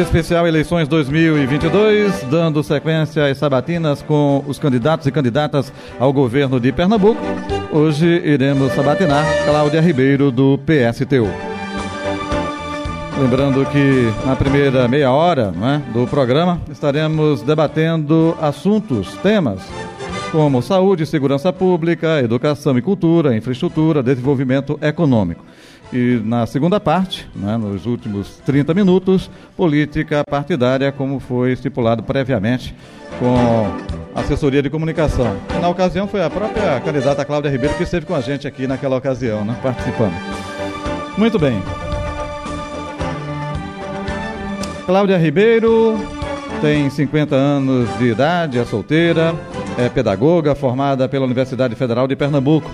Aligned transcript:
Especial 0.00 0.46
Eleições 0.46 0.86
2022, 0.88 2.24
dando 2.30 2.62
sequência 2.62 3.26
às 3.30 3.38
sabatinas 3.38 4.02
com 4.02 4.44
os 4.46 4.58
candidatos 4.58 5.06
e 5.06 5.10
candidatas 5.10 5.72
ao 5.98 6.12
governo 6.12 6.60
de 6.60 6.70
Pernambuco. 6.70 7.20
Hoje 7.72 8.06
iremos 8.06 8.72
sabatinar 8.72 9.24
Cláudia 9.46 9.80
Ribeiro, 9.80 10.30
do 10.30 10.58
PSTU. 10.58 11.30
Lembrando 13.18 13.64
que 13.70 14.12
na 14.26 14.36
primeira 14.36 14.86
meia 14.86 15.10
hora 15.10 15.50
né, 15.50 15.82
do 15.94 16.06
programa 16.06 16.60
estaremos 16.70 17.40
debatendo 17.40 18.36
assuntos, 18.38 19.16
temas 19.22 19.62
como 20.30 20.60
saúde, 20.60 21.06
segurança 21.06 21.50
pública, 21.50 22.20
educação 22.20 22.76
e 22.76 22.82
cultura, 22.82 23.34
infraestrutura, 23.34 24.02
desenvolvimento 24.02 24.78
econômico. 24.82 25.42
E 25.92 26.20
na 26.24 26.46
segunda 26.46 26.80
parte, 26.80 27.28
né, 27.34 27.56
nos 27.56 27.86
últimos 27.86 28.38
30 28.44 28.74
minutos, 28.74 29.30
política 29.56 30.22
partidária, 30.28 30.90
como 30.90 31.20
foi 31.20 31.52
estipulado 31.52 32.02
previamente 32.02 32.74
com 33.18 34.18
assessoria 34.18 34.62
de 34.62 34.68
comunicação. 34.68 35.36
E 35.56 35.60
na 35.60 35.68
ocasião 35.68 36.08
foi 36.08 36.22
a 36.24 36.28
própria 36.28 36.80
candidata 36.80 37.24
Cláudia 37.24 37.50
Ribeiro 37.50 37.76
que 37.76 37.84
esteve 37.84 38.04
com 38.04 38.14
a 38.14 38.20
gente 38.20 38.46
aqui 38.46 38.66
naquela 38.66 38.96
ocasião, 38.96 39.44
né, 39.44 39.56
participando. 39.62 40.14
Muito 41.16 41.38
bem. 41.38 41.62
Cláudia 44.84 45.18
Ribeiro 45.18 45.98
tem 46.60 46.88
50 46.90 47.34
anos 47.34 47.88
de 47.98 48.06
idade, 48.06 48.58
é 48.58 48.64
solteira, 48.64 49.34
é 49.78 49.88
pedagoga, 49.88 50.54
formada 50.54 51.08
pela 51.08 51.24
Universidade 51.24 51.74
Federal 51.74 52.06
de 52.06 52.16
Pernambuco. 52.16 52.70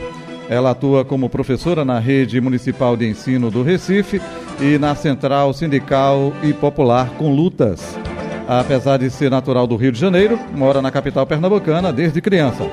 Ela 0.52 0.72
atua 0.72 1.02
como 1.02 1.30
professora 1.30 1.82
na 1.82 1.98
rede 1.98 2.38
municipal 2.38 2.94
de 2.94 3.08
ensino 3.08 3.50
do 3.50 3.62
Recife 3.62 4.20
e 4.60 4.76
na 4.76 4.94
Central 4.94 5.50
Sindical 5.54 6.30
e 6.42 6.52
Popular 6.52 7.08
com 7.16 7.34
Lutas. 7.34 7.96
Apesar 8.46 8.98
de 8.98 9.08
ser 9.08 9.30
natural 9.30 9.66
do 9.66 9.76
Rio 9.76 9.90
de 9.90 9.98
Janeiro, 9.98 10.38
mora 10.54 10.82
na 10.82 10.90
capital 10.90 11.26
pernambucana 11.26 11.90
desde 11.90 12.20
criança. 12.20 12.70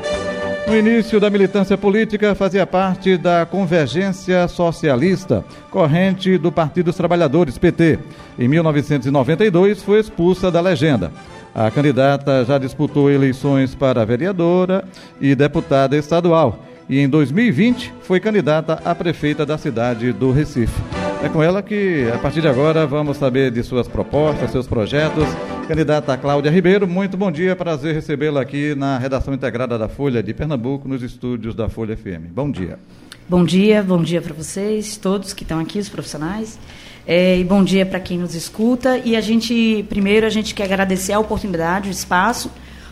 No 0.68 0.76
início 0.76 1.22
da 1.22 1.30
militância 1.30 1.78
política, 1.78 2.36
fazia 2.36 2.68
parte 2.68 3.16
da 3.16 3.46
Convergência 3.46 4.46
Socialista, 4.50 5.46
corrente 5.72 6.38
do 6.38 6.52
Partido 6.52 6.88
dos 6.88 6.98
Trabalhadores, 6.98 7.58
PT. 7.58 7.98
Em 8.38 8.50
1992, 8.50 9.82
foi 9.82 10.02
expulsa 10.02 10.52
da 10.52 10.60
legenda. 10.60 11.14
A 11.56 11.72
candidata 11.72 12.44
já 12.44 12.58
disputou 12.58 13.10
eleições 13.10 13.74
para 13.74 14.06
vereadora 14.06 14.84
e 15.22 15.34
deputada 15.34 15.96
estadual 15.96 16.66
e 16.90 17.00
em 17.00 17.08
2020 17.08 17.94
foi 18.02 18.20
candidata 18.20 18.82
a 18.84 18.96
prefeita 18.96 19.46
da 19.46 19.58
cidade 19.58 20.12
do 20.12 20.32
Recife. 20.32 20.82
É 21.24 21.30
com 21.30 21.44
ela 21.44 21.62
que, 21.62 22.10
a 22.14 22.18
partir 22.18 22.42
de 22.42 22.48
agora, 22.48 22.88
vamos 22.88 23.18
saber 23.18 23.52
de 23.52 23.62
suas 23.62 23.88
propostas, 23.88 24.52
seus 24.52 24.66
projetos. 24.66 25.26
Candidata 25.68 26.18
Cláudia 26.18 26.50
Ribeiro, 26.50 26.88
muito 26.88 27.16
bom 27.16 27.32
dia, 27.32 27.56
prazer 27.56 27.94
recebê-la 27.94 28.42
aqui 28.42 28.74
na 28.74 28.98
redação 28.98 29.34
integrada 29.34 29.78
da 29.78 29.88
Folha 29.88 30.24
de 30.24 30.34
Pernambuco, 30.34 30.88
nos 30.88 31.04
estúdios 31.04 31.54
da 31.54 31.70
Folha 31.70 31.96
FM. 31.96 32.32
Bom 32.34 32.50
dia. 32.50 32.80
Bom 33.28 33.44
dia, 33.44 33.84
bom 33.84 34.02
dia 34.02 34.20
para 34.20 34.34
vocês, 34.34 34.98
todos 34.98 35.32
que 35.34 35.44
estão 35.44 35.60
aqui, 35.60 35.78
os 35.78 35.90
profissionais. 35.90 36.58
É, 37.06 37.38
e 37.38 37.44
bom 37.44 37.64
dia 37.64 37.86
para 37.86 38.00
quem 38.00 38.18
nos 38.18 38.34
escuta. 38.34 38.98
E 38.98 39.16
a 39.16 39.22
gente, 39.22 39.86
primeiro, 39.90 40.26
a 40.26 40.30
gente 40.30 40.56
quer 40.56 40.64
agradecer 40.64 41.14
a 41.14 41.20
oportunidade, 41.20 41.90
o 41.90 41.92
espaço 41.92 42.50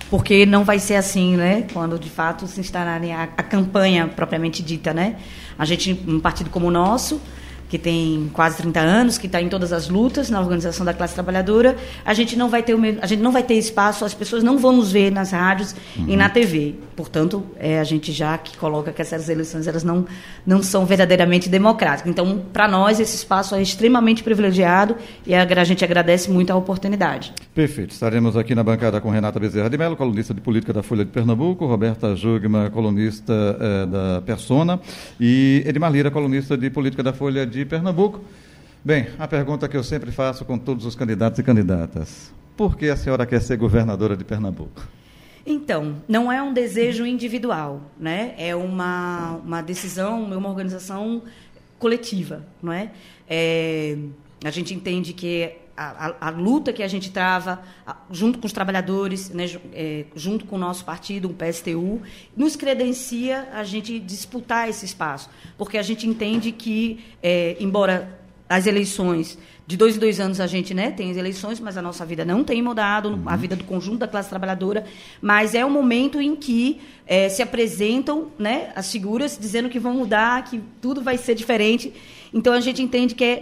porque 0.10 0.46
não 0.46 0.64
vai 0.64 0.80
ser 0.80 0.96
assim, 0.96 1.36
né? 1.36 1.66
Quando 1.74 2.00
de 2.00 2.10
fato 2.10 2.48
se 2.48 2.60
instalarem 2.60 3.14
a, 3.14 3.24
a 3.24 3.44
campanha 3.44 4.08
propriamente 4.08 4.64
dita, 4.64 4.94
né? 4.94 5.18
A 5.58 5.66
gente, 5.66 6.04
um 6.08 6.20
partido 6.20 6.50
como 6.50 6.68
o 6.68 6.72
nosso, 6.72 7.22
que 7.70 7.78
tem 7.78 8.30
quase 8.34 8.58
30 8.58 8.80
anos, 8.80 9.18
que 9.18 9.26
está 9.26 9.42
em 9.42 9.50
todas 9.50 9.74
as 9.74 9.90
lutas 9.90 10.30
na 10.30 10.40
organização 10.40 10.86
da 10.86 10.94
classe 10.94 11.14
trabalhadora, 11.14 11.76
a 12.06 12.14
gente 12.14 12.38
não 12.38 12.50
vai 12.50 12.64
ter 12.64 12.74
o 12.74 12.78
a 13.02 13.06
gente 13.08 13.22
não 13.22 13.32
vai 13.32 13.44
ter 13.44 13.56
espaço, 13.56 14.06
as 14.06 14.14
pessoas 14.14 14.44
não 14.44 14.58
vão 14.58 14.72
nos 14.72 14.92
ver 14.92 15.12
nas 15.12 15.32
rádios 15.32 15.76
uhum. 15.98 16.06
e 16.08 16.16
na 16.16 16.30
TV. 16.30 16.76
Portanto, 16.96 17.44
é, 17.58 17.80
a 17.80 17.84
gente 17.84 18.12
já 18.12 18.38
que 18.38 18.58
coloca 18.58 18.92
que 18.94 19.02
essas 19.02 19.28
eleições 19.30 19.68
elas 19.68 19.84
não 19.84 20.06
não 20.46 20.64
são 20.64 20.86
verdadeiramente 20.86 21.50
democráticas. 21.50 22.10
Então, 22.10 22.44
para 22.54 22.68
nós 22.68 23.00
esse 23.00 23.16
espaço 23.16 23.56
é 23.56 23.62
extremamente 23.62 24.24
privilegiado 24.24 24.96
e 25.26 25.36
a, 25.36 25.44
a 25.44 25.64
gente 25.64 25.84
agradece 25.84 26.32
muito 26.32 26.52
a 26.52 26.56
oportunidade. 26.56 27.34
Perfeito. 27.54 27.92
Estaremos 27.92 28.38
aqui 28.38 28.56
na 28.56 28.64
bancada 28.64 29.02
com 29.02 29.10
Renata 29.10 29.40
Bezerra 29.40 29.70
de 29.70 29.78
Mello, 29.78 29.96
colunista 29.96 30.34
de 30.34 30.40
política 30.40 30.72
da 30.72 30.84
Folha 30.84 31.04
de 31.04 31.12
Pernambuco, 31.12 31.66
Roberta 31.66 32.16
Jugma, 32.16 32.70
colunista 32.70 33.34
eh, 33.60 33.86
da 33.86 34.22
Persona, 34.22 34.80
e 35.20 35.64
Edmar 35.66 35.92
Lira, 35.92 36.12
colunista 36.12 36.58
de 36.58 36.70
política 36.70 37.04
da 37.04 37.12
Folha 37.12 37.46
de 37.46 37.57
de 37.58 37.66
Pernambuco. 37.66 38.22
Bem, 38.84 39.08
a 39.18 39.28
pergunta 39.28 39.68
que 39.68 39.76
eu 39.76 39.84
sempre 39.84 40.12
faço 40.12 40.46
com 40.46 40.58
todos 40.58 40.86
os 40.86 40.96
candidatos 40.96 41.40
e 41.40 41.44
candidatas: 41.44 42.32
por 42.56 42.78
que 42.78 42.88
a 42.90 42.96
senhora 42.96 43.26
quer 43.26 43.42
ser 43.42 43.58
governadora 43.58 44.16
de 44.16 44.24
Pernambuco? 44.24 44.88
Então, 45.46 45.96
não 46.08 46.32
é 46.32 46.42
um 46.42 46.54
desejo 46.54 47.06
individual, 47.06 47.82
né? 47.98 48.36
É 48.38 48.56
uma, 48.56 49.40
uma 49.44 49.62
decisão, 49.62 50.24
uma 50.24 50.50
organização 50.50 51.24
coletiva, 51.80 52.44
não 52.62 52.74
é? 52.74 52.92
é 53.30 53.98
a 54.44 54.52
gente 54.52 54.74
entende 54.74 55.14
que 55.14 55.54
a, 55.78 56.08
a, 56.08 56.28
a, 56.28 56.30
luta 56.32 56.74
que 56.74 56.82
a 56.82 56.88
gente 56.88 57.12
trava 57.12 57.62
a, 57.86 57.96
junto 58.10 58.40
com 58.40 58.48
os 58.48 58.52
trabalhadores, 58.52 59.30
né, 59.30 59.46
é, 59.72 60.06
junto 60.16 60.46
com 60.46 60.56
o 60.56 60.60
nosso 60.60 60.84
partido, 60.84 61.30
o 61.30 61.34
PSTU, 61.34 62.02
nos 62.36 62.56
credencia 62.56 63.48
a 63.54 63.64
gente 63.64 64.00
disputar 64.00 64.68
esse 64.68 64.86
espaço, 64.86 65.30
porque 65.58 65.78
a 65.78 65.84
gente 65.84 66.08
entende 66.08 66.52
que, 66.52 67.00
é, 67.22 67.56
embora 67.60 68.20
as 68.50 68.66
eleições 68.66 69.38
de 69.68 69.76
dois 69.76 69.98
em 69.98 70.00
dois 70.00 70.20
anos 70.22 70.40
a 70.40 70.48
gente 70.48 70.74
né, 70.74 70.92
tem 70.92 71.12
as 71.12 71.18
eleições, 71.18 71.60
mas 71.60 71.78
a 71.78 71.82
nossa 71.82 72.06
vida 72.06 72.24
não 72.24 72.42
tem 72.42 72.62
mudado, 72.62 73.10
uhum. 73.10 73.24
a 73.26 73.36
vida 73.36 73.54
do 73.54 73.66
conjunto 73.66 73.98
da 73.98 74.08
classe 74.08 74.30
trabalhadora, 74.30 74.86
mas 75.22 75.54
é 75.54 75.66
o 75.66 75.70
momento 75.70 76.22
em 76.22 76.38
que 76.38 76.80
é, 77.06 77.28
se 77.28 77.42
apresentam 77.42 78.32
né, 78.40 78.72
as 78.76 78.90
figuras 78.90 79.38
dizendo 79.38 79.68
que 79.68 79.78
vão 79.78 79.94
mudar, 79.94 80.46
que 80.46 80.62
tudo 80.82 81.02
vai 81.02 81.18
ser 81.18 81.36
diferente. 81.36 81.94
Então 82.34 82.54
a 82.54 82.60
gente 82.60 82.82
entende 82.82 83.16
que 83.16 83.24
é, 83.24 83.42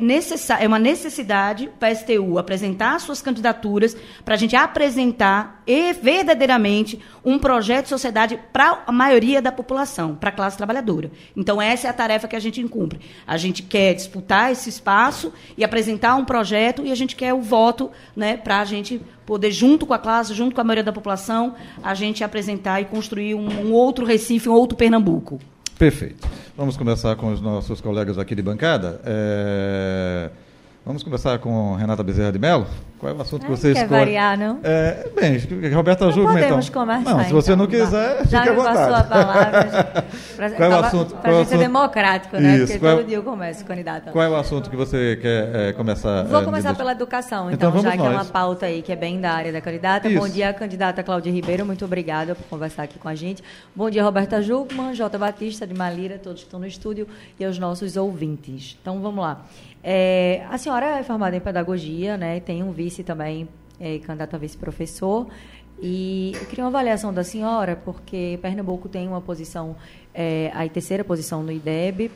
é 0.59 0.67
uma 0.67 0.79
necessidade 0.79 1.69
para 1.79 1.89
a 1.89 1.95
STU 1.95 2.37
apresentar 2.37 2.99
suas 2.99 3.21
candidaturas, 3.21 3.95
para 4.23 4.35
a 4.35 4.37
gente 4.37 4.55
apresentar 4.55 5.63
e 5.65 5.93
verdadeiramente 5.93 6.99
um 7.23 7.39
projeto 7.39 7.85
de 7.85 7.89
sociedade 7.89 8.39
para 8.53 8.83
a 8.85 8.91
maioria 8.91 9.41
da 9.41 9.51
população, 9.51 10.15
para 10.15 10.29
a 10.29 10.33
classe 10.33 10.57
trabalhadora. 10.57 11.11
Então 11.35 11.61
essa 11.61 11.87
é 11.87 11.89
a 11.89 11.93
tarefa 11.93 12.27
que 12.27 12.35
a 12.35 12.39
gente 12.39 12.61
incumpre. 12.61 12.99
A 13.25 13.37
gente 13.37 13.63
quer 13.63 13.93
disputar 13.93 14.51
esse 14.51 14.69
espaço 14.69 15.33
e 15.57 15.63
apresentar 15.63 16.15
um 16.15 16.25
projeto 16.25 16.85
e 16.85 16.91
a 16.91 16.95
gente 16.95 17.15
quer 17.15 17.33
o 17.33 17.41
voto 17.41 17.91
né, 18.15 18.37
para 18.37 18.59
a 18.59 18.65
gente 18.65 19.01
poder, 19.25 19.51
junto 19.51 19.85
com 19.85 19.93
a 19.93 19.99
classe, 19.99 20.33
junto 20.33 20.53
com 20.53 20.61
a 20.61 20.63
maioria 20.63 20.83
da 20.83 20.93
população, 20.93 21.55
a 21.81 21.93
gente 21.93 22.23
apresentar 22.23 22.79
e 22.81 22.85
construir 22.85 23.33
um, 23.33 23.47
um 23.67 23.73
outro 23.73 24.05
Recife, 24.05 24.47
um 24.47 24.53
outro 24.53 24.77
Pernambuco. 24.77 25.39
Perfeito. 25.77 26.27
Vamos 26.55 26.77
começar 26.77 27.15
com 27.17 27.31
os 27.33 27.41
nossos 27.41 27.81
colegas 27.81 28.17
aqui 28.17 28.33
de 28.33 28.41
bancada. 28.41 29.01
É... 29.03 30.29
Vamos 30.85 31.01
começar 31.01 31.39
com 31.39 31.73
Renata 31.73 32.03
Bezerra 32.03 32.31
de 32.31 32.37
Mello. 32.37 32.67
Qual 32.99 33.11
é 33.11 33.15
o 33.17 33.19
assunto 33.21 33.43
que 33.43 33.49
você 33.51 33.73
quer 33.73 33.83
escolhe? 33.83 33.99
variar, 34.01 34.37
não? 34.37 34.59
É, 34.63 35.09
bem, 35.19 35.37
Roberta 35.73 36.05
Júlio, 36.11 36.29
então. 36.29 36.41
Podemos 36.43 36.69
conversar, 36.69 37.15
Não, 37.15 37.23
se 37.25 37.33
você 37.33 37.53
então. 37.53 37.65
não 37.65 37.69
quiser, 37.71 38.25
Já 38.27 38.39
fique 38.43 38.49
à 38.49 38.51
me 38.53 38.57
vontade. 38.57 38.77
passou 38.77 38.95
a 38.95 39.03
palavra. 39.03 40.05
Pra, 40.35 40.49
Qual 40.51 40.71
é 40.71 40.75
o 40.75 40.79
assunto? 40.85 41.15
Para 41.15 41.31
gente 41.33 41.47
ser 41.47 41.55
assunto? 41.55 41.59
democrático, 41.67 42.37
né? 42.37 42.57
Isso, 42.57 42.73
Porque 42.73 42.85
é- 42.85 42.95
todo 42.95 43.07
dia 43.07 43.17
eu 43.17 43.23
começo, 43.23 43.65
candidata. 43.65 44.11
Qual 44.11 44.23
é 44.23 44.29
o 44.29 44.35
assunto 44.35 44.69
que 44.69 44.75
você 44.75 45.17
quer 45.21 45.69
é, 45.69 45.73
começar? 45.73 46.23
Vou 46.25 46.41
é, 46.41 46.45
começar 46.45 46.71
me- 46.71 46.77
pela 46.77 46.91
educação, 46.91 47.51
Então 47.51 47.69
então, 47.69 47.81
já 47.81 47.91
que 47.93 48.05
é 48.05 48.09
uma 48.09 48.25
pauta 48.25 48.65
aí 48.67 48.81
que 48.81 48.91
é 48.91 48.95
bem 48.95 49.19
da 49.19 49.31
área 49.31 49.51
da 49.51 49.61
candidata. 49.61 50.07
Isso. 50.07 50.19
Bom 50.19 50.29
dia, 50.29 50.53
candidata 50.53 51.01
Cláudia 51.03 51.31
Ribeiro, 51.31 51.65
muito 51.65 51.83
obrigada 51.83 52.35
por 52.35 52.43
conversar 52.47 52.83
aqui 52.83 52.99
com 52.99 53.09
a 53.09 53.15
gente. 53.15 53.43
Bom 53.75 53.89
dia, 53.89 54.03
Roberta 54.03 54.39
Jugman, 54.41 54.93
Jota 54.93 55.17
Batista, 55.17 55.65
de 55.65 55.73
Malira, 55.73 56.19
todos 56.19 56.41
que 56.41 56.47
estão 56.47 56.59
no 56.59 56.67
estúdio 56.67 57.07
e 57.39 57.43
aos 57.45 57.57
nossos 57.57 57.97
ouvintes. 57.97 58.77
Então, 58.81 58.99
vamos 59.01 59.23
lá. 59.23 59.41
É, 59.87 60.43
a 60.49 60.57
senhora 60.57 60.97
é 60.97 61.03
formada 61.03 61.35
em 61.37 61.39
pedagogia, 61.39 62.17
né? 62.17 62.39
Tem 62.39 62.63
um 62.63 62.71
vice 62.71 63.03
também, 63.03 63.47
é, 63.79 63.99
candidato 63.99 64.35
a 64.35 64.39
vice-professor. 64.39 65.27
E 65.79 66.31
eu 66.33 66.45
queria 66.47 66.63
uma 66.63 66.69
avaliação 66.69 67.13
da 67.13 67.23
senhora, 67.23 67.75
porque 67.75 68.39
Pernambuco 68.41 68.89
tem 68.89 69.07
uma 69.07 69.21
posição, 69.21 69.75
é, 70.11 70.49
a 70.55 70.67
terceira 70.67 71.03
posição 71.03 71.43
no 71.43 71.51
IDEB, 71.51 72.09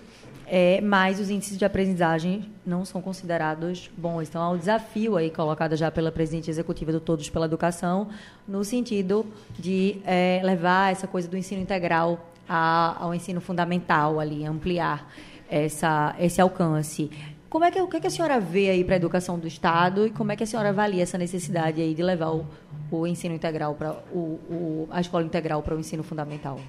é, 0.47 0.81
mas 0.81 1.19
os 1.19 1.29
índices 1.29 1.59
de 1.59 1.63
aprendizagem 1.65 2.49
não 2.65 2.83
são 2.85 3.01
considerados 3.03 3.91
bons. 3.95 4.29
Então, 4.29 4.41
há 4.41 4.49
um 4.49 4.57
desafio 4.57 5.15
aí 5.15 5.29
colocado 5.29 5.75
já 5.75 5.91
pela 5.91 6.11
presidente 6.11 6.49
executiva 6.49 6.91
do 6.91 6.99
Todos 6.99 7.29
pela 7.29 7.45
Educação, 7.45 8.07
no 8.47 8.63
sentido 8.63 9.27
de 9.59 10.01
é, 10.05 10.41
levar 10.43 10.91
essa 10.91 11.05
coisa 11.05 11.27
do 11.27 11.37
ensino 11.37 11.61
integral 11.61 12.25
a- 12.47 12.95
ao 12.99 13.13
ensino 13.13 13.39
fundamental 13.39 14.19
ali, 14.19 14.43
ampliar. 14.43 15.07
essa, 15.51 16.15
esse 16.19 16.39
alcance. 16.39 17.09
Como 17.49 17.65
é 17.65 17.71
que, 17.71 17.81
o 17.81 17.87
que, 17.87 17.97
é 17.97 17.99
que 17.99 18.07
a 18.07 18.11
senhora 18.11 18.39
vê 18.39 18.69
aí 18.69 18.83
para 18.83 18.93
a 18.93 18.97
educação 18.97 19.39
do 19.39 19.47
Estado 19.47 20.05
e 20.05 20.11
como 20.11 20.31
é 20.31 20.35
que 20.35 20.43
a 20.43 20.47
senhora 20.47 20.69
avalia 20.69 21.01
essa 21.01 21.17
necessidade 21.17 21.81
aí 21.81 21.95
de 21.95 22.03
levar 22.03 22.31
o, 22.31 22.45
o 22.91 23.07
ensino 23.07 23.33
integral 23.33 23.73
para 23.73 23.93
o, 24.13 24.39
o, 24.49 24.87
a 24.91 25.01
escola 25.01 25.25
integral 25.25 25.63
para 25.63 25.75
o 25.75 25.79
ensino 25.79 26.03
fundamental? 26.03 26.59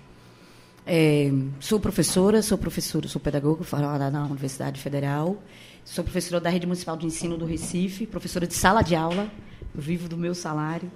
É, 0.87 1.31
sou 1.61 1.79
professora, 1.79 2.41
sou 2.41 2.57
professora, 2.57 3.07
sou 3.09 3.21
pedagoga 3.21 3.63
formada 3.63 4.11
na 4.11 4.25
Universidade 4.25 4.81
Federal, 4.81 5.37
sou 5.85 6.03
professora 6.03 6.41
da 6.41 6.49
Rede 6.49 6.67
Municipal 6.67 6.97
de 6.97 7.05
Ensino 7.05 7.37
do 7.37 7.45
Recife, 7.45 8.07
professora 8.07 8.47
de 8.47 8.55
sala 8.55 8.81
de 8.81 8.97
aula, 8.97 9.31
vivo 9.75 10.09
do 10.09 10.17
meu 10.17 10.35
salário. 10.35 10.91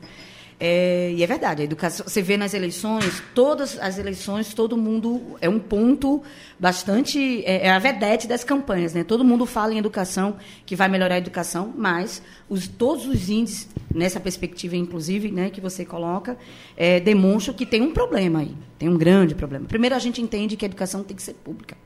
É, 0.58 1.12
e 1.12 1.22
é 1.22 1.26
verdade, 1.26 1.62
a 1.62 1.64
educação. 1.64 2.06
Você 2.06 2.22
vê 2.22 2.36
nas 2.36 2.54
eleições, 2.54 3.22
todas 3.34 3.78
as 3.78 3.98
eleições, 3.98 4.54
todo 4.54 4.76
mundo 4.76 5.36
é 5.40 5.48
um 5.48 5.58
ponto 5.58 6.22
bastante. 6.58 7.44
É, 7.44 7.66
é, 7.66 7.70
a 7.70 7.78
vedete 7.78 8.26
das 8.28 8.44
campanhas, 8.44 8.94
né? 8.94 9.02
Todo 9.02 9.24
mundo 9.24 9.46
fala 9.46 9.74
em 9.74 9.78
educação, 9.78 10.36
que 10.64 10.76
vai 10.76 10.88
melhorar 10.88 11.16
a 11.16 11.18
educação, 11.18 11.72
mas 11.76 12.22
os, 12.48 12.68
todos 12.68 13.06
os 13.06 13.28
índices, 13.28 13.68
nessa 13.92 14.20
perspectiva, 14.20 14.76
inclusive, 14.76 15.30
né, 15.30 15.50
que 15.50 15.60
você 15.60 15.84
coloca, 15.84 16.36
é, 16.76 17.00
demonstram 17.00 17.54
que 17.54 17.66
tem 17.66 17.82
um 17.82 17.92
problema 17.92 18.40
aí. 18.40 18.54
Tem 18.78 18.88
um 18.88 18.96
grande 18.96 19.34
problema. 19.34 19.66
Primeiro, 19.66 19.94
a 19.94 19.98
gente 19.98 20.20
entende 20.20 20.56
que 20.56 20.64
a 20.64 20.68
educação 20.68 21.02
tem 21.02 21.16
que 21.16 21.22
ser 21.22 21.34
pública. 21.34 21.76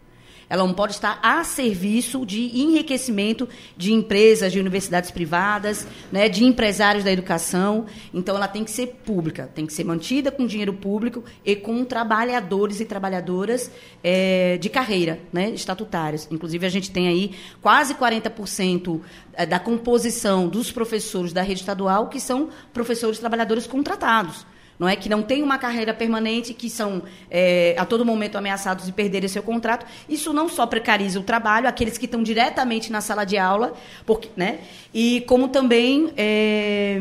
Ela 0.50 0.66
não 0.66 0.72
pode 0.72 0.92
estar 0.92 1.18
a 1.22 1.44
serviço 1.44 2.24
de 2.24 2.58
enriquecimento 2.58 3.48
de 3.76 3.92
empresas, 3.92 4.52
de 4.52 4.58
universidades 4.58 5.10
privadas, 5.10 5.86
né, 6.10 6.28
de 6.28 6.44
empresários 6.44 7.04
da 7.04 7.12
educação. 7.12 7.86
Então, 8.12 8.36
ela 8.36 8.48
tem 8.48 8.64
que 8.64 8.70
ser 8.70 8.98
pública, 9.04 9.50
tem 9.54 9.66
que 9.66 9.72
ser 9.72 9.84
mantida 9.84 10.30
com 10.30 10.46
dinheiro 10.46 10.72
público 10.72 11.22
e 11.44 11.54
com 11.54 11.84
trabalhadores 11.84 12.80
e 12.80 12.84
trabalhadoras 12.84 13.70
é, 14.02 14.56
de 14.58 14.68
carreira, 14.68 15.20
né, 15.32 15.50
estatutários. 15.50 16.26
Inclusive, 16.30 16.64
a 16.64 16.70
gente 16.70 16.90
tem 16.90 17.08
aí 17.08 17.34
quase 17.60 17.94
40% 17.94 19.00
eh, 19.34 19.46
da 19.46 19.58
composição 19.58 20.48
dos 20.48 20.72
professores 20.72 21.32
da 21.32 21.42
rede 21.42 21.60
estadual 21.60 22.08
que 22.08 22.20
são 22.20 22.48
professores 22.72 23.18
trabalhadores 23.18 23.66
contratados 23.66 24.46
não 24.78 24.88
é 24.88 24.94
que 24.94 25.08
não 25.08 25.22
tem 25.22 25.42
uma 25.42 25.58
carreira 25.58 25.92
permanente, 25.92 26.54
que 26.54 26.70
são 26.70 27.02
é, 27.30 27.74
a 27.76 27.84
todo 27.84 28.04
momento 28.04 28.36
ameaçados 28.36 28.86
de 28.86 28.92
perderem 28.92 29.28
seu 29.28 29.42
contrato. 29.42 29.84
Isso 30.08 30.32
não 30.32 30.48
só 30.48 30.66
precariza 30.66 31.18
o 31.18 31.22
trabalho, 31.22 31.66
aqueles 31.68 31.98
que 31.98 32.04
estão 32.04 32.22
diretamente 32.22 32.92
na 32.92 33.00
sala 33.00 33.24
de 33.24 33.36
aula, 33.36 33.74
porque, 34.06 34.28
né? 34.36 34.60
E 34.94 35.22
como 35.22 35.48
também 35.48 36.12
é, 36.16 37.00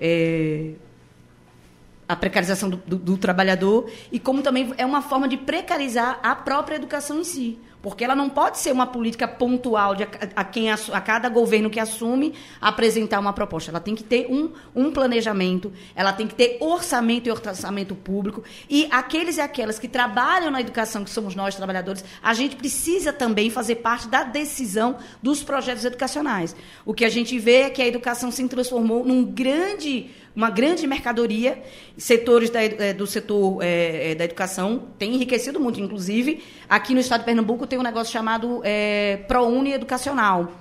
é, 0.00 0.70
a 2.08 2.16
precarização 2.16 2.68
do, 2.68 2.76
do, 2.78 2.96
do 2.96 3.16
trabalhador 3.16 3.88
e 4.10 4.18
como 4.18 4.42
também 4.42 4.74
é 4.76 4.84
uma 4.84 5.00
forma 5.00 5.28
de 5.28 5.36
precarizar 5.36 6.18
a 6.22 6.34
própria 6.34 6.76
educação 6.76 7.20
em 7.20 7.24
si. 7.24 7.58
Porque 7.84 8.02
ela 8.02 8.16
não 8.16 8.30
pode 8.30 8.58
ser 8.60 8.72
uma 8.72 8.86
política 8.86 9.28
pontual 9.28 9.94
de 9.94 10.04
a, 10.04 10.08
a 10.36 10.42
quem 10.42 10.70
a, 10.70 10.78
a, 10.90 11.00
cada 11.02 11.28
governo 11.28 11.68
que 11.68 11.78
assume 11.78 12.32
apresentar 12.58 13.20
uma 13.20 13.34
proposta. 13.34 13.70
Ela 13.70 13.78
tem 13.78 13.94
que 13.94 14.02
ter 14.02 14.26
um, 14.30 14.50
um 14.74 14.90
planejamento, 14.90 15.70
ela 15.94 16.10
tem 16.10 16.26
que 16.26 16.34
ter 16.34 16.56
orçamento 16.60 17.28
e 17.28 17.30
orçamento 17.30 17.94
público. 17.94 18.42
E 18.70 18.88
aqueles 18.90 19.36
e 19.36 19.42
aquelas 19.42 19.78
que 19.78 19.86
trabalham 19.86 20.50
na 20.50 20.62
educação, 20.62 21.04
que 21.04 21.10
somos 21.10 21.34
nós, 21.34 21.56
trabalhadores, 21.56 22.02
a 22.22 22.32
gente 22.32 22.56
precisa 22.56 23.12
também 23.12 23.50
fazer 23.50 23.74
parte 23.74 24.08
da 24.08 24.24
decisão 24.24 24.96
dos 25.22 25.42
projetos 25.42 25.84
educacionais. 25.84 26.56
O 26.86 26.94
que 26.94 27.04
a 27.04 27.10
gente 27.10 27.38
vê 27.38 27.64
é 27.64 27.70
que 27.70 27.82
a 27.82 27.86
educação 27.86 28.30
se 28.30 28.48
transformou 28.48 29.04
num 29.04 29.22
grande 29.22 30.10
uma 30.34 30.50
grande 30.50 30.86
mercadoria. 30.86 31.62
Setores 31.96 32.50
da, 32.50 32.62
é, 32.62 32.92
do 32.92 33.06
setor 33.06 33.58
é, 33.62 34.14
da 34.14 34.24
educação 34.24 34.88
têm 34.98 35.14
enriquecido 35.14 35.60
muito. 35.60 35.80
Inclusive, 35.80 36.42
aqui 36.68 36.94
no 36.94 37.00
estado 37.00 37.20
de 37.20 37.26
Pernambuco 37.26 37.66
tem 37.66 37.78
um 37.78 37.82
negócio 37.82 38.12
chamado 38.12 38.60
é, 38.64 39.18
ProUni 39.28 39.72
Educacional, 39.72 40.52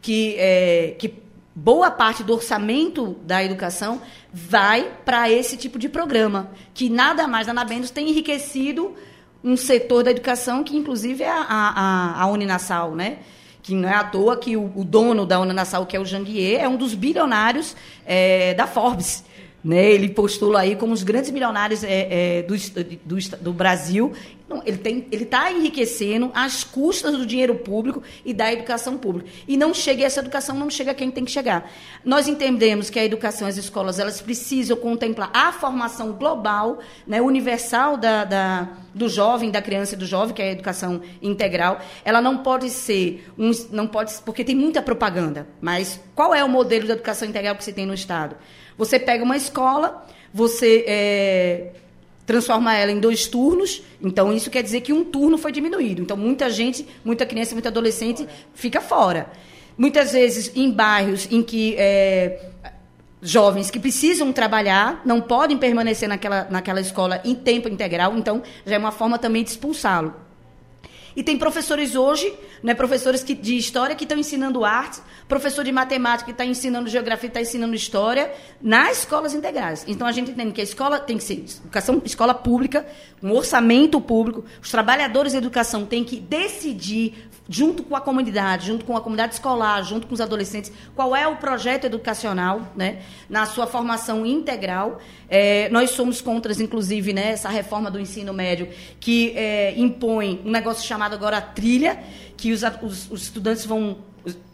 que, 0.00 0.34
é, 0.38 0.94
que 0.98 1.14
boa 1.54 1.90
parte 1.90 2.22
do 2.22 2.32
orçamento 2.32 3.16
da 3.22 3.44
educação 3.44 4.00
vai 4.32 4.92
para 5.04 5.30
esse 5.30 5.56
tipo 5.56 5.78
de 5.78 5.88
programa, 5.88 6.50
que 6.72 6.88
nada 6.88 7.26
mais, 7.26 7.46
nada 7.46 7.64
menos 7.64 7.90
tem 7.90 8.08
enriquecido 8.08 8.94
um 9.42 9.56
setor 9.56 10.04
da 10.04 10.10
educação 10.10 10.62
que, 10.62 10.76
inclusive, 10.76 11.22
é 11.24 11.30
a, 11.30 11.46
a, 11.48 12.22
a 12.22 12.26
Uninassal, 12.26 12.94
né? 12.94 13.18
Que 13.62 13.74
não 13.74 13.88
é 13.88 13.94
à 13.94 14.04
toa 14.04 14.36
que 14.36 14.56
o, 14.56 14.72
o 14.74 14.84
dono 14.84 15.26
da 15.26 15.38
Uninassal, 15.40 15.86
que 15.86 15.96
é 15.96 16.00
o 16.00 16.04
Janguier, 16.04 16.60
é 16.60 16.68
um 16.68 16.76
dos 16.76 16.94
bilionários 16.94 17.76
é, 18.06 18.54
da 18.54 18.66
Forbes. 18.66 19.24
Né? 19.62 19.92
Ele 19.92 20.08
postula 20.08 20.60
aí 20.60 20.74
como 20.74 20.94
os 20.94 21.02
grandes 21.02 21.30
milionários 21.30 21.84
é, 21.84 22.38
é, 22.38 22.42
do, 22.42 22.56
do, 23.04 23.38
do, 23.40 23.52
Brasil. 23.52 24.12
Não, 24.48 24.62
ele 24.64 24.98
está 25.12 25.52
enriquecendo 25.52 26.30
às 26.34 26.64
custas 26.64 27.16
do 27.16 27.26
dinheiro 27.26 27.54
público 27.56 28.02
e 28.24 28.32
da 28.32 28.50
educação 28.50 28.96
pública. 28.96 29.28
E 29.46 29.58
não 29.58 29.74
chega, 29.74 30.04
essa 30.04 30.20
educação 30.20 30.56
não 30.56 30.70
chega 30.70 30.92
a 30.92 30.94
quem 30.94 31.10
tem 31.10 31.26
que 31.26 31.30
chegar. 31.30 31.70
Nós 32.02 32.26
entendemos 32.26 32.88
que 32.88 32.98
a 32.98 33.04
educação, 33.04 33.46
as 33.46 33.58
escolas, 33.58 33.98
elas 33.98 34.20
precisam 34.20 34.76
contemplar 34.78 35.30
a 35.32 35.52
formação 35.52 36.12
global, 36.12 36.78
né, 37.06 37.20
universal 37.20 37.98
da, 37.98 38.24
da, 38.24 38.68
do 38.94 39.10
jovem, 39.10 39.50
da 39.50 39.60
criança 39.60 39.94
e 39.94 39.98
do 39.98 40.06
jovem, 40.06 40.34
que 40.34 40.40
é 40.40 40.48
a 40.48 40.52
educação 40.52 41.02
integral. 41.20 41.80
Ela 42.02 42.22
não 42.22 42.38
pode 42.38 42.70
ser, 42.70 43.30
um, 43.38 43.50
não 43.70 43.86
pode, 43.86 44.14
porque 44.24 44.42
tem 44.42 44.56
muita 44.56 44.80
propaganda, 44.80 45.46
mas 45.60 46.00
qual 46.14 46.34
é 46.34 46.42
o 46.42 46.48
modelo 46.48 46.86
de 46.86 46.92
educação 46.92 47.28
integral 47.28 47.54
que 47.54 47.62
se 47.62 47.74
tem 47.74 47.84
no 47.84 47.94
Estado? 47.94 48.36
Você 48.80 48.98
pega 48.98 49.22
uma 49.22 49.36
escola, 49.36 50.06
você 50.32 50.86
é, 50.88 51.72
transforma 52.24 52.74
ela 52.74 52.90
em 52.90 52.98
dois 52.98 53.26
turnos, 53.26 53.82
então 54.00 54.32
isso 54.32 54.48
quer 54.50 54.62
dizer 54.62 54.80
que 54.80 54.90
um 54.90 55.04
turno 55.04 55.36
foi 55.36 55.52
diminuído. 55.52 56.00
Então 56.00 56.16
muita 56.16 56.48
gente, 56.48 56.86
muita 57.04 57.26
criança, 57.26 57.54
muito 57.54 57.68
adolescente 57.68 58.26
fica 58.54 58.80
fora. 58.80 59.30
Muitas 59.76 60.12
vezes 60.12 60.50
em 60.56 60.70
bairros 60.70 61.28
em 61.30 61.42
que 61.42 61.76
é, 61.76 62.48
jovens 63.20 63.70
que 63.70 63.78
precisam 63.78 64.32
trabalhar 64.32 65.02
não 65.04 65.20
podem 65.20 65.58
permanecer 65.58 66.08
naquela, 66.08 66.48
naquela 66.50 66.80
escola 66.80 67.20
em 67.22 67.34
tempo 67.34 67.68
integral, 67.68 68.16
então 68.16 68.42
já 68.64 68.76
é 68.76 68.78
uma 68.78 68.92
forma 68.92 69.18
também 69.18 69.44
de 69.44 69.50
expulsá-lo. 69.50 70.14
E 71.16 71.22
tem 71.22 71.36
professores 71.36 71.94
hoje, 71.94 72.32
né, 72.62 72.74
professores 72.74 73.22
que, 73.22 73.34
de 73.34 73.56
história 73.56 73.96
que 73.96 74.04
estão 74.04 74.18
ensinando 74.18 74.64
arte, 74.64 75.00
professor 75.28 75.64
de 75.64 75.72
matemática 75.72 76.26
que 76.26 76.30
está 76.32 76.44
ensinando 76.44 76.88
geografia, 76.88 77.28
está 77.28 77.40
ensinando 77.40 77.74
história, 77.74 78.32
nas 78.60 78.98
escolas 78.98 79.34
integrais. 79.34 79.84
Então 79.86 80.06
a 80.06 80.12
gente 80.12 80.30
entende 80.30 80.52
que 80.52 80.60
a 80.60 80.64
escola 80.64 80.98
tem 80.98 81.16
que 81.16 81.24
ser 81.24 81.34
educação, 81.34 82.00
escola 82.04 82.34
pública, 82.34 82.86
um 83.22 83.32
orçamento 83.32 84.00
público, 84.00 84.44
os 84.62 84.70
trabalhadores 84.70 85.32
da 85.32 85.38
educação 85.38 85.84
têm 85.84 86.04
que 86.04 86.18
decidir, 86.18 87.29
junto 87.50 87.82
com 87.82 87.96
a 87.96 88.00
comunidade, 88.00 88.68
junto 88.68 88.84
com 88.84 88.96
a 88.96 89.00
comunidade 89.00 89.34
escolar, 89.34 89.82
junto 89.82 90.06
com 90.06 90.14
os 90.14 90.20
adolescentes, 90.20 90.70
qual 90.94 91.16
é 91.16 91.26
o 91.26 91.34
projeto 91.34 91.84
educacional, 91.84 92.72
né, 92.76 93.00
na 93.28 93.44
sua 93.44 93.66
formação 93.66 94.24
integral. 94.24 95.00
É, 95.28 95.68
nós 95.70 95.90
somos 95.90 96.20
contra, 96.20 96.52
inclusive, 96.62 97.12
né, 97.12 97.32
essa 97.32 97.48
reforma 97.48 97.90
do 97.90 97.98
ensino 97.98 98.32
médio 98.32 98.68
que 99.00 99.32
é, 99.36 99.74
impõe 99.76 100.40
um 100.44 100.50
negócio 100.52 100.86
chamado 100.86 101.12
agora 101.14 101.40
trilha, 101.40 101.98
que 102.36 102.52
os, 102.52 102.62
os, 102.82 103.10
os 103.10 103.22
estudantes 103.24 103.66
vão 103.66 103.98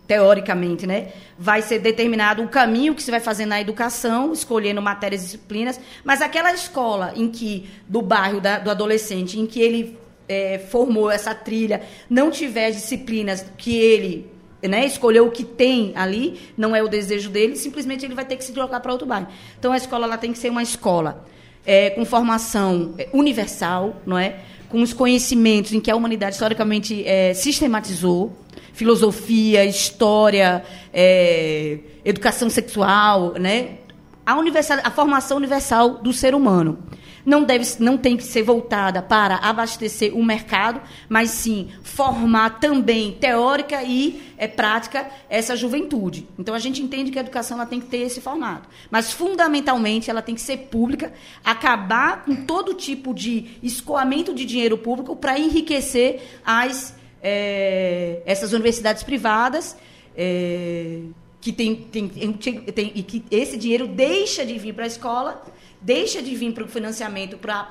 teoricamente, 0.07 0.87
né, 0.87 1.12
vai 1.38 1.61
ser 1.61 1.81
determinado 1.81 2.43
o 2.43 2.49
caminho 2.49 2.95
que 2.95 3.03
se 3.03 3.11
vai 3.11 3.21
fazer 3.21 3.45
na 3.45 3.61
educação, 3.61 4.33
escolhendo 4.33 4.81
matérias 4.81 5.21
e 5.23 5.25
disciplinas, 5.25 5.79
mas 6.03 6.23
aquela 6.23 6.53
escola 6.53 7.12
em 7.15 7.29
que, 7.29 7.69
do 7.87 8.00
bairro 8.00 8.41
da, 8.41 8.59
do 8.59 8.71
adolescente, 8.71 9.38
em 9.38 9.47
que 9.47 9.61
ele 9.61 9.99
é, 10.28 10.59
formou 10.59 11.11
essa 11.11 11.35
trilha, 11.35 11.83
não 12.09 12.30
tiver 12.30 12.71
disciplinas 12.71 13.45
que 13.56 13.76
ele 13.76 14.30
né, 14.62 14.87
escolheu 14.87 15.26
o 15.26 15.30
que 15.30 15.45
tem 15.45 15.92
ali, 15.95 16.40
não 16.56 16.75
é 16.75 16.83
o 16.83 16.88
desejo 16.88 17.30
dele, 17.30 17.56
simplesmente 17.56 18.04
ele 18.04 18.14
vai 18.14 18.25
ter 18.25 18.37
que 18.37 18.45
se 18.45 18.52
deslocar 18.52 18.80
para 18.80 18.92
outro 18.92 19.06
bairro. 19.06 19.28
Então 19.59 19.73
a 19.73 19.76
escola 19.76 20.06
ela 20.06 20.18
tem 20.18 20.33
que 20.33 20.38
ser 20.38 20.50
uma 20.50 20.62
escola 20.62 21.25
é, 21.64 21.90
com 21.90 22.04
formação 22.04 22.95
é, 22.99 23.09
universal, 23.12 24.00
não 24.06 24.18
é? 24.18 24.40
com 24.68 24.83
os 24.83 24.92
conhecimentos 24.92 25.73
em 25.73 25.80
que 25.80 25.90
a 25.90 25.97
humanidade 25.97 26.35
historicamente 26.35 27.06
é, 27.06 27.33
sistematizou, 27.35 28.37
filosofia, 28.73 29.64
história, 29.64 30.62
é, 30.92 31.78
educação 32.04 32.50
sexual, 32.50 33.35
né? 33.38 33.78
A, 34.25 34.37
universal, 34.37 34.78
a 34.83 34.90
formação 34.90 35.37
universal 35.37 35.99
do 35.99 36.12
ser 36.12 36.35
humano 36.35 36.78
não, 37.26 37.42
deve, 37.42 37.66
não 37.80 37.99
tem 37.99 38.16
que 38.16 38.23
ser 38.23 38.45
voltada 38.45 39.02
para 39.02 39.35
abastecer 39.37 40.16
o 40.16 40.25
mercado, 40.25 40.80
mas 41.09 41.30
sim 41.30 41.71
formar 41.83 42.61
também 42.61 43.12
teórica 43.12 43.83
e 43.83 44.23
é, 44.38 44.47
prática 44.47 45.11
essa 45.28 45.56
juventude. 45.56 46.28
Então 46.38 46.54
a 46.54 46.59
gente 46.61 46.80
entende 46.80 47.11
que 47.11 47.18
a 47.18 47.23
educação 47.23 47.56
ela 47.59 47.66
tem 47.66 47.80
que 47.80 47.87
ter 47.87 47.99
esse 47.99 48.21
formato, 48.21 48.68
mas 48.88 49.12
fundamentalmente 49.12 50.09
ela 50.09 50.23
tem 50.23 50.37
que 50.37 50.40
ser 50.40 50.68
pública, 50.71 51.12
acabar 51.45 52.25
com 52.25 52.37
todo 52.47 52.73
tipo 52.73 53.12
de 53.12 53.59
escoamento 53.61 54.33
de 54.33 54.45
dinheiro 54.45 54.78
público 54.78 55.16
para 55.16 55.37
enriquecer 55.37 56.23
as 56.45 56.95
é, 57.21 58.23
essas 58.25 58.52
universidades 58.52 59.02
privadas. 59.02 59.76
É, 60.16 61.00
que 61.38 61.52
tem, 61.52 61.76
tem, 61.76 62.09
tem, 62.09 62.92
e 62.92 63.04
que 63.04 63.25
esse 63.30 63.56
dinheiro 63.56 63.87
deixa 63.87 64.45
de 64.45 64.59
vir 64.59 64.75
para 64.75 64.83
a 64.83 64.88
escola 64.88 65.45
deixa 65.87 66.21
de 66.21 66.35
vir 66.35 66.52
para 66.52 66.64
o 66.64 66.69
financiamento 66.69 67.38
para 67.38 67.62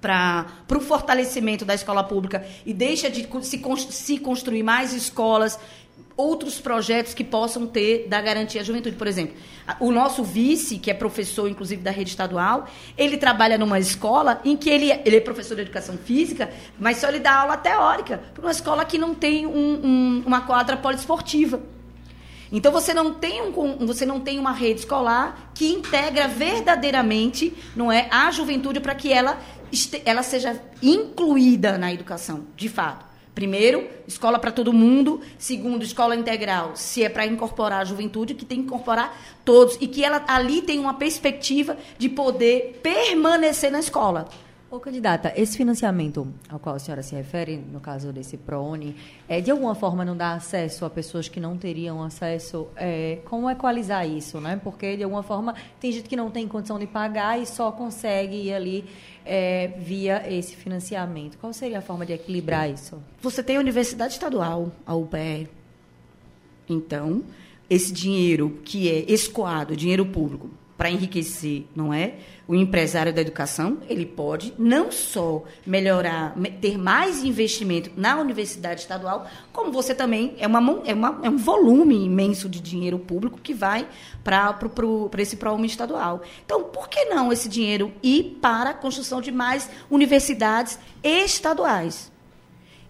para 0.00 0.76
o 0.76 0.80
fortalecimento 0.80 1.64
da 1.64 1.74
escola 1.74 2.04
pública 2.04 2.46
e 2.66 2.74
deixa 2.74 3.08
de 3.08 3.26
se, 3.42 3.62
se 3.90 4.18
construir 4.18 4.62
mais 4.62 4.92
escolas, 4.92 5.58
outros 6.16 6.60
projetos 6.60 7.14
que 7.14 7.24
possam 7.24 7.66
ter 7.66 8.06
da 8.06 8.20
garantia 8.20 8.60
à 8.60 8.64
juventude. 8.64 8.94
Por 8.94 9.06
exemplo, 9.06 9.34
o 9.80 9.90
nosso 9.90 10.22
vice, 10.22 10.78
que 10.78 10.90
é 10.90 10.94
professor, 10.94 11.48
inclusive, 11.48 11.82
da 11.82 11.90
rede 11.90 12.10
estadual, 12.10 12.68
ele 12.96 13.16
trabalha 13.16 13.56
numa 13.56 13.78
escola 13.78 14.40
em 14.44 14.56
que 14.56 14.68
ele, 14.68 14.90
ele 15.04 15.16
é 15.16 15.20
professor 15.20 15.54
de 15.54 15.62
educação 15.62 15.96
física, 15.96 16.52
mas 16.78 16.98
só 16.98 17.08
ele 17.08 17.20
dá 17.20 17.40
aula 17.40 17.56
teórica, 17.56 18.18
para 18.34 18.42
uma 18.42 18.52
escola 18.52 18.84
que 18.84 18.98
não 18.98 19.14
tem 19.14 19.46
um, 19.46 19.50
um, 19.52 20.22
uma 20.26 20.42
quadra 20.42 20.76
poliesportiva. 20.76 21.75
Então 22.50 22.70
você 22.72 22.94
não 22.94 23.12
tem 23.14 23.42
um, 23.42 23.86
você 23.86 24.06
não 24.06 24.20
tem 24.20 24.38
uma 24.38 24.52
rede 24.52 24.80
escolar 24.80 25.50
que 25.54 25.72
integra 25.72 26.28
verdadeiramente, 26.28 27.52
não 27.74 27.90
é, 27.90 28.08
a 28.10 28.30
juventude 28.30 28.80
para 28.80 28.94
que 28.94 29.12
ela 29.12 29.38
ela 30.04 30.22
seja 30.22 30.60
incluída 30.82 31.76
na 31.76 31.92
educação, 31.92 32.44
de 32.56 32.68
fato. 32.68 33.04
Primeiro, 33.36 33.86
escola 34.08 34.38
para 34.38 34.50
todo 34.50 34.72
mundo. 34.72 35.20
Segundo, 35.36 35.84
escola 35.84 36.16
integral, 36.16 36.72
se 36.74 37.02
é 37.02 37.08
para 37.10 37.26
incorporar 37.26 37.82
a 37.82 37.84
juventude, 37.84 38.32
que 38.32 38.46
tem 38.46 38.60
que 38.60 38.64
incorporar 38.64 39.14
todos. 39.44 39.76
E 39.78 39.86
que 39.86 40.02
ela 40.02 40.24
ali 40.26 40.62
tem 40.62 40.78
uma 40.78 40.94
perspectiva 40.94 41.76
de 41.98 42.08
poder 42.08 42.80
permanecer 42.82 43.70
na 43.70 43.78
escola. 43.78 44.30
Ô, 44.68 44.80
candidata, 44.80 45.32
esse 45.36 45.56
financiamento 45.56 46.26
ao 46.48 46.58
qual 46.58 46.74
a 46.74 46.78
senhora 46.80 47.00
se 47.00 47.14
refere, 47.14 47.56
no 47.56 47.78
caso 47.78 48.12
desse 48.12 48.36
ProUni, 48.36 48.96
é, 49.28 49.40
de 49.40 49.48
alguma 49.48 49.76
forma 49.76 50.04
não 50.04 50.16
dá 50.16 50.32
acesso 50.32 50.84
a 50.84 50.90
pessoas 50.90 51.28
que 51.28 51.38
não 51.38 51.56
teriam 51.56 52.02
acesso? 52.02 52.66
É, 52.74 53.20
como 53.26 53.48
equalizar 53.48 54.08
isso, 54.08 54.40
né? 54.40 54.60
Porque, 54.62 54.96
de 54.96 55.04
alguma 55.04 55.22
forma, 55.22 55.54
tem 55.78 55.92
gente 55.92 56.08
que 56.08 56.16
não 56.16 56.32
tem 56.32 56.48
condição 56.48 56.80
de 56.80 56.86
pagar 56.88 57.40
e 57.40 57.46
só 57.46 57.70
consegue 57.70 58.34
ir 58.34 58.54
ali 58.54 58.84
é, 59.24 59.68
via 59.78 60.24
esse 60.28 60.56
financiamento. 60.56 61.38
Qual 61.38 61.52
seria 61.52 61.78
a 61.78 61.82
forma 61.82 62.04
de 62.04 62.14
equilibrar 62.14 62.68
isso? 62.68 63.00
Você 63.22 63.44
tem 63.44 63.58
a 63.58 63.60
Universidade 63.60 64.14
Estadual, 64.14 64.72
a 64.84 64.96
UPE. 64.96 65.48
Então, 66.68 67.22
esse 67.70 67.92
dinheiro 67.92 68.58
que 68.64 68.90
é 68.90 69.12
escoado, 69.12 69.76
dinheiro 69.76 70.04
público, 70.04 70.50
para 70.76 70.90
enriquecer, 70.90 71.64
não 71.74 71.92
é? 71.92 72.14
O 72.46 72.54
empresário 72.54 73.12
da 73.12 73.20
educação, 73.20 73.78
ele 73.88 74.04
pode 74.04 74.52
não 74.58 74.92
só 74.92 75.42
melhorar, 75.66 76.34
ter 76.60 76.78
mais 76.78 77.24
investimento 77.24 77.90
na 77.96 78.16
universidade 78.20 78.82
estadual, 78.82 79.26
como 79.52 79.72
você 79.72 79.94
também 79.94 80.34
é, 80.38 80.46
uma, 80.46 80.82
é, 80.84 80.94
uma, 80.94 81.20
é 81.22 81.30
um 81.30 81.38
volume 81.38 82.04
imenso 82.04 82.48
de 82.48 82.60
dinheiro 82.60 82.98
público 82.98 83.40
que 83.42 83.54
vai 83.54 83.88
para 84.22 84.58
esse 85.18 85.36
ProUni 85.36 85.66
estadual. 85.66 86.22
Então, 86.44 86.64
por 86.64 86.88
que 86.88 87.06
não 87.06 87.32
esse 87.32 87.48
dinheiro 87.48 87.92
ir 88.02 88.38
para 88.40 88.70
a 88.70 88.74
construção 88.74 89.20
de 89.20 89.32
mais 89.32 89.68
universidades 89.90 90.78
estaduais? 91.02 92.12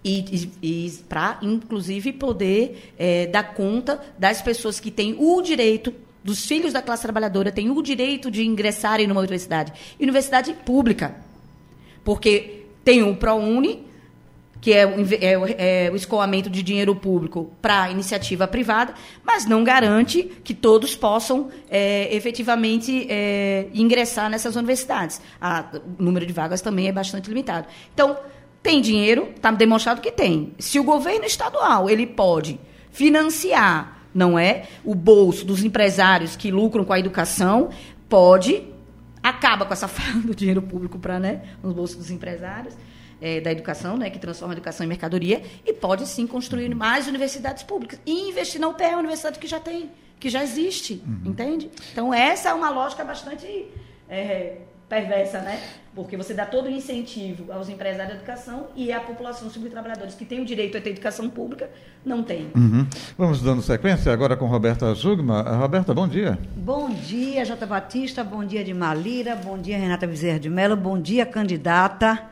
e, 0.06 0.52
e, 0.62 0.86
e 0.86 0.90
para, 1.08 1.36
inclusive, 1.42 2.12
poder 2.12 2.92
é, 2.96 3.26
dar 3.26 3.54
conta 3.54 4.00
das 4.16 4.40
pessoas 4.40 4.78
que 4.78 4.88
têm 4.88 5.16
o 5.18 5.42
direito 5.42 5.92
dos 6.26 6.44
filhos 6.44 6.72
da 6.72 6.82
classe 6.82 7.04
trabalhadora 7.04 7.52
têm 7.52 7.70
o 7.70 7.80
direito 7.80 8.30
de 8.32 8.44
ingressarem 8.44 9.06
numa 9.06 9.20
universidade. 9.20 9.72
Universidade 9.98 10.52
pública. 10.52 11.14
Porque 12.04 12.64
tem 12.84 13.02
o 13.04 13.14
ProUni, 13.14 13.86
que 14.60 14.72
é 14.72 14.84
o, 14.84 15.06
é, 15.06 15.86
é 15.86 15.90
o 15.92 15.94
escoamento 15.94 16.50
de 16.50 16.64
dinheiro 16.64 16.96
público 16.96 17.52
para 17.62 17.90
iniciativa 17.90 18.48
privada, 18.48 18.92
mas 19.24 19.46
não 19.46 19.62
garante 19.62 20.24
que 20.42 20.52
todos 20.52 20.96
possam 20.96 21.48
é, 21.70 22.14
efetivamente 22.14 23.06
é, 23.08 23.68
ingressar 23.72 24.28
nessas 24.28 24.56
universidades. 24.56 25.20
A, 25.40 25.64
o 25.96 26.02
número 26.02 26.26
de 26.26 26.32
vagas 26.32 26.60
também 26.60 26.88
é 26.88 26.92
bastante 26.92 27.28
limitado. 27.28 27.68
Então, 27.94 28.18
tem 28.64 28.80
dinheiro, 28.80 29.28
está 29.36 29.52
demonstrado 29.52 30.00
que 30.00 30.10
tem. 30.10 30.52
Se 30.58 30.80
o 30.80 30.82
governo 30.82 31.24
estadual 31.24 31.88
ele 31.88 32.04
pode 32.04 32.58
financiar 32.90 33.95
não 34.16 34.38
é? 34.38 34.66
O 34.82 34.94
bolso 34.94 35.44
dos 35.44 35.62
empresários 35.62 36.34
que 36.34 36.50
lucram 36.50 36.84
com 36.84 36.92
a 36.92 36.98
educação 36.98 37.68
pode 38.08 38.64
acaba 39.22 39.66
com 39.66 39.72
essa 39.72 39.86
fala 39.88 40.22
do 40.22 40.34
dinheiro 40.34 40.62
público 40.62 40.98
para, 40.98 41.18
né, 41.20 41.42
nos 41.62 41.74
bolsos 41.74 41.96
dos 41.96 42.10
empresários. 42.10 42.74
É, 43.18 43.40
da 43.40 43.50
educação, 43.50 43.96
né, 43.96 44.10
que 44.10 44.18
transforma 44.18 44.52
a 44.52 44.56
educação 44.56 44.84
em 44.84 44.88
mercadoria, 44.90 45.42
e 45.64 45.72
pode 45.72 46.06
sim 46.06 46.26
construir 46.26 46.74
mais 46.74 47.08
universidades 47.08 47.62
públicas. 47.62 47.98
E 48.04 48.28
investir 48.28 48.60
na 48.60 48.68
UPE, 48.68 48.84
a 48.84 48.98
universidade 48.98 49.38
que 49.38 49.46
já 49.46 49.58
tem, 49.58 49.90
que 50.20 50.28
já 50.28 50.42
existe, 50.42 51.02
uhum. 51.06 51.30
entende? 51.30 51.70
Então, 51.92 52.12
essa 52.12 52.50
é 52.50 52.52
uma 52.52 52.68
lógica 52.68 53.02
bastante 53.02 53.46
é, 54.06 54.58
perversa, 54.88 55.40
né? 55.40 55.60
Porque 55.94 56.16
você 56.16 56.34
dá 56.34 56.44
todo 56.44 56.66
o 56.66 56.70
incentivo 56.70 57.50
aos 57.52 57.68
empresários 57.68 58.08
da 58.08 58.14
educação 58.14 58.68
e 58.76 58.92
a 58.92 59.00
população, 59.00 59.48
os 59.48 59.70
trabalhadores 59.70 60.14
que 60.14 60.24
têm 60.24 60.40
o 60.40 60.44
direito 60.44 60.76
a 60.76 60.80
ter 60.80 60.90
educação 60.90 61.28
pública, 61.28 61.70
não 62.04 62.22
tem. 62.22 62.50
Uhum. 62.54 62.86
Vamos 63.16 63.42
dando 63.42 63.62
sequência 63.62 64.12
agora 64.12 64.36
com 64.36 64.46
Roberta 64.46 64.92
Zugma. 64.94 65.42
Roberta, 65.42 65.92
bom 65.92 66.06
dia. 66.06 66.38
Bom 66.54 66.90
dia, 66.90 67.44
Jota 67.44 67.66
Batista, 67.66 68.22
bom 68.22 68.44
dia 68.44 68.62
de 68.62 68.74
Malira, 68.74 69.34
bom 69.34 69.58
dia, 69.58 69.78
Renata 69.78 70.06
Bezerra 70.06 70.38
de 70.38 70.50
Mello, 70.50 70.76
bom 70.76 71.00
dia, 71.00 71.26
candidata. 71.26 72.22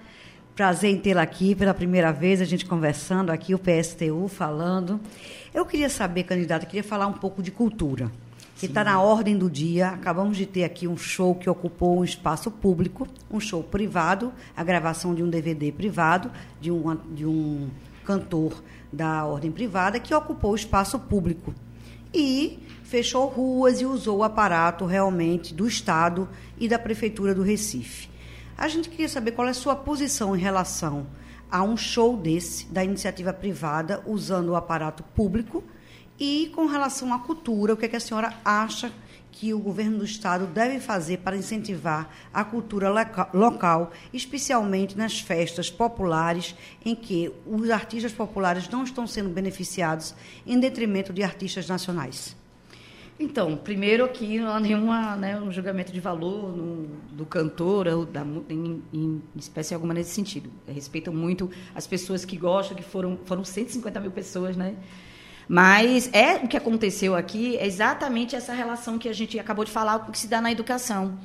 Prazer 0.54 0.90
em 0.90 0.98
tê-la 0.98 1.22
aqui 1.22 1.54
pela 1.54 1.74
primeira 1.74 2.12
vez, 2.12 2.40
a 2.40 2.44
gente 2.44 2.64
conversando 2.64 3.32
aqui, 3.32 3.54
o 3.54 3.58
PSTU 3.58 4.28
falando. 4.28 5.00
Eu 5.52 5.66
queria 5.66 5.88
saber, 5.88 6.22
candidata, 6.22 6.64
queria 6.64 6.84
falar 6.84 7.08
um 7.08 7.14
pouco 7.14 7.42
de 7.42 7.50
cultura 7.50 8.10
que 8.64 8.70
está 8.70 8.82
na 8.82 8.98
ordem 8.98 9.36
do 9.36 9.50
dia. 9.50 9.88
Acabamos 9.88 10.38
de 10.38 10.46
ter 10.46 10.64
aqui 10.64 10.88
um 10.88 10.96
show 10.96 11.34
que 11.34 11.50
ocupou 11.50 11.98
um 11.98 12.04
espaço 12.04 12.50
público, 12.50 13.06
um 13.30 13.38
show 13.38 13.62
privado, 13.62 14.32
a 14.56 14.64
gravação 14.64 15.14
de 15.14 15.22
um 15.22 15.28
DVD 15.28 15.70
privado 15.70 16.30
de 16.60 16.70
um, 16.70 16.96
de 17.12 17.26
um 17.26 17.68
cantor 18.06 18.62
da 18.90 19.26
ordem 19.26 19.52
privada 19.52 20.00
que 20.00 20.14
ocupou 20.14 20.52
o 20.52 20.56
espaço 20.56 20.98
público. 20.98 21.54
E 22.12 22.58
fechou 22.84 23.26
ruas 23.26 23.82
e 23.82 23.84
usou 23.84 24.18
o 24.18 24.24
aparato 24.24 24.86
realmente 24.86 25.52
do 25.52 25.66
Estado 25.66 26.26
e 26.58 26.66
da 26.66 26.78
Prefeitura 26.78 27.34
do 27.34 27.42
Recife. 27.42 28.08
A 28.56 28.66
gente 28.68 28.88
queria 28.88 29.08
saber 29.10 29.32
qual 29.32 29.46
é 29.46 29.50
a 29.50 29.54
sua 29.54 29.76
posição 29.76 30.34
em 30.34 30.40
relação 30.40 31.06
a 31.50 31.62
um 31.62 31.76
show 31.76 32.16
desse, 32.16 32.66
da 32.66 32.82
iniciativa 32.82 33.32
privada, 33.32 34.02
usando 34.06 34.50
o 34.50 34.56
aparato 34.56 35.02
público 35.02 35.62
e 36.18 36.50
com 36.54 36.66
relação 36.66 37.12
à 37.12 37.18
cultura, 37.18 37.74
o 37.74 37.76
que, 37.76 37.86
é 37.86 37.88
que 37.88 37.96
a 37.96 38.00
senhora 38.00 38.34
acha 38.44 38.92
que 39.32 39.52
o 39.52 39.58
governo 39.58 39.98
do 39.98 40.04
estado 40.04 40.46
deve 40.46 40.78
fazer 40.78 41.18
para 41.18 41.36
incentivar 41.36 42.08
a 42.32 42.44
cultura 42.44 42.88
local, 43.32 43.90
especialmente 44.12 44.96
nas 44.96 45.18
festas 45.18 45.68
populares, 45.68 46.54
em 46.84 46.94
que 46.94 47.32
os 47.44 47.68
artistas 47.68 48.12
populares 48.12 48.68
não 48.68 48.84
estão 48.84 49.08
sendo 49.08 49.28
beneficiados 49.28 50.14
em 50.46 50.58
detrimento 50.60 51.12
de 51.12 51.24
artistas 51.24 51.68
nacionais? 51.68 52.36
Então, 53.18 53.56
primeiro 53.56 54.04
aqui 54.04 54.38
não 54.38 54.50
há 54.50 54.60
nenhuma, 54.60 55.16
né, 55.16 55.40
um 55.40 55.50
julgamento 55.50 55.92
de 55.92 56.00
valor 56.00 56.56
no, 56.56 56.86
do 57.12 57.24
cantor, 57.24 57.86
ou 57.88 58.04
da, 58.04 58.24
em, 58.48 58.82
em 58.92 59.22
espécie 59.36 59.74
alguma 59.74 59.94
nesse 59.94 60.10
sentido. 60.10 60.50
Respeitam 60.66 61.14
muito 61.14 61.50
as 61.74 61.86
pessoas 61.86 62.24
que 62.24 62.36
gostam, 62.36 62.76
que 62.76 62.82
foram, 62.82 63.18
foram 63.24 63.44
150 63.44 64.00
mil 64.00 64.10
pessoas, 64.10 64.56
né? 64.56 64.74
Mas 65.48 66.08
é 66.12 66.36
o 66.36 66.48
que 66.48 66.56
aconteceu 66.56 67.14
aqui, 67.14 67.56
é 67.56 67.66
exatamente 67.66 68.34
essa 68.34 68.52
relação 68.52 68.98
que 68.98 69.08
a 69.08 69.12
gente 69.12 69.38
acabou 69.38 69.64
de 69.64 69.70
falar, 69.70 70.10
que 70.10 70.18
se 70.18 70.26
dá 70.26 70.40
na 70.40 70.50
educação. 70.50 71.18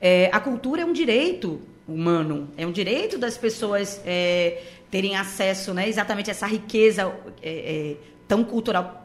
É, 0.00 0.28
a 0.32 0.40
cultura 0.40 0.82
é 0.82 0.84
um 0.84 0.92
direito 0.92 1.60
humano, 1.88 2.50
é 2.56 2.66
um 2.66 2.72
direito 2.72 3.18
das 3.18 3.36
pessoas 3.36 4.00
é, 4.04 4.62
terem 4.90 5.16
acesso, 5.16 5.72
né, 5.72 5.88
exatamente 5.88 6.30
essa 6.30 6.46
riqueza 6.46 7.12
é, 7.42 7.50
é 7.50 7.96
tão 8.28 8.44
cultural 8.44 9.01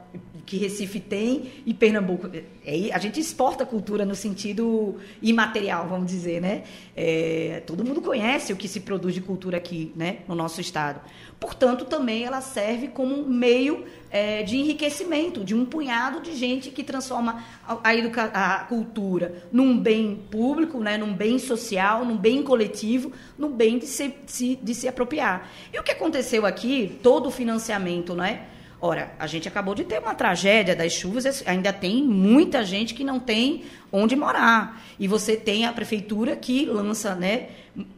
que 0.48 0.56
Recife 0.56 1.02
tem 1.02 1.52
e 1.66 1.74
Pernambuco. 1.74 2.32
É, 2.66 2.92
a 2.94 2.98
gente 2.98 3.20
exporta 3.20 3.66
cultura 3.66 4.06
no 4.06 4.16
sentido 4.16 4.96
imaterial, 5.22 5.88
vamos 5.90 6.08
dizer, 6.08 6.42
né? 6.42 6.64
É, 6.96 7.62
todo 7.68 7.84
mundo 7.84 8.02
conhece 8.02 8.54
o 8.54 8.56
que 8.56 8.68
se 8.68 8.80
produz 8.80 9.14
de 9.14 9.20
cultura 9.20 9.58
aqui, 9.58 9.92
né, 9.94 10.20
no 10.28 10.34
nosso 10.34 10.62
estado. 10.62 11.02
Portanto, 11.38 11.84
também 11.84 12.24
ela 12.24 12.40
serve 12.40 12.88
como 12.88 13.14
um 13.14 13.28
meio 13.28 13.86
é, 14.10 14.42
de 14.42 14.58
enriquecimento 14.58 15.44
de 15.44 15.54
um 15.54 15.66
punhado 15.66 16.22
de 16.22 16.34
gente 16.34 16.72
que 16.72 16.82
transforma 16.82 17.44
a, 17.68 17.74
a, 17.84 18.56
a, 18.56 18.60
cultura 18.64 19.44
num 19.52 19.78
bem 19.78 20.24
público, 20.32 20.80
né, 20.80 20.98
num 20.98 21.14
bem 21.14 21.38
social, 21.38 22.06
num 22.06 22.18
bem 22.18 22.42
coletivo, 22.42 23.12
num 23.38 23.52
bem 23.52 23.78
de 23.78 23.86
se, 23.86 24.14
de, 24.62 24.74
se 24.74 24.88
apropriar. 24.88 25.52
E 25.74 25.78
o 25.78 25.84
que 25.84 25.92
aconteceu 25.92 26.46
aqui, 26.46 26.98
todo 27.04 27.28
o 27.28 27.32
financiamento, 27.32 28.16
né? 28.16 28.48
Ora, 28.80 29.12
a 29.18 29.26
gente 29.26 29.48
acabou 29.48 29.74
de 29.74 29.84
ter 29.84 30.00
uma 30.00 30.14
tragédia 30.14 30.76
das 30.76 30.94
chuvas, 30.94 31.44
ainda 31.48 31.74
tem 31.74 32.04
muita 32.04 32.64
gente 32.64 32.94
que 32.94 33.04
não 33.04 33.20
tem 33.20 33.64
onde 33.92 34.16
morar. 34.16 34.84
E 35.00 35.08
você 35.08 35.36
tem 35.36 35.66
a 35.66 35.74
prefeitura 35.74 36.36
que 36.36 36.66
lança 36.66 37.16
né, 37.16 37.50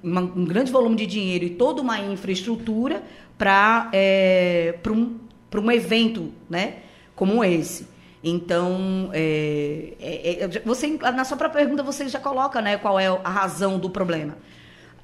um 0.02 0.46
grande 0.46 0.72
volume 0.72 0.96
de 0.96 1.06
dinheiro 1.06 1.44
e 1.44 1.50
toda 1.50 1.82
uma 1.82 2.00
infraestrutura 2.00 3.04
para 3.38 3.90
é, 3.92 4.76
um, 4.88 5.18
um 5.54 5.72
evento 5.72 6.32
né, 6.50 6.78
como 7.14 7.44
esse. 7.44 7.88
Então, 8.24 9.10
é, 9.14 9.94
é, 10.00 10.44
é, 10.44 10.48
você, 10.66 10.88
na 10.98 11.26
sua 11.26 11.38
própria 11.38 11.64
pergunta, 11.64 11.84
você 11.84 12.08
já 12.08 12.20
coloca 12.20 12.62
né, 12.62 12.78
qual 12.78 12.98
é 12.98 13.08
a 13.08 13.30
razão 13.30 13.78
do 13.78 13.90
problema. 13.90 14.38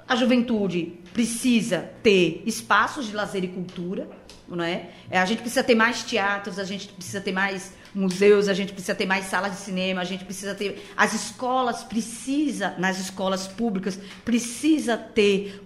A 0.08 0.16
juventude 0.16 0.94
precisa 1.14 1.90
ter 2.04 2.44
espaços 2.46 3.08
de 3.08 3.16
lazer 3.16 3.44
e 3.44 3.48
cultura, 3.48 4.08
não 4.48 4.64
é? 4.64 4.90
é? 5.10 5.20
A 5.20 5.26
gente 5.26 5.42
precisa 5.42 5.64
ter 5.64 5.76
mais 5.76 6.04
teatros, 6.04 6.60
a 6.60 6.64
gente 6.64 6.88
precisa 6.88 7.22
ter 7.22 7.32
mais 7.32 7.74
museus, 7.94 8.48
a 8.48 8.54
gente 8.54 8.74
precisa 8.74 8.94
ter 8.94 9.06
mais 9.06 9.26
salas 9.26 9.52
de 9.52 9.58
cinema, 9.58 10.02
a 10.02 10.04
gente 10.04 10.26
precisa 10.26 10.54
ter 10.54 10.86
as 10.98 11.14
escolas 11.14 11.84
precisa 11.84 12.76
nas 12.78 13.00
escolas 13.00 13.48
públicas 13.48 13.98
precisa 14.24 14.98
ter 14.98 15.66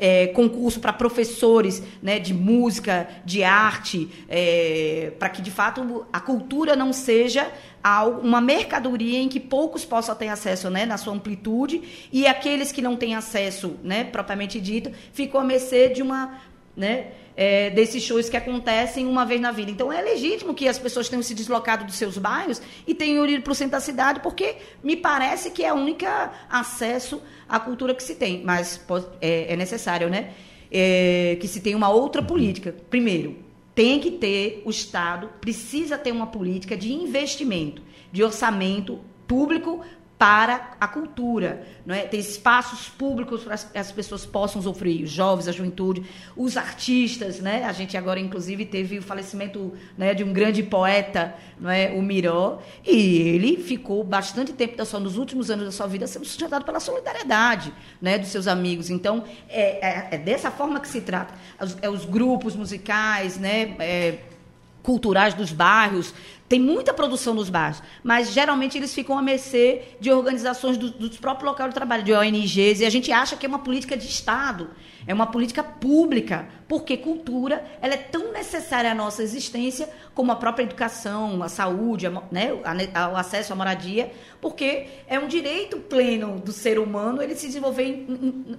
é, 0.00 0.28
concurso 0.28 0.78
para 0.78 0.92
professores 0.92 1.82
né, 2.00 2.18
de 2.18 2.32
música, 2.32 3.08
de 3.24 3.42
arte, 3.42 4.08
é, 4.28 5.12
para 5.18 5.28
que 5.28 5.42
de 5.42 5.50
fato 5.50 6.06
a 6.12 6.20
cultura 6.20 6.76
não 6.76 6.92
seja 6.92 7.50
uma 8.22 8.40
mercadoria 8.40 9.18
em 9.18 9.28
que 9.28 9.40
poucos 9.40 9.84
possam 9.84 10.14
ter 10.14 10.28
acesso 10.28 10.68
né, 10.68 10.84
na 10.84 10.96
sua 10.96 11.14
amplitude 11.14 12.08
e 12.12 12.26
aqueles 12.26 12.70
que 12.70 12.82
não 12.82 12.96
têm 12.96 13.14
acesso, 13.14 13.76
né, 13.82 14.04
propriamente 14.04 14.60
dito, 14.60 14.92
ficam 15.12 15.40
a 15.40 15.44
mercê 15.44 15.88
de 15.88 16.02
uma. 16.02 16.38
Né, 16.76 17.08
é, 17.40 17.70
desses 17.70 18.02
shows 18.02 18.28
que 18.28 18.36
acontecem 18.36 19.06
uma 19.06 19.24
vez 19.24 19.40
na 19.40 19.52
vida. 19.52 19.70
Então 19.70 19.92
é 19.92 20.02
legítimo 20.02 20.52
que 20.52 20.66
as 20.66 20.76
pessoas 20.76 21.08
tenham 21.08 21.22
se 21.22 21.36
deslocado 21.36 21.84
dos 21.84 21.94
seus 21.94 22.18
bairros 22.18 22.60
e 22.84 22.92
tenham 22.92 23.24
ido 23.28 23.44
para 23.44 23.52
o 23.52 23.54
centro 23.54 23.72
da 23.72 23.80
cidade, 23.80 24.18
porque 24.18 24.56
me 24.82 24.96
parece 24.96 25.52
que 25.52 25.64
é 25.64 25.72
o 25.72 25.76
único 25.76 26.04
acesso 26.50 27.22
à 27.48 27.60
cultura 27.60 27.94
que 27.94 28.02
se 28.02 28.16
tem. 28.16 28.42
Mas 28.42 28.84
é, 29.20 29.52
é 29.52 29.56
necessário, 29.56 30.10
né? 30.10 30.32
É, 30.68 31.38
que 31.40 31.46
se 31.46 31.60
tenha 31.60 31.76
uma 31.76 31.88
outra 31.88 32.20
política. 32.20 32.74
Primeiro, 32.90 33.36
tem 33.72 34.00
que 34.00 34.10
ter, 34.10 34.60
o 34.64 34.70
Estado 34.70 35.30
precisa 35.40 35.96
ter 35.96 36.10
uma 36.10 36.26
política 36.26 36.76
de 36.76 36.92
investimento, 36.92 37.80
de 38.10 38.24
orçamento 38.24 38.98
público 39.28 39.84
para 40.18 40.72
a 40.80 40.88
cultura, 40.88 41.64
não 41.86 41.94
é? 41.94 42.00
Ter 42.00 42.16
espaços 42.16 42.88
públicos 42.88 43.44
para 43.44 43.56
que 43.56 43.78
as 43.78 43.92
pessoas 43.92 44.26
possam 44.26 44.58
usufruir, 44.58 45.04
os 45.04 45.10
jovens, 45.10 45.46
a 45.46 45.52
juventude, 45.52 46.02
os 46.36 46.56
artistas, 46.56 47.38
né? 47.38 47.62
A 47.64 47.72
gente 47.72 47.96
agora 47.96 48.18
inclusive 48.18 48.66
teve 48.66 48.98
o 48.98 49.02
falecimento, 49.02 49.72
né, 49.96 50.14
de 50.14 50.24
um 50.24 50.32
grande 50.32 50.60
poeta, 50.64 51.34
não 51.60 51.70
é, 51.70 51.92
o 51.92 52.02
Miró, 52.02 52.60
e 52.84 53.18
ele 53.18 53.58
ficou 53.58 54.02
bastante 54.02 54.52
tempo 54.52 54.76
da 54.76 54.84
sua, 54.84 54.98
nos 54.98 55.16
últimos 55.16 55.52
anos 55.52 55.66
da 55.66 55.72
sua 55.72 55.86
vida 55.86 56.04
sendo 56.08 56.24
sustentado 56.24 56.64
pela 56.64 56.80
solidariedade, 56.80 57.72
né, 58.02 58.18
dos 58.18 58.28
seus 58.28 58.48
amigos. 58.48 58.90
Então 58.90 59.22
é, 59.48 59.86
é, 59.86 60.08
é 60.12 60.18
dessa 60.18 60.50
forma 60.50 60.80
que 60.80 60.88
se 60.88 61.00
trata. 61.00 61.32
Os, 61.60 61.76
é, 61.80 61.88
os 61.88 62.04
grupos 62.04 62.56
musicais, 62.56 63.38
né? 63.38 63.76
É, 63.78 64.18
culturais 64.88 65.34
dos 65.34 65.52
bairros, 65.52 66.14
tem 66.48 66.58
muita 66.58 66.94
produção 66.94 67.34
nos 67.34 67.50
bairros, 67.50 67.82
mas 68.02 68.32
geralmente 68.32 68.78
eles 68.78 68.94
ficam 68.94 69.18
à 69.18 69.22
mercê 69.22 69.82
de 70.00 70.10
organizações 70.10 70.78
do, 70.78 70.90
dos 70.90 71.18
próprios 71.18 71.50
locais 71.50 71.70
de 71.70 71.74
trabalho, 71.74 72.02
de 72.02 72.12
ONGs, 72.12 72.80
e 72.80 72.86
a 72.86 72.90
gente 72.90 73.12
acha 73.12 73.36
que 73.36 73.44
é 73.44 73.48
uma 73.48 73.58
política 73.58 73.96
de 73.96 74.06
Estado, 74.06 74.70
é 75.06 75.12
uma 75.12 75.26
política 75.26 75.62
pública, 75.62 76.48
porque 76.66 76.96
cultura 76.96 77.64
ela 77.82 77.94
é 77.94 77.98
tão 77.98 78.32
necessária 78.32 78.90
à 78.90 78.94
nossa 78.94 79.22
existência 79.22 79.88
como 80.14 80.32
a 80.32 80.36
própria 80.36 80.64
educação, 80.64 81.42
a 81.42 81.48
saúde, 81.48 82.06
a, 82.06 82.10
né, 82.32 82.50
o 82.52 83.16
acesso 83.16 83.52
à 83.52 83.56
moradia, 83.56 84.10
porque 84.40 84.86
é 85.06 85.18
um 85.18 85.28
direito 85.28 85.78
pleno 85.78 86.40
do 86.40 86.52
ser 86.52 86.78
humano 86.78 87.22
ele 87.22 87.36
se 87.36 87.46
desenvolver 87.46 88.06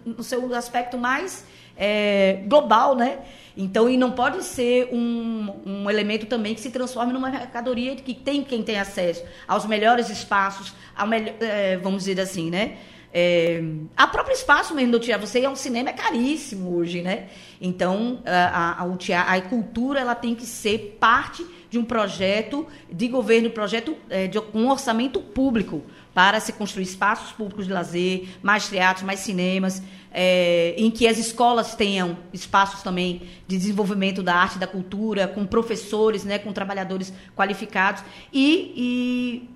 no 0.05 0.23
seu 0.23 0.53
aspecto 0.53 0.97
mais 0.97 1.43
é, 1.75 2.43
global, 2.45 2.95
né? 2.95 3.19
Então, 3.61 3.89
e 3.89 3.97
não 3.97 4.11
pode 4.11 4.41
ser 4.45 4.87
um, 4.89 5.53
um 5.65 5.89
elemento 5.89 6.25
também 6.25 6.55
que 6.55 6.61
se 6.61 6.71
transforme 6.71 7.11
numa 7.11 7.29
mercadoria 7.29 7.93
que 7.93 8.13
tem 8.13 8.41
quem 8.41 8.63
tem 8.63 8.79
acesso 8.79 9.21
aos 9.45 9.65
melhores 9.65 10.09
espaços, 10.09 10.73
ao 10.95 11.05
melhor, 11.05 11.35
é, 11.41 11.75
vamos 11.75 12.05
dizer 12.05 12.21
assim, 12.21 12.49
né? 12.49 12.77
É, 13.13 13.61
a 13.97 14.07
próprio 14.07 14.33
espaço 14.33 14.73
mesmo 14.73 14.93
do 14.93 14.99
teatro, 14.99 15.27
você 15.27 15.41
é 15.41 15.49
um 15.49 15.57
cinema 15.57 15.89
é 15.89 15.93
caríssimo 15.93 16.73
hoje, 16.73 17.01
né? 17.01 17.27
Então 17.59 18.21
a, 18.25 18.81
a, 18.81 19.33
a, 19.33 19.41
cultura 19.41 19.99
ela 19.99 20.15
tem 20.15 20.33
que 20.33 20.45
ser 20.45 20.95
parte 20.97 21.45
de 21.69 21.77
um 21.77 21.83
projeto 21.83 22.65
de 22.89 23.09
governo, 23.09 23.49
projeto 23.49 23.93
é, 24.09 24.27
de 24.27 24.39
um 24.53 24.69
orçamento 24.69 25.19
público 25.19 25.83
para 26.13 26.39
se 26.39 26.53
construir 26.53 26.83
espaços 26.83 27.31
públicos 27.31 27.65
de 27.67 27.73
lazer, 27.73 28.27
mais 28.41 28.67
teatros, 28.67 29.05
mais 29.05 29.19
cinemas 29.19 29.81
é, 30.11 30.73
em 30.77 30.89
que 30.89 31.07
as 31.07 31.17
escolas 31.17 31.75
tenham 31.75 32.17
espaços 32.33 32.81
também 32.81 33.21
de 33.47 33.57
desenvolvimento 33.57 34.23
da 34.23 34.35
arte 34.35 34.55
e 34.55 34.59
da 34.59 34.67
cultura, 34.67 35.27
com 35.27 35.45
professores, 35.45 36.23
né, 36.23 36.39
com 36.39 36.51
trabalhadores 36.51 37.13
qualificados, 37.35 38.03
e, 38.33 38.73
e 38.75 39.49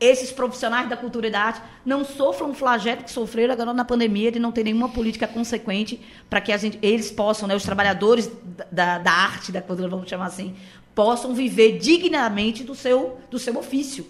esses 0.00 0.32
profissionais 0.32 0.88
da 0.88 0.96
cultura 0.96 1.26
e 1.26 1.30
da 1.30 1.40
arte 1.40 1.60
não 1.84 2.04
sofram 2.04 2.50
o 2.50 2.54
flagelo 2.54 3.02
que 3.02 3.10
sofreram 3.10 3.52
agora 3.52 3.74
na 3.74 3.84
pandemia 3.84 4.32
de 4.32 4.38
não 4.38 4.50
ter 4.50 4.64
nenhuma 4.64 4.88
política 4.88 5.28
consequente 5.28 6.00
para 6.28 6.40
que 6.40 6.56
gente, 6.56 6.78
eles 6.80 7.10
possam, 7.10 7.46
né, 7.46 7.54
os 7.54 7.62
trabalhadores 7.62 8.30
da, 8.72 8.98
da 8.98 9.12
arte, 9.12 9.52
da 9.52 9.60
cultura, 9.60 9.88
vamos 9.88 10.08
chamar 10.08 10.26
assim, 10.26 10.56
possam 10.94 11.34
viver 11.34 11.78
dignamente 11.78 12.64
do 12.64 12.74
seu, 12.74 13.18
do 13.30 13.38
seu 13.38 13.56
ofício. 13.58 14.06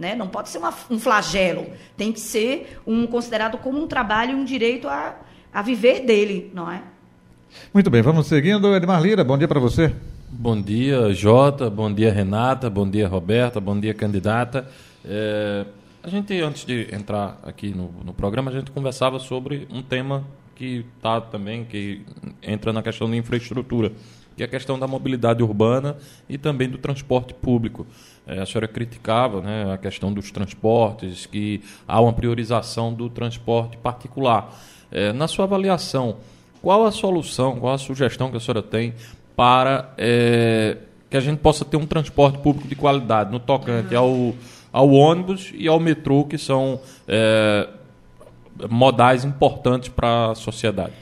Né? 0.00 0.14
Não 0.14 0.26
pode 0.26 0.48
ser 0.48 0.56
uma, 0.56 0.72
um 0.90 0.98
flagelo. 0.98 1.66
Tem 1.94 2.10
que 2.10 2.18
ser 2.18 2.80
um 2.86 3.06
considerado 3.06 3.58
como 3.58 3.78
um 3.82 3.86
trabalho 3.86 4.32
e 4.32 4.34
um 4.34 4.44
direito 4.44 4.88
a, 4.88 5.14
a 5.52 5.60
viver 5.60 6.06
dele, 6.06 6.50
não 6.54 6.72
é? 6.72 6.82
Muito 7.74 7.90
bem, 7.90 8.00
vamos 8.00 8.26
seguindo. 8.26 8.74
Edmar 8.74 9.02
Lira, 9.02 9.22
bom 9.22 9.36
dia 9.36 9.46
para 9.46 9.60
você. 9.60 9.94
Bom 10.30 10.58
dia, 10.58 11.12
Jota. 11.12 11.68
Bom 11.68 11.92
dia, 11.92 12.10
Renata. 12.10 12.70
Bom 12.70 12.88
dia, 12.88 13.06
Roberta. 13.06 13.60
Bom 13.60 13.78
dia, 13.78 13.92
candidata. 13.92 14.66
É, 15.04 15.66
a 16.02 16.08
gente, 16.08 16.40
antes 16.40 16.64
de 16.64 16.88
entrar 16.94 17.38
aqui 17.42 17.74
no, 17.74 17.92
no 18.02 18.14
programa, 18.14 18.50
a 18.50 18.54
gente 18.54 18.70
conversava 18.70 19.18
sobre 19.18 19.68
um 19.70 19.82
tema 19.82 20.24
que 20.56 20.86
está 20.96 21.20
também, 21.20 21.62
que 21.66 22.00
entra 22.42 22.72
na 22.72 22.82
questão 22.82 23.10
da 23.10 23.16
infraestrutura, 23.16 23.92
que 24.34 24.42
é 24.42 24.46
a 24.46 24.48
questão 24.48 24.78
da 24.78 24.86
mobilidade 24.86 25.42
urbana 25.42 25.98
e 26.26 26.38
também 26.38 26.70
do 26.70 26.78
transporte 26.78 27.34
público. 27.34 27.86
É, 28.26 28.40
a 28.40 28.46
senhora 28.46 28.68
criticava 28.68 29.40
né, 29.40 29.72
a 29.72 29.78
questão 29.78 30.12
dos 30.12 30.30
transportes, 30.30 31.26
que 31.26 31.62
há 31.86 32.00
uma 32.00 32.12
priorização 32.12 32.92
do 32.92 33.08
transporte 33.08 33.76
particular. 33.76 34.56
É, 34.90 35.12
na 35.12 35.26
sua 35.26 35.44
avaliação, 35.44 36.16
qual 36.62 36.84
a 36.84 36.90
solução, 36.90 37.58
qual 37.58 37.74
a 37.74 37.78
sugestão 37.78 38.30
que 38.30 38.36
a 38.36 38.40
senhora 38.40 38.62
tem 38.62 38.94
para 39.34 39.94
é, 39.96 40.76
que 41.08 41.16
a 41.16 41.20
gente 41.20 41.38
possa 41.38 41.64
ter 41.64 41.76
um 41.76 41.86
transporte 41.86 42.38
público 42.38 42.68
de 42.68 42.76
qualidade 42.76 43.32
no 43.32 43.40
tocante 43.40 43.94
ao, 43.94 44.34
ao 44.72 44.90
ônibus 44.90 45.50
e 45.54 45.66
ao 45.66 45.80
metrô, 45.80 46.24
que 46.24 46.38
são 46.38 46.80
é, 47.08 47.68
modais 48.68 49.24
importantes 49.24 49.88
para 49.88 50.30
a 50.30 50.34
sociedade? 50.34 50.92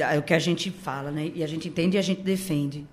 É 0.00 0.18
o 0.18 0.22
que 0.22 0.34
a 0.34 0.38
gente 0.38 0.70
fala, 0.70 1.10
né? 1.10 1.30
E 1.34 1.42
a 1.42 1.46
gente 1.46 1.68
entende 1.68 1.96
e 1.96 1.98
a 1.98 2.02
gente 2.02 2.20
defende. 2.20 2.84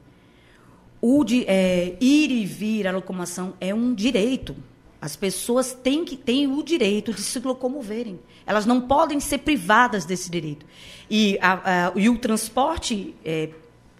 O 1.08 1.24
de, 1.24 1.46
é, 1.48 1.96
ir 2.02 2.32
e 2.32 2.44
vir, 2.48 2.88
a 2.88 2.92
locomoção 2.92 3.54
é 3.62 3.72
um 3.72 3.94
direito. 3.94 4.56
As 5.00 5.16
pessoas 5.16 5.72
têm, 5.72 6.04
que, 6.04 6.18
têm 6.18 6.48
o 6.48 6.64
direito 6.64 7.14
de 7.14 7.22
se 7.22 7.38
locomoverem. 7.38 8.20
Elas 8.44 8.66
não 8.66 8.82
podem 8.82 9.20
ser 9.20 9.38
privadas 9.38 10.04
desse 10.04 10.32
direito. 10.32 10.66
E, 11.08 11.38
a, 11.40 11.90
a, 11.90 11.92
e 11.96 12.10
o 12.10 12.18
transporte 12.18 13.14
é, 13.24 13.52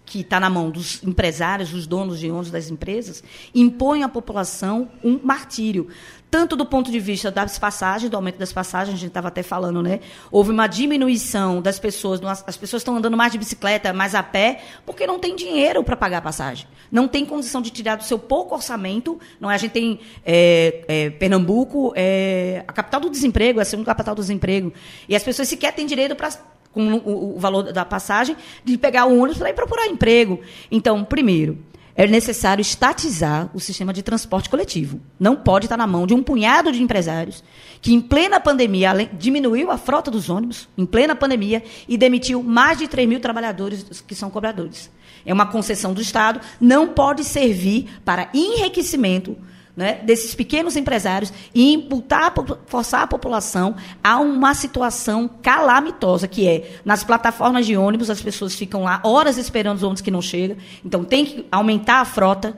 que 0.04 0.22
está 0.22 0.40
na 0.40 0.50
mão 0.50 0.68
dos 0.68 1.00
empresários, 1.04 1.70
dos 1.70 1.86
donos 1.86 2.18
de 2.18 2.28
ônibus 2.28 2.50
das 2.50 2.70
empresas, 2.72 3.22
impõe 3.54 4.02
à 4.02 4.08
população 4.08 4.90
um 5.04 5.20
martírio 5.22 5.86
tanto 6.30 6.56
do 6.56 6.66
ponto 6.66 6.90
de 6.90 6.98
vista 6.98 7.30
das 7.30 7.58
passagens, 7.58 8.10
do 8.10 8.16
aumento 8.16 8.38
das 8.38 8.52
passagens, 8.52 8.96
a 8.96 8.98
gente 8.98 9.08
estava 9.08 9.28
até 9.28 9.42
falando, 9.42 9.82
né? 9.82 10.00
Houve 10.30 10.50
uma 10.50 10.66
diminuição 10.66 11.62
das 11.62 11.78
pessoas, 11.78 12.20
as 12.46 12.56
pessoas 12.56 12.80
estão 12.80 12.96
andando 12.96 13.16
mais 13.16 13.32
de 13.32 13.38
bicicleta, 13.38 13.92
mais 13.92 14.14
a 14.14 14.22
pé, 14.22 14.62
porque 14.84 15.06
não 15.06 15.18
tem 15.18 15.36
dinheiro 15.36 15.84
para 15.84 15.96
pagar 15.96 16.18
a 16.18 16.22
passagem. 16.22 16.66
Não 16.90 17.06
tem 17.06 17.24
condição 17.24 17.62
de 17.62 17.70
tirar 17.70 17.96
do 17.96 18.04
seu 18.04 18.18
pouco 18.18 18.54
orçamento. 18.54 19.18
Não 19.40 19.50
é? 19.50 19.54
A 19.54 19.58
gente 19.58 19.72
tem 19.72 20.00
é, 20.24 20.84
é, 20.88 21.10
Pernambuco, 21.10 21.92
é, 21.94 22.64
a 22.66 22.72
capital 22.72 23.00
do 23.00 23.10
desemprego, 23.10 23.60
é 23.60 23.62
a 23.62 23.64
segunda 23.64 23.86
capital 23.86 24.14
do 24.14 24.20
desemprego. 24.20 24.72
E 25.08 25.14
as 25.14 25.22
pessoas 25.22 25.48
sequer 25.48 25.72
têm 25.72 25.86
direito 25.86 26.14
para 26.14 26.30
com 26.72 26.92
o, 26.92 27.36
o 27.36 27.40
valor 27.40 27.72
da 27.72 27.86
passagem, 27.86 28.36
de 28.62 28.76
pegar 28.76 29.06
o 29.06 29.18
ônibus 29.18 29.38
para 29.38 29.48
ir 29.48 29.54
procurar 29.54 29.86
emprego. 29.86 30.40
Então, 30.70 31.02
primeiro, 31.02 31.58
é 31.96 32.06
necessário 32.06 32.60
estatizar 32.60 33.48
o 33.54 33.58
sistema 33.58 33.92
de 33.92 34.02
transporte 34.02 34.50
coletivo. 34.50 35.00
Não 35.18 35.34
pode 35.34 35.64
estar 35.64 35.78
na 35.78 35.86
mão 35.86 36.06
de 36.06 36.12
um 36.12 36.22
punhado 36.22 36.70
de 36.70 36.82
empresários 36.82 37.42
que, 37.80 37.94
em 37.94 38.00
plena 38.00 38.38
pandemia, 38.38 39.08
diminuiu 39.14 39.70
a 39.70 39.78
frota 39.78 40.10
dos 40.10 40.28
ônibus, 40.28 40.68
em 40.76 40.84
plena 40.84 41.16
pandemia, 41.16 41.64
e 41.88 41.96
demitiu 41.96 42.42
mais 42.42 42.78
de 42.78 42.86
3 42.86 43.08
mil 43.08 43.20
trabalhadores 43.20 44.02
que 44.06 44.14
são 44.14 44.28
cobradores. 44.28 44.90
É 45.24 45.32
uma 45.32 45.46
concessão 45.46 45.94
do 45.94 46.02
Estado, 46.02 46.40
não 46.60 46.88
pode 46.88 47.24
servir 47.24 47.88
para 48.04 48.28
enriquecimento 48.34 49.36
né, 49.76 50.00
desses 50.02 50.34
pequenos 50.34 50.74
empresários 50.74 51.30
e 51.54 51.74
imputar, 51.74 52.32
forçar 52.66 53.02
a 53.02 53.06
população 53.06 53.76
a 54.02 54.18
uma 54.18 54.54
situação 54.54 55.28
calamitosa, 55.42 56.26
que 56.26 56.48
é, 56.48 56.78
nas 56.82 57.04
plataformas 57.04 57.66
de 57.66 57.76
ônibus, 57.76 58.08
as 58.08 58.22
pessoas 58.22 58.54
ficam 58.54 58.84
lá 58.84 59.00
horas 59.04 59.36
esperando 59.36 59.76
os 59.76 59.82
ônibus 59.82 60.00
que 60.00 60.10
não 60.10 60.22
chegam, 60.22 60.56
então 60.82 61.04
tem 61.04 61.26
que 61.26 61.46
aumentar 61.52 62.00
a 62.00 62.04
frota. 62.06 62.56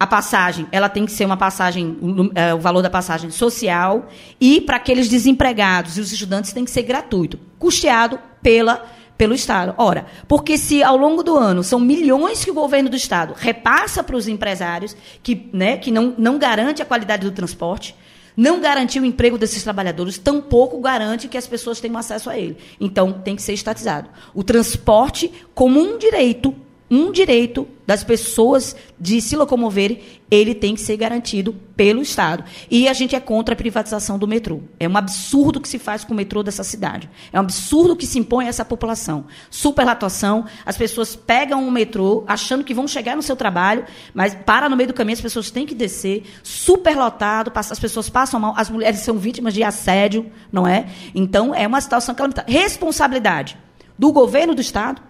a 0.00 0.06
passagem, 0.06 0.66
ela 0.70 0.88
tem 0.88 1.04
que 1.04 1.12
ser 1.12 1.24
uma 1.24 1.36
passagem, 1.36 1.96
é, 2.34 2.54
o 2.54 2.58
valor 2.58 2.82
da 2.82 2.90
passagem 2.90 3.30
social, 3.30 4.08
e 4.40 4.60
para 4.60 4.76
aqueles 4.76 5.08
desempregados 5.08 5.96
e 5.96 6.00
os 6.00 6.12
estudantes 6.12 6.52
tem 6.52 6.64
que 6.64 6.70
ser 6.70 6.82
gratuito, 6.82 7.38
custeado 7.58 8.18
pela, 8.40 8.84
pelo 9.18 9.34
Estado. 9.34 9.74
Ora, 9.76 10.06
porque 10.28 10.56
se 10.56 10.82
ao 10.82 10.96
longo 10.96 11.24
do 11.24 11.36
ano 11.36 11.64
são 11.64 11.80
milhões 11.80 12.44
que 12.44 12.50
o 12.50 12.54
governo 12.54 12.88
do 12.88 12.96
Estado 12.96 13.34
repassa 13.36 14.02
para 14.02 14.16
os 14.16 14.28
empresários, 14.28 14.96
que, 15.22 15.50
né, 15.52 15.76
que 15.76 15.90
não, 15.90 16.14
não 16.16 16.38
garante 16.38 16.80
a 16.80 16.86
qualidade 16.86 17.24
do 17.28 17.34
transporte, 17.34 17.94
não 18.36 18.60
garantiu 18.60 19.02
o 19.02 19.06
emprego 19.06 19.36
desses 19.36 19.64
trabalhadores, 19.64 20.16
tampouco 20.16 20.80
garante 20.80 21.26
que 21.26 21.36
as 21.36 21.48
pessoas 21.48 21.80
tenham 21.80 21.98
acesso 21.98 22.30
a 22.30 22.38
ele. 22.38 22.56
Então, 22.80 23.12
tem 23.12 23.34
que 23.34 23.42
ser 23.42 23.52
estatizado. 23.52 24.08
O 24.32 24.44
transporte 24.44 25.32
como 25.52 25.80
um 25.80 25.98
direito 25.98 26.54
um 26.90 27.12
direito 27.12 27.68
das 27.86 28.04
pessoas 28.04 28.76
de 29.00 29.20
se 29.20 29.36
locomoverem, 29.36 30.00
ele 30.30 30.54
tem 30.54 30.74
que 30.74 30.80
ser 30.80 30.96
garantido 30.96 31.54
pelo 31.74 32.02
Estado. 32.02 32.44
E 32.70 32.86
a 32.88 32.92
gente 32.92 33.16
é 33.16 33.20
contra 33.20 33.54
a 33.54 33.56
privatização 33.56 34.18
do 34.18 34.28
metrô. 34.28 34.60
É 34.78 34.88
um 34.88 34.96
absurdo 34.96 35.60
que 35.60 35.68
se 35.68 35.78
faz 35.78 36.04
com 36.04 36.12
o 36.12 36.16
metrô 36.16 36.42
dessa 36.42 36.62
cidade. 36.62 37.08
É 37.32 37.38
um 37.38 37.40
absurdo 37.40 37.96
que 37.96 38.06
se 38.06 38.18
impõe 38.18 38.46
a 38.46 38.48
essa 38.48 38.64
população. 38.64 39.26
Superlatuação, 39.50 40.44
as 40.66 40.76
pessoas 40.76 41.16
pegam 41.16 41.66
o 41.66 41.70
metrô 41.70 42.24
achando 42.26 42.64
que 42.64 42.74
vão 42.74 42.86
chegar 42.86 43.16
no 43.16 43.22
seu 43.22 43.36
trabalho, 43.36 43.84
mas 44.12 44.34
para 44.34 44.68
no 44.68 44.76
meio 44.76 44.88
do 44.88 44.94
caminho, 44.94 45.14
as 45.14 45.22
pessoas 45.22 45.50
têm 45.50 45.66
que 45.66 45.74
descer, 45.74 46.24
superlotado, 46.42 47.52
as 47.54 47.78
pessoas 47.78 48.10
passam 48.10 48.38
mal, 48.38 48.54
as 48.56 48.68
mulheres 48.68 49.00
são 49.00 49.16
vítimas 49.16 49.54
de 49.54 49.62
assédio, 49.62 50.30
não 50.52 50.66
é? 50.66 50.86
Então, 51.14 51.54
é 51.54 51.66
uma 51.66 51.80
situação 51.80 52.14
calamitosa. 52.14 52.46
Responsabilidade 52.48 53.56
do 53.98 54.12
governo 54.12 54.54
do 54.54 54.60
Estado, 54.60 55.02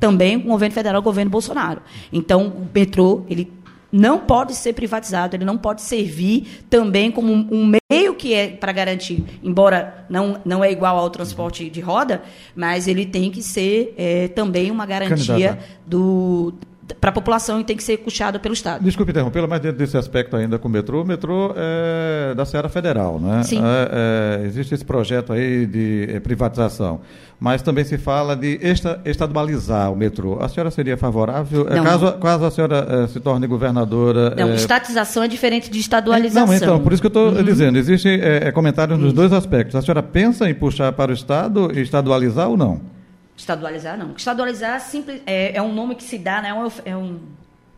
também 0.00 0.40
com 0.40 0.48
o 0.48 0.52
governo 0.52 0.74
federal, 0.74 1.00
o 1.00 1.04
governo 1.04 1.30
Bolsonaro. 1.30 1.82
Então, 2.12 2.48
o 2.48 2.66
metrô, 2.74 3.22
ele 3.28 3.52
não 3.92 4.18
pode 4.18 4.54
ser 4.54 4.72
privatizado, 4.72 5.36
ele 5.36 5.44
não 5.44 5.58
pode 5.58 5.82
servir 5.82 6.64
também 6.70 7.10
como 7.10 7.32
um, 7.32 7.72
meio 7.90 8.14
que 8.14 8.32
é 8.32 8.48
para 8.48 8.72
garantir, 8.72 9.24
embora 9.42 10.06
não, 10.08 10.40
não 10.44 10.64
é 10.64 10.70
igual 10.70 10.96
ao 10.96 11.10
transporte 11.10 11.68
de 11.68 11.80
roda, 11.80 12.22
mas 12.54 12.86
ele 12.86 13.04
tem 13.04 13.30
que 13.30 13.42
ser 13.42 13.94
é, 13.96 14.28
também 14.28 14.70
uma 14.70 14.86
garantia 14.86 15.58
do 15.86 16.54
para 17.00 17.10
a 17.10 17.12
população 17.12 17.60
e 17.60 17.64
tem 17.64 17.76
que 17.76 17.82
ser 17.82 17.98
custeado 17.98 18.40
pelo 18.40 18.54
Estado. 18.54 18.82
Desculpe 18.82 19.12
interrompê-la, 19.12 19.46
mas 19.46 19.60
dentro 19.60 19.78
desse 19.78 19.96
aspecto 19.96 20.36
ainda 20.36 20.58
com 20.58 20.68
o 20.68 20.70
metrô, 20.70 21.02
o 21.02 21.04
metrô 21.04 21.52
é 21.56 22.34
da 22.34 22.44
Seara 22.44 22.68
Federal, 22.68 23.20
né? 23.20 23.42
Sim. 23.42 23.60
É, 23.60 24.40
é, 24.42 24.46
existe 24.46 24.74
esse 24.74 24.84
projeto 24.84 25.32
aí 25.32 25.66
de 25.66 26.06
é, 26.08 26.20
privatização, 26.20 27.00
mas 27.38 27.62
também 27.62 27.84
se 27.84 27.98
fala 27.98 28.34
de 28.34 28.58
esta, 28.62 29.00
estadualizar 29.04 29.92
o 29.92 29.96
metrô. 29.96 30.38
A 30.40 30.48
senhora 30.48 30.70
seria 30.70 30.96
favorável? 30.96 31.66
É, 31.68 31.76
não, 31.76 31.84
caso, 31.84 32.04
não. 32.04 32.18
caso 32.18 32.44
a 32.44 32.50
senhora 32.50 32.86
é, 32.88 33.06
se 33.08 33.20
torne 33.20 33.46
governadora... 33.46 34.34
Não, 34.34 34.54
estatização 34.54 35.22
é 35.22 35.28
diferente 35.28 35.70
de 35.70 35.78
estadualização. 35.78 36.46
Não, 36.46 36.54
então, 36.54 36.80
por 36.80 36.92
isso 36.92 37.02
que 37.02 37.06
eu 37.06 37.08
estou 37.08 37.28
uhum. 37.32 37.42
dizendo, 37.42 37.78
existem 37.78 38.20
comentários 38.54 38.98
nos 38.98 39.12
dois 39.12 39.32
aspectos. 39.32 39.74
A 39.76 39.82
senhora 39.82 40.02
pensa 40.02 40.48
em 40.48 40.54
puxar 40.54 40.92
para 40.92 41.10
o 41.10 41.14
Estado 41.14 41.70
e 41.74 41.80
estadualizar 41.80 42.48
ou 42.48 42.56
não? 42.56 42.99
Estadualizar, 43.40 43.96
não. 43.96 44.12
Estadualizar 44.14 44.78
simples, 44.82 45.22
é, 45.24 45.56
é 45.56 45.62
um 45.62 45.72
nome 45.72 45.94
que 45.94 46.04
se 46.04 46.18
dá, 46.18 46.42
né? 46.42 46.50
É 46.84 46.94
um, 46.94 47.20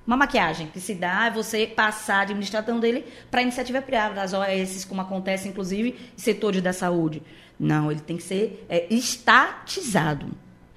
uma 0.04 0.16
maquiagem 0.16 0.66
que 0.66 0.80
se 0.80 0.92
dá 0.92 1.26
é 1.26 1.30
você 1.30 1.68
passar 1.68 2.16
a 2.16 2.20
administração 2.22 2.80
dele 2.80 3.04
para 3.30 3.38
a 3.38 3.42
iniciativa 3.44 3.80
privada, 3.80 4.16
das 4.16 4.32
OAS, 4.32 4.84
como 4.84 5.00
acontece, 5.00 5.48
inclusive, 5.48 5.96
setores 6.16 6.60
da 6.60 6.72
saúde. 6.72 7.22
Não, 7.60 7.92
ele 7.92 8.00
tem 8.00 8.16
que 8.16 8.24
ser 8.24 8.66
é, 8.68 8.92
estatizado. 8.92 10.26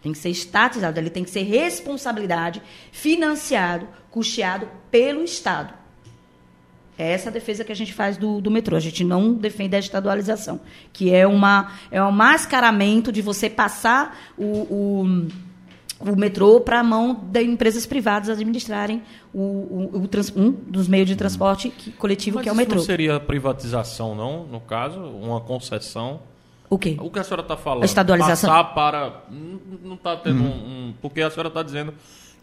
Tem 0.04 0.12
que 0.12 0.20
ser 0.20 0.30
estatizado, 0.30 1.00
ele 1.00 1.10
tem 1.10 1.24
que 1.24 1.32
ser 1.32 1.42
responsabilidade, 1.42 2.62
financiado, 2.92 3.90
custeado 4.12 4.70
pelo 4.92 5.24
Estado. 5.24 5.74
É 6.98 7.12
essa 7.12 7.30
a 7.30 7.32
defesa 7.32 7.64
que 7.64 7.72
a 7.72 7.76
gente 7.76 7.94
faz 7.94 8.18
do, 8.18 8.40
do 8.40 8.50
metrô. 8.50 8.78
A 8.78 8.80
gente 8.80 9.04
não 9.04 9.34
defende 9.34 9.76
a 9.76 9.80
estadualização, 9.80 10.60
que 10.94 11.14
é, 11.14 11.28
uma, 11.28 11.72
é 11.92 12.02
um 12.02 12.12
mascaramento 12.12 13.12
de 13.12 13.22
você 13.22 13.50
passar 13.50 14.18
o, 14.38 14.46
o, 14.46 15.28
o 16.00 16.16
metrô 16.16 16.62
para 16.62 16.80
a 16.80 16.84
mão 16.84 17.14
de 17.14 17.44
empresas 17.44 17.86
privadas 17.86 18.30
administrarem 18.30 19.02
o, 19.34 19.40
o, 19.40 20.02
o 20.04 20.08
trans, 20.08 20.32
um 20.36 20.52
dos 20.52 20.88
meios 20.88 21.08
de 21.08 21.18
transporte 21.18 21.70
que, 21.70 21.92
coletivo, 21.92 22.38
Mas 22.38 22.44
que 22.44 22.50
é 22.50 22.52
o 22.52 22.56
metrô. 22.56 22.78
não 22.78 22.84
seria 22.84 23.20
privatização, 23.20 24.16
não? 24.16 24.46
No 24.46 24.62
caso, 24.62 25.00
uma 25.02 25.42
concessão. 25.42 26.22
O 26.70 26.80
quê? 26.80 26.96
O 27.00 27.12
que 27.12 27.20
a 27.20 27.24
senhora 27.24 27.42
está 27.42 27.58
falando? 27.58 27.84
A 27.84 27.86
estadualização. 27.86 28.50
Passar 28.50 28.74
para. 28.74 29.24
Não 29.84 29.96
está 29.96 30.16
tendo 30.16 30.42
uhum. 30.42 30.50
um, 30.50 30.88
um. 30.88 30.94
Porque 31.02 31.22
a 31.22 31.30
senhora 31.30 31.50
está 31.50 31.62
dizendo 31.62 31.94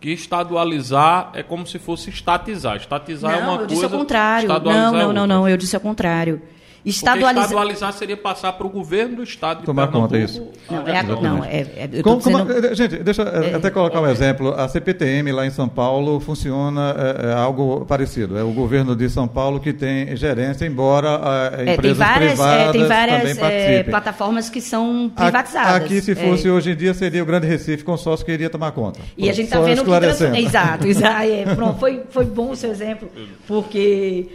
que 0.02 0.10
estadualizar 0.10 1.30
é 1.32 1.44
como 1.44 1.64
se 1.64 1.78
fosse 1.78 2.10
estatizar. 2.10 2.76
Estatizar 2.76 3.30
não, 3.30 3.38
é 3.38 3.42
uma 3.42 3.52
eu 3.52 3.58
coisa. 3.58 3.74
Disse 3.74 3.84
ao 3.84 3.90
contrário. 3.90 4.48
Não, 4.48 4.92
não, 4.92 5.10
é 5.10 5.14
não, 5.14 5.26
não, 5.28 5.48
eu 5.48 5.56
disse 5.56 5.76
ao 5.76 5.80
contrário. 5.80 6.42
Estadualizar... 6.84 7.44
estadualizar 7.44 7.92
seria 7.92 8.16
passar 8.16 8.52
para 8.54 8.66
o 8.66 8.70
governo 8.70 9.16
do 9.16 9.22
estado 9.22 9.60
de 9.60 9.66
Tomar 9.66 9.86
Pernambuco. 9.86 10.12
conta 10.12 10.26
disso. 10.26 10.48
Não, 10.68 10.88
é, 10.88 11.02
não, 11.02 11.44
é, 11.44 11.60
é 11.76 12.02
como, 12.02 12.18
dizendo... 12.18 12.46
como, 12.46 12.74
gente, 12.74 12.96
deixa 12.98 13.22
é, 13.22 13.54
até 13.54 13.70
colocar 13.70 14.00
um 14.00 14.06
exemplo. 14.08 14.52
A 14.52 14.68
CPTM 14.68 15.30
lá 15.30 15.46
em 15.46 15.50
São 15.50 15.68
Paulo 15.68 16.18
funciona 16.18 16.94
é, 16.98 17.28
é, 17.28 17.34
algo 17.34 17.86
parecido. 17.86 18.36
É 18.36 18.42
o 18.42 18.52
governo 18.52 18.96
de 18.96 19.08
São 19.08 19.28
Paulo 19.28 19.60
que 19.60 19.72
tem 19.72 20.16
gerência, 20.16 20.66
embora 20.66 21.52
é, 21.56 21.74
empresas 21.74 21.82
tem 21.82 21.94
várias, 21.94 22.32
privadas 22.32 22.72
tem 22.72 22.86
várias 22.86 23.18
também 23.18 23.36
participem. 23.36 23.84
plataformas 23.84 24.50
que 24.50 24.60
são 24.60 25.12
privatizadas. 25.14 25.84
Aqui, 25.84 26.00
se 26.00 26.16
fosse 26.16 26.50
hoje 26.50 26.72
em 26.72 26.76
dia, 26.76 26.92
seria 26.94 27.22
o 27.22 27.26
Grande 27.26 27.46
Recife 27.46 27.84
consórcio 27.84 28.26
que 28.26 28.32
iria 28.32 28.50
tomar 28.50 28.72
conta. 28.72 28.98
E 29.16 29.30
a 29.30 29.32
gente 29.32 29.46
está 29.46 29.60
vendo 29.60 29.84
que... 29.84 30.40
Exato, 30.40 30.86
exato. 30.88 31.22
Pronto, 31.54 31.78
foi, 31.78 32.02
foi 32.10 32.24
bom 32.24 32.50
o 32.50 32.56
seu 32.56 32.70
exemplo, 32.70 33.08
porque 33.46 34.26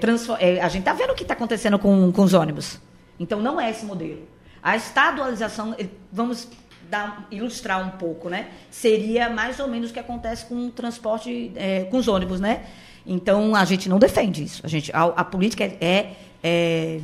transform... 0.00 0.38
a 0.60 0.68
gente 0.68 0.80
está 0.80 0.92
vendo 0.92 1.10
o 1.10 1.14
que 1.14 1.22
está 1.22 1.34
acontecendo 1.34 1.78
com, 1.84 2.10
com 2.10 2.22
os 2.22 2.32
ônibus. 2.32 2.80
Então, 3.20 3.42
não 3.42 3.60
é 3.60 3.70
esse 3.70 3.84
modelo. 3.84 4.26
A 4.62 4.74
estadualização, 4.74 5.74
eh, 5.78 5.86
vamos 6.10 6.48
dar, 6.88 7.28
ilustrar 7.30 7.86
um 7.86 7.98
pouco, 7.98 8.30
né? 8.30 8.48
Seria 8.70 9.28
mais 9.28 9.60
ou 9.60 9.68
menos 9.68 9.90
o 9.90 9.92
que 9.92 9.98
acontece 9.98 10.46
com 10.46 10.68
o 10.68 10.70
transporte, 10.70 11.52
é, 11.54 11.84
com 11.84 11.98
os 11.98 12.08
ônibus, 12.08 12.40
né? 12.40 12.64
Então, 13.06 13.54
a 13.54 13.66
gente 13.66 13.86
não 13.86 13.98
defende 13.98 14.42
isso. 14.42 14.62
A, 14.64 14.68
gente, 14.68 14.90
a, 14.94 15.02
a 15.02 15.24
política 15.26 15.62
é, 15.62 15.76
é, 15.78 16.16
é 16.42 17.00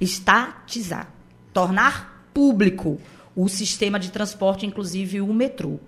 estatizar, 0.00 1.08
tornar 1.54 2.28
público 2.34 3.00
o 3.36 3.48
sistema 3.48 4.00
de 4.00 4.10
transporte, 4.10 4.66
inclusive 4.66 5.20
o 5.20 5.32
metrô. 5.32 5.78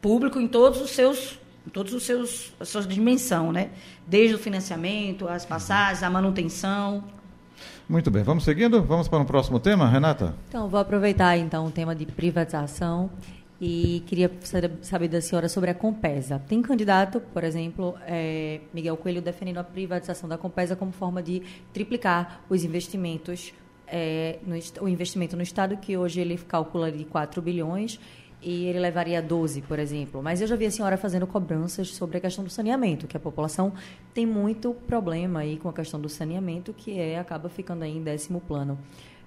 Público 0.00 0.40
em 0.40 0.48
todos 0.48 0.80
os 0.80 0.92
seus 0.92 1.38
todos 1.74 1.92
os 1.92 2.04
seus 2.04 2.54
a 2.58 2.64
sua 2.64 2.80
dimensão, 2.80 3.52
né? 3.52 3.68
Desde 4.06 4.34
o 4.34 4.38
financiamento, 4.38 5.28
as 5.28 5.44
passagens, 5.44 6.02
a 6.02 6.08
manutenção, 6.08 7.04
muito 7.90 8.08
bem, 8.08 8.22
vamos 8.22 8.44
seguindo? 8.44 8.80
Vamos 8.84 9.08
para 9.08 9.18
o 9.18 9.22
um 9.22 9.24
próximo 9.24 9.58
tema, 9.58 9.88
Renata? 9.88 10.36
Então, 10.48 10.68
vou 10.68 10.78
aproveitar 10.78 11.36
então 11.36 11.66
o 11.66 11.72
tema 11.72 11.92
de 11.92 12.06
privatização 12.06 13.10
e 13.60 14.04
queria 14.06 14.30
saber 14.80 15.08
da 15.08 15.20
senhora 15.20 15.48
sobre 15.48 15.70
a 15.70 15.74
Compesa. 15.74 16.40
Tem 16.48 16.62
candidato, 16.62 17.20
por 17.20 17.42
exemplo, 17.42 17.96
é, 18.06 18.60
Miguel 18.72 18.96
Coelho, 18.96 19.20
defendendo 19.20 19.58
a 19.58 19.64
privatização 19.64 20.28
da 20.28 20.38
Compesa 20.38 20.76
como 20.76 20.92
forma 20.92 21.20
de 21.20 21.42
triplicar 21.72 22.42
os 22.48 22.62
investimentos, 22.62 23.52
é, 23.88 24.38
no, 24.46 24.56
o 24.84 24.88
investimento 24.88 25.36
no 25.36 25.42
Estado, 25.42 25.76
que 25.76 25.96
hoje 25.96 26.20
ele 26.20 26.38
calcula 26.38 26.92
de 26.92 27.04
4 27.04 27.42
bilhões, 27.42 27.98
e 28.42 28.66
ele 28.66 28.78
levaria 28.78 29.20
12, 29.20 29.62
por 29.62 29.78
exemplo. 29.78 30.22
Mas 30.22 30.40
eu 30.40 30.46
já 30.46 30.56
vi 30.56 30.66
a 30.66 30.70
senhora 30.70 30.96
fazendo 30.96 31.26
cobranças 31.26 31.88
sobre 31.94 32.18
a 32.18 32.20
questão 32.20 32.42
do 32.42 32.50
saneamento, 32.50 33.06
que 33.06 33.16
a 33.16 33.20
população 33.20 33.72
tem 34.14 34.24
muito 34.24 34.74
problema 34.86 35.40
aí 35.40 35.58
com 35.58 35.68
a 35.68 35.72
questão 35.72 36.00
do 36.00 36.08
saneamento, 36.08 36.72
que 36.72 36.98
é 36.98 37.18
acaba 37.18 37.48
ficando 37.48 37.82
aí 37.82 37.96
em 37.96 38.02
décimo 38.02 38.40
plano 38.40 38.78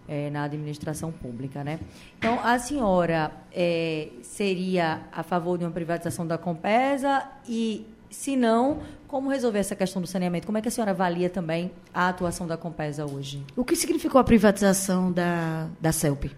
é, 0.07 0.29
na 0.29 0.43
administração 0.43 1.11
pública, 1.11 1.63
né? 1.63 1.79
Então, 2.17 2.39
a 2.43 2.57
senhora 2.59 3.31
é, 3.51 4.09
seria 4.21 5.01
a 5.11 5.23
favor 5.23 5.57
de 5.57 5.63
uma 5.63 5.71
privatização 5.71 6.25
da 6.25 6.37
Compesa 6.37 7.23
e, 7.47 7.85
se 8.09 8.35
não, 8.35 8.79
como 9.07 9.29
resolver 9.29 9.59
essa 9.59 9.75
questão 9.75 10.01
do 10.01 10.07
saneamento? 10.07 10.45
Como 10.45 10.57
é 10.57 10.61
que 10.61 10.67
a 10.67 10.71
senhora 10.71 10.91
avalia 10.91 11.29
também 11.29 11.71
a 11.93 12.09
atuação 12.09 12.47
da 12.47 12.57
Compesa 12.57 13.05
hoje? 13.05 13.43
O 13.55 13.63
que 13.63 13.75
significou 13.75 14.19
a 14.19 14.23
privatização 14.23 15.11
da, 15.11 15.67
da 15.79 15.91
CELP? 15.91 16.31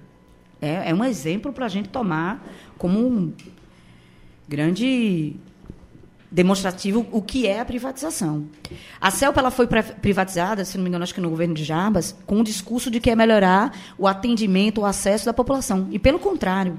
É, 0.61 0.89
é 0.89 0.93
um 0.93 1.03
exemplo 1.03 1.51
para 1.51 1.65
a 1.65 1.69
gente 1.69 1.89
tomar 1.89 2.43
como 2.77 2.99
um 2.99 3.33
grande 4.47 5.35
demonstrativo 6.35 7.07
o 7.11 7.21
que 7.21 7.47
é 7.47 7.61
a 7.61 7.65
privatização. 7.65 8.45
A 8.99 9.09
CELP 9.09 9.38
ela 9.38 9.49
foi 9.49 9.67
privatizada, 9.67 10.65
se 10.65 10.77
não 10.77 10.83
me 10.83 10.89
engano, 10.89 11.03
acho 11.03 11.13
que 11.13 11.21
no 11.21 11.29
governo 11.29 11.53
de 11.53 11.63
Jarbas, 11.63 12.15
com 12.25 12.41
o 12.41 12.43
discurso 12.43 12.91
de 12.91 12.99
que 12.99 13.09
é 13.09 13.15
melhorar 13.15 13.73
o 13.97 14.05
atendimento, 14.05 14.81
o 14.81 14.85
acesso 14.85 15.25
da 15.25 15.33
população. 15.33 15.88
E 15.91 15.97
pelo 15.97 16.19
contrário, 16.19 16.77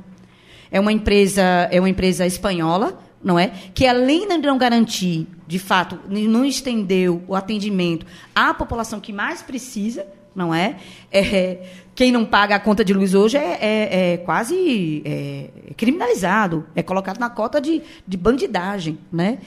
é 0.70 0.78
uma 0.78 0.92
empresa, 0.92 1.42
é 1.70 1.80
uma 1.80 1.88
empresa 1.88 2.26
espanhola, 2.26 3.00
não 3.22 3.38
é? 3.38 3.48
Que 3.74 3.86
além 3.86 4.28
de 4.28 4.46
não 4.46 4.58
garantir, 4.58 5.26
de 5.46 5.58
fato, 5.58 5.98
não 6.06 6.44
estendeu 6.44 7.22
o 7.26 7.34
atendimento 7.34 8.04
à 8.34 8.52
população 8.52 9.00
que 9.00 9.12
mais 9.12 9.42
precisa, 9.42 10.06
não 10.36 10.54
é? 10.54 10.76
é 11.10 11.58
quem 11.94 12.12
não 12.12 12.26
paga 12.26 12.54
a 12.54 12.60
conta 12.60 12.84
de 12.84 12.92
luz 12.92 13.14
hoje 13.14 13.38
é, 13.38 13.58
é, 13.58 14.12
é 14.12 14.16
quase 14.18 15.02
é, 15.04 15.48
criminalizado, 15.76 16.66
é 16.74 16.82
colocado 16.82 17.18
na 17.18 17.30
cota 17.30 17.58
de, 17.58 17.82
de 18.06 18.16
bandidagem, 18.18 18.98
né? 19.10 19.38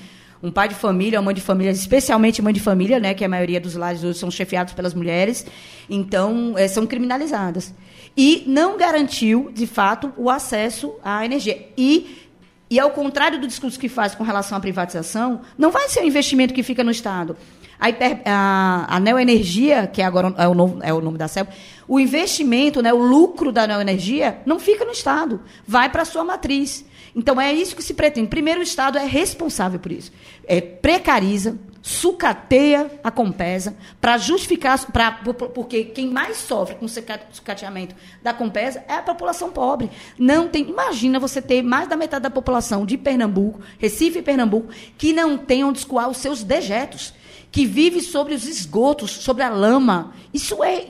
um 0.42 0.52
pai 0.52 0.68
de 0.70 0.76
família, 0.76 1.20
uma 1.20 1.26
mãe 1.26 1.36
de 1.36 1.42
família, 1.42 1.72
especialmente 1.72 2.42
mãe 2.42 2.54
de 2.54 2.62
família, 2.62 2.98
né, 2.98 3.14
que 3.14 3.26
a 3.26 3.28
maioria 3.28 3.60
dos 3.60 3.76
lares 3.76 4.04
hoje 4.06 4.18
são 4.18 4.32
chefiados 4.32 4.74
pelas 4.74 4.94
mulheres, 4.94 5.46
então 5.90 6.58
é, 6.58 6.66
são 6.68 6.88
criminalizadas. 6.88 7.74
E 8.16 8.44
não 8.48 8.78
garantiu, 8.78 9.52
de 9.54 9.68
fato, 9.68 10.14
o 10.16 10.30
acesso 10.30 10.96
à 11.04 11.26
energia. 11.26 11.68
E 11.78 12.30
e 12.72 12.80
ao 12.80 12.92
contrário 12.92 13.42
do 13.42 13.48
discurso 13.48 13.80
que 13.80 13.90
faz 13.90 14.14
com 14.14 14.24
relação 14.24 14.56
à 14.56 14.62
privatização, 14.62 15.42
não 15.58 15.72
vai 15.72 15.90
ser 15.90 16.02
um 16.02 16.06
investimento 16.06 16.54
que 16.54 16.62
fica 16.62 16.84
no 16.84 16.92
Estado. 16.92 17.36
A, 17.80 17.90
hiper, 17.90 18.22
a, 18.26 18.86
a 18.90 19.00
Neoenergia, 19.00 19.88
que 19.88 20.02
agora 20.02 20.34
é 20.38 20.48
o, 20.48 20.54
novo, 20.54 20.80
é 20.82 20.94
o 20.94 21.00
nome 21.00 21.18
da 21.18 21.28
CELP, 21.28 21.50
o 21.88 22.00
investimento, 22.00 22.82
né, 22.82 22.94
o 22.94 22.98
lucro 22.98 23.52
da 23.52 23.66
Neoenergia 23.66 24.42
não 24.46 24.60
fica 24.60 24.84
no 24.86 24.92
Estado, 24.92 25.42
vai 25.66 25.90
para 25.90 26.02
a 26.02 26.06
sua 26.06 26.24
matriz. 26.24 26.86
Então 27.16 27.40
é 27.40 27.52
isso 27.52 27.76
que 27.76 27.84
se 27.84 27.94
pretende. 27.94 28.28
Primeiro, 28.28 28.60
o 28.60 28.64
Estado 28.64 28.98
é 28.98 29.06
responsável 29.06 29.80
por 29.80 29.92
isso. 29.92 30.12
É, 30.46 30.62
precariza, 30.62 31.58
sucateia 31.82 32.92
a 33.04 33.10
Compesa 33.10 33.76
para 34.00 34.18
justificar, 34.18 34.80
pra, 34.92 35.12
porque 35.54 35.86
quem 35.86 36.10
mais 36.10 36.38
sofre 36.38 36.76
com 36.76 36.86
o 36.86 36.90
sucateamento 36.90 37.96
da 38.22 38.34
Compesa 38.34 38.84
é 38.88 38.94
a 38.94 39.02
população 39.02 39.52
pobre. 39.52 39.90
Não 40.18 40.48
tem, 40.48 40.70
imagina 40.70 41.20
você 41.20 41.42
ter 41.42 41.64
mais 41.64 41.88
da 41.88 41.96
metade 41.96 42.24
da 42.24 42.30
população 42.30 42.86
de 42.86 42.98
Pernambuco, 42.98 43.62
Recife 43.78 44.20
e 44.20 44.24
Pernambuco, 44.24 44.70
que 44.98 45.14
não 45.14 45.38
tem 45.38 45.64
onde 45.64 45.80
escoar 45.80 46.10
os 46.10 46.18
seus 46.18 46.44
dejetos 46.44 47.14
que 47.52 47.66
vive 47.66 48.02
sobre 48.02 48.34
os 48.34 48.48
esgotos, 48.48 49.12
sobre 49.12 49.44
a 49.44 49.50
lama. 49.50 50.14
Isso 50.34 50.64
é, 50.64 50.86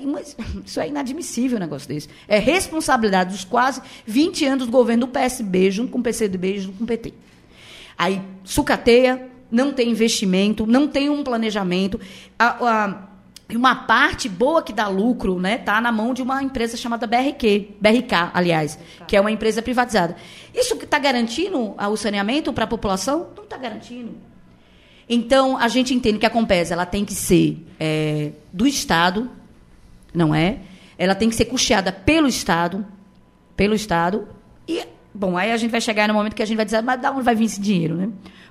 isso 0.66 0.80
é 0.80 0.88
inadmissível 0.88 1.58
um 1.58 1.62
negócio 1.62 1.88
desse. 1.88 2.10
É 2.28 2.38
responsabilidade 2.38 3.32
dos 3.32 3.46
quase 3.46 3.82
20 4.06 4.46
anos 4.46 4.66
do 4.66 4.72
governo 4.72 5.06
do 5.06 5.12
PSB, 5.12 5.72
junto 5.72 5.92
com 5.92 6.00
o 6.00 6.04
PCdoB, 6.04 6.60
junto 6.60 6.78
com 6.78 6.84
o 6.84 6.88
PT. 6.88 7.14
Aí, 7.98 8.22
sucateia, 8.44 9.30
não 9.52 9.74
tem 9.74 9.90
investimento, 9.90 10.66
não 10.66 10.88
tem 10.88 11.10
um 11.10 11.24
planejamento. 11.24 12.00
A, 12.38 12.48
a, 12.48 13.10
uma 13.56 13.76
parte 13.76 14.30
boa 14.30 14.62
que 14.62 14.72
dá 14.72 14.88
lucro 14.88 15.40
né, 15.40 15.56
está 15.56 15.82
na 15.82 15.92
mão 15.92 16.14
de 16.14 16.22
uma 16.22 16.44
empresa 16.44 16.78
chamada 16.78 17.08
BRQ, 17.08 17.78
BRK, 17.82 18.32
aliás, 18.34 18.78
que 19.08 19.16
é 19.16 19.22
uma 19.22 19.32
empresa 19.32 19.62
privatizada. 19.62 20.16
Isso 20.54 20.76
está 20.76 21.00
garantindo 21.00 21.76
o 21.78 21.98
saneamento 21.98 22.54
para 22.54 22.66
a 22.66 22.68
população? 22.68 23.30
Não 23.36 23.44
está 23.44 23.58
garantindo. 23.58 24.29
Então, 25.10 25.58
a 25.58 25.68
gente 25.68 25.94
entende 25.94 26.20
que 26.20 26.26
a 26.26 26.30
Compesa 26.30 26.76
ela 26.76 26.86
tem 26.86 27.04
que 27.04 27.16
ser 27.16 27.66
é, 27.80 28.32
do 28.54 28.68
Estado, 28.68 29.30
não 30.14 30.36
é? 30.36 30.60
Ela 31.00 31.16
tem 31.16 31.30
que 31.30 31.36
ser 31.36 31.46
custeada 31.46 31.92
pelo 31.92 32.28
Estado, 32.28 32.86
pelo 33.58 33.74
Estado. 33.74 34.28
E, 34.68 34.86
bom, 35.14 35.36
aí 35.36 35.52
a 35.52 35.58
gente 35.58 35.72
vai 35.72 35.82
chegar 35.82 36.08
no 36.08 36.14
momento 36.14 36.36
que 36.36 36.44
a 36.44 36.46
gente 36.46 36.58
vai 36.58 36.66
dizer, 36.66 36.84
mas 36.84 37.02
da 37.02 37.12
onde 37.12 37.24
vai 37.24 37.34
vir 37.34 37.46
esse 37.46 37.60
dinheiro, 37.60 37.96
né? 37.96 38.10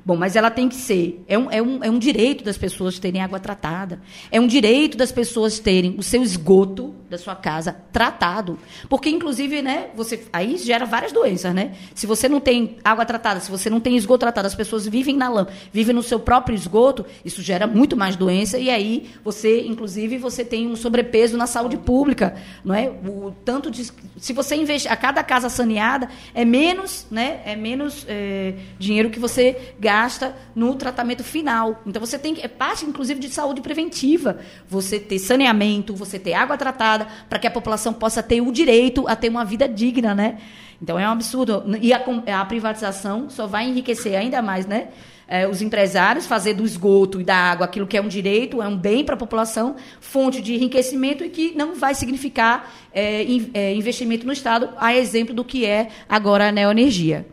Bom, 0.09 0.17
mas 0.17 0.37
ela 0.37 0.51
tem 0.51 0.71
que 0.71 0.75
ser. 0.75 1.23
É 1.29 1.39
um, 1.39 1.51
é, 1.51 1.61
um, 1.61 1.85
é 1.85 1.91
um 1.91 1.99
direito 1.99 2.43
das 2.43 2.57
pessoas 2.57 2.99
terem 2.99 3.21
água 3.21 3.39
tratada. 3.39 4.01
É 4.31 4.41
um 4.41 4.47
direito 4.47 4.97
das 4.97 5.13
pessoas 5.13 5.59
terem 5.59 5.97
o 5.99 6.03
seu 6.03 6.23
esgoto 6.23 6.95
da 7.11 7.19
sua 7.19 7.37
casa 7.37 7.77
tratado. 7.93 8.59
Porque, 8.89 9.11
inclusive, 9.11 9.61
né, 9.61 9.89
você, 9.95 10.25
aí 10.33 10.57
gera 10.57 10.87
várias 10.87 11.13
doenças, 11.13 11.55
né? 11.55 11.73
Se 11.95 12.07
você 12.07 12.27
não 12.27 12.41
tem 12.41 12.79
água 12.83 13.05
tratada, 13.05 13.39
se 13.41 13.51
você 13.51 13.69
não 13.69 13.81
tem 13.81 13.99
esgoto 13.99 14.21
tratado, 14.21 14.47
as 14.47 14.55
pessoas 14.55 14.87
vivem 14.87 15.15
na 15.15 15.29
lama, 15.29 15.49
vivem 15.71 15.95
no 15.95 16.03
seu 16.03 16.19
próprio 16.19 16.55
esgoto, 16.55 17.05
isso 17.23 17.43
gera 17.43 17.67
muito 17.67 17.95
mais 17.95 18.17
doença. 18.17 18.59
E 18.59 18.71
aí, 18.71 19.11
você, 19.23 19.61
inclusive, 19.67 20.17
você 20.17 20.43
tem 20.43 20.67
um 20.69 20.77
sobrepeso 20.77 21.37
na 21.37 21.47
saúde 21.47 21.77
pública. 21.77 22.35
Não 22.65 22.75
é? 22.75 22.89
O 22.89 23.35
tanto 23.45 23.71
de. 23.71 23.93
Se 24.17 24.33
você 24.33 24.57
investir 24.57 24.91
a 24.91 24.97
cada 24.97 25.23
casa 25.23 25.51
saneada, 25.51 26.09
é 26.35 26.47
menos, 26.47 27.07
né? 27.11 27.43
É 27.45 27.55
menos 27.55 28.07
é, 28.09 28.55
dinheiro 28.79 29.11
que 29.11 29.19
você 29.19 29.75
gasta 29.79 29.98
gasta 29.99 30.37
no 30.55 30.77
tratamento 30.77 31.25
final. 31.25 31.83
Então 31.85 32.01
você 32.01 32.19
tem 32.19 32.35
que 32.35 32.43
é 32.43 32.49
parte 32.49 32.85
inclusive 32.85 33.19
de 33.19 33.29
saúde 33.29 33.61
preventiva, 33.61 34.39
você 34.69 35.01
ter 35.01 35.19
saneamento, 35.19 35.95
você 35.95 36.19
ter 36.19 36.35
água 36.35 36.57
tratada 36.57 37.09
para 37.29 37.39
que 37.39 37.47
a 37.49 37.51
população 37.51 37.93
possa 37.93 38.23
ter 38.23 38.41
o 38.41 38.53
direito 38.53 39.09
a 39.09 39.17
ter 39.17 39.29
uma 39.29 39.45
vida 39.45 39.69
digna, 39.69 40.15
né? 40.15 40.39
Então 40.81 40.97
é 40.97 41.09
um 41.09 41.13
absurdo 41.13 41.65
e 41.83 41.93
a, 41.93 42.01
a 42.41 42.45
privatização 42.45 43.29
só 43.29 43.47
vai 43.49 43.69
enriquecer 43.69 44.17
ainda 44.17 44.41
mais, 44.41 44.67
né? 44.67 44.89
É, 45.31 45.47
os 45.47 45.61
empresários 45.61 46.27
fazer 46.27 46.55
do 46.55 46.65
esgoto 46.65 47.21
e 47.21 47.25
da 47.25 47.37
água 47.37 47.67
aquilo 47.67 47.87
que 47.87 47.99
é 47.99 48.01
um 48.01 48.09
direito, 48.09 48.63
é 48.63 48.69
um 48.69 48.79
bem 48.79 49.05
para 49.05 49.15
a 49.15 49.19
população, 49.19 49.77
fonte 50.01 50.41
de 50.41 50.55
enriquecimento 50.55 51.23
e 51.23 51.29
que 51.29 51.55
não 51.55 51.75
vai 51.75 51.95
significar 51.95 52.73
é, 52.95 53.27
é, 53.53 53.75
investimento 53.75 54.25
no 54.25 54.33
Estado, 54.33 54.71
a 54.79 54.95
exemplo 54.95 55.35
do 55.35 55.45
que 55.45 55.67
é 55.67 55.89
agora 56.09 56.49
a 56.49 56.53
neoenergia. 56.53 57.27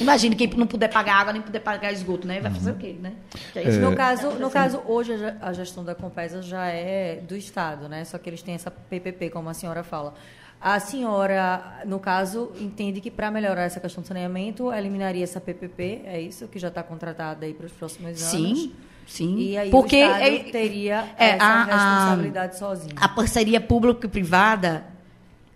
Imagine 0.00 0.34
quem 0.34 0.48
não 0.56 0.66
puder 0.66 0.88
pagar 0.88 1.16
água 1.16 1.32
nem 1.32 1.42
puder 1.42 1.60
pagar 1.60 1.92
esgoto, 1.92 2.26
né? 2.26 2.40
Vai 2.40 2.50
fazer 2.50 2.72
o 2.72 2.76
quê, 2.76 2.96
né? 3.00 3.12
É 3.54 3.68
isso. 3.68 3.80
No 3.80 3.94
caso, 3.94 4.30
no 4.32 4.50
caso 4.50 4.82
hoje 4.86 5.12
a 5.40 5.52
gestão 5.52 5.84
da 5.84 5.94
Compesa 5.94 6.42
já 6.42 6.66
é 6.66 7.16
do 7.16 7.36
Estado, 7.36 7.88
né? 7.88 8.04
Só 8.04 8.18
que 8.18 8.28
eles 8.28 8.42
têm 8.42 8.54
essa 8.54 8.70
PPP, 8.70 9.30
como 9.30 9.48
a 9.48 9.54
senhora 9.54 9.82
fala. 9.82 10.14
A 10.60 10.78
senhora, 10.78 11.80
no 11.84 11.98
caso, 11.98 12.52
entende 12.60 13.00
que 13.00 13.10
para 13.10 13.30
melhorar 13.32 13.62
essa 13.62 13.80
questão 13.80 14.00
do 14.00 14.06
saneamento, 14.06 14.72
eliminaria 14.72 15.24
essa 15.24 15.40
PPP, 15.40 16.02
é 16.04 16.20
isso 16.20 16.46
que 16.46 16.58
já 16.58 16.68
está 16.68 16.84
contratada 16.84 17.44
aí 17.44 17.52
para 17.52 17.66
os 17.66 17.72
próximos 17.72 18.22
anos? 18.22 18.58
Sim. 18.58 18.72
Sim, 19.04 19.36
e 19.36 19.58
aí 19.58 19.68
porque 19.68 19.96
o 19.96 20.06
Estado 20.06 20.22
é, 20.22 20.38
teria 20.44 21.14
é, 21.18 21.30
essa 21.30 21.44
a, 21.44 21.64
responsabilidade 21.64 22.54
a, 22.54 22.58
sozinho. 22.58 22.94
A 22.96 23.08
parceria 23.08 23.60
público-privada, 23.60 24.84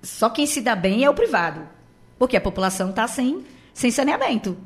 só 0.03 0.29
quem 0.29 0.47
se 0.47 0.61
dá 0.61 0.75
bem 0.75 1.05
é 1.05 1.09
o 1.09 1.15
privado. 1.15 1.61
Porque 2.19 2.37
a 2.37 2.41
população 2.41 2.91
está 2.91 3.07
sem 3.07 3.45
sem 3.77 3.91
saneamento. 3.91 4.57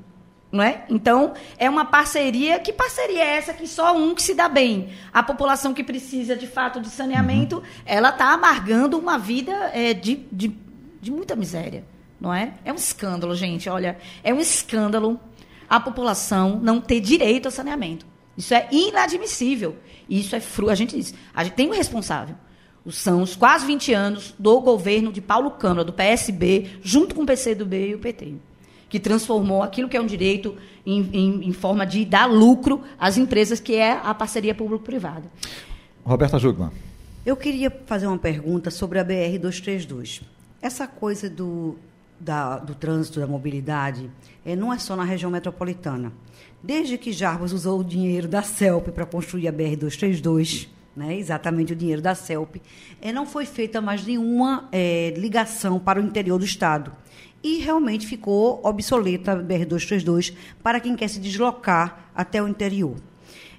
Não 0.53 0.63
é? 0.63 0.85
Então, 0.89 1.35
é 1.59 1.69
uma 1.69 1.85
parceria. 1.85 2.61
Que 2.61 2.73
parceria 2.73 3.23
é 3.25 3.37
essa 3.37 3.53
que 3.53 3.67
só 3.67 3.97
um 3.97 4.15
que 4.15 4.23
se 4.23 4.35
dá 4.35 4.49
bem? 4.49 4.91
A 5.13 5.21
população 5.21 5.75
que 5.75 5.83
precisa, 5.83 6.37
de 6.37 6.47
fato, 6.47 6.81
de 6.81 6.89
saneamento, 6.89 7.57
uhum. 7.57 7.63
ela 7.85 8.11
está 8.11 8.33
amargando 8.33 8.97
uma 8.97 9.19
vida 9.19 9.53
é, 9.75 9.93
de, 9.93 10.25
de, 10.31 10.57
de 11.01 11.11
muita 11.11 11.35
miséria. 11.35 11.85
Não 12.21 12.33
é? 12.33 12.55
É 12.65 12.73
um 12.73 12.77
escândalo, 12.77 13.35
gente. 13.35 13.69
Olha, 13.69 13.99
é 14.23 14.33
um 14.33 14.39
escândalo 14.39 15.19
a 15.69 15.81
população 15.81 16.61
não 16.63 16.81
ter 16.81 17.01
direito 17.01 17.47
ao 17.47 17.53
saneamento. 17.53 18.07
Isso 18.37 18.55
é 18.55 18.69
inadmissível. 18.71 19.77
Isso 20.09 20.37
é 20.37 20.41
fru. 20.41 20.71
A 20.71 20.75
gente 20.77 20.97
diz, 20.97 21.15
a 21.35 21.43
gente 21.43 21.55
tem 21.55 21.69
um 21.69 21.75
responsável. 21.75 22.37
São 22.91 23.23
os 23.23 23.35
quase 23.35 23.67
20 23.67 23.93
anos 23.93 24.35
do 24.39 24.61
governo 24.61 25.13
de 25.13 25.21
Paulo 25.21 25.51
Câmara, 25.53 25.85
do 25.85 25.93
PSB, 25.93 26.79
junto 26.81 27.15
com 27.15 27.23
o 27.23 27.27
PCdoB 27.27 27.91
e 27.91 27.95
o 27.95 27.99
PT 27.99 28.50
que 28.91 28.99
transformou 28.99 29.63
aquilo 29.63 29.89
que 29.89 29.97
é 29.97 30.01
um 30.01 30.07
direito 30.07 30.57
em, 30.85 31.09
em, 31.13 31.49
em 31.49 31.53
forma 31.53 31.87
de 31.87 32.05
dar 32.05 32.27
lucro 32.27 32.83
às 32.99 33.17
empresas, 33.17 33.61
que 33.61 33.77
é 33.77 33.93
a 33.93 34.13
parceria 34.13 34.55
público-privada. 34.55 35.31
Roberta 36.05 36.39
Jugman. 36.39 36.71
Eu 37.25 37.37
queria 37.37 37.71
fazer 37.87 38.09
uma 38.09 38.19
pergunta 38.19 38.71
sobre 38.71 38.99
a 38.99 39.05
BR-232. 39.05 40.23
Essa 40.61 40.89
coisa 40.89 41.31
do, 41.31 41.77
da, 42.19 42.59
do 42.59 42.75
trânsito, 42.75 43.21
da 43.21 43.27
mobilidade, 43.27 44.11
é, 44.45 44.57
não 44.57 44.73
é 44.73 44.79
só 44.79 44.97
na 44.97 45.05
região 45.05 45.31
metropolitana. 45.31 46.13
Desde 46.63 46.99
que 46.99 47.13
Jarbas 47.13 47.53
usou 47.53 47.81
o 47.81 47.85
dinheiro 47.85 48.27
da 48.27 48.43
CELP 48.43 48.89
para 48.89 49.07
construir 49.07 49.47
a 49.47 49.53
BR-232, 49.53 50.69
né, 50.97 51.17
exatamente 51.17 51.73
o 51.73 51.77
dinheiro 51.77 52.03
da 52.03 52.15
CELP, 52.15 52.57
é, 53.01 53.13
não 53.13 53.25
foi 53.25 53.47
feita 53.47 53.81
mais 53.81 54.05
nenhuma 54.05 54.69
é, 54.73 55.15
ligação 55.17 55.79
para 55.79 56.01
o 56.01 56.03
interior 56.03 56.39
do 56.39 56.45
Estado 56.45 56.93
e 57.43 57.59
realmente 57.59 58.07
ficou 58.07 58.61
obsoleta 58.63 59.33
a 59.33 59.37
BR-232 59.37 60.35
para 60.63 60.81
quem 60.81 60.95
quer 60.95 61.09
se 61.09 61.19
deslocar 61.19 62.11
até 62.15 62.43
o 62.43 62.49
interior. 62.49 62.97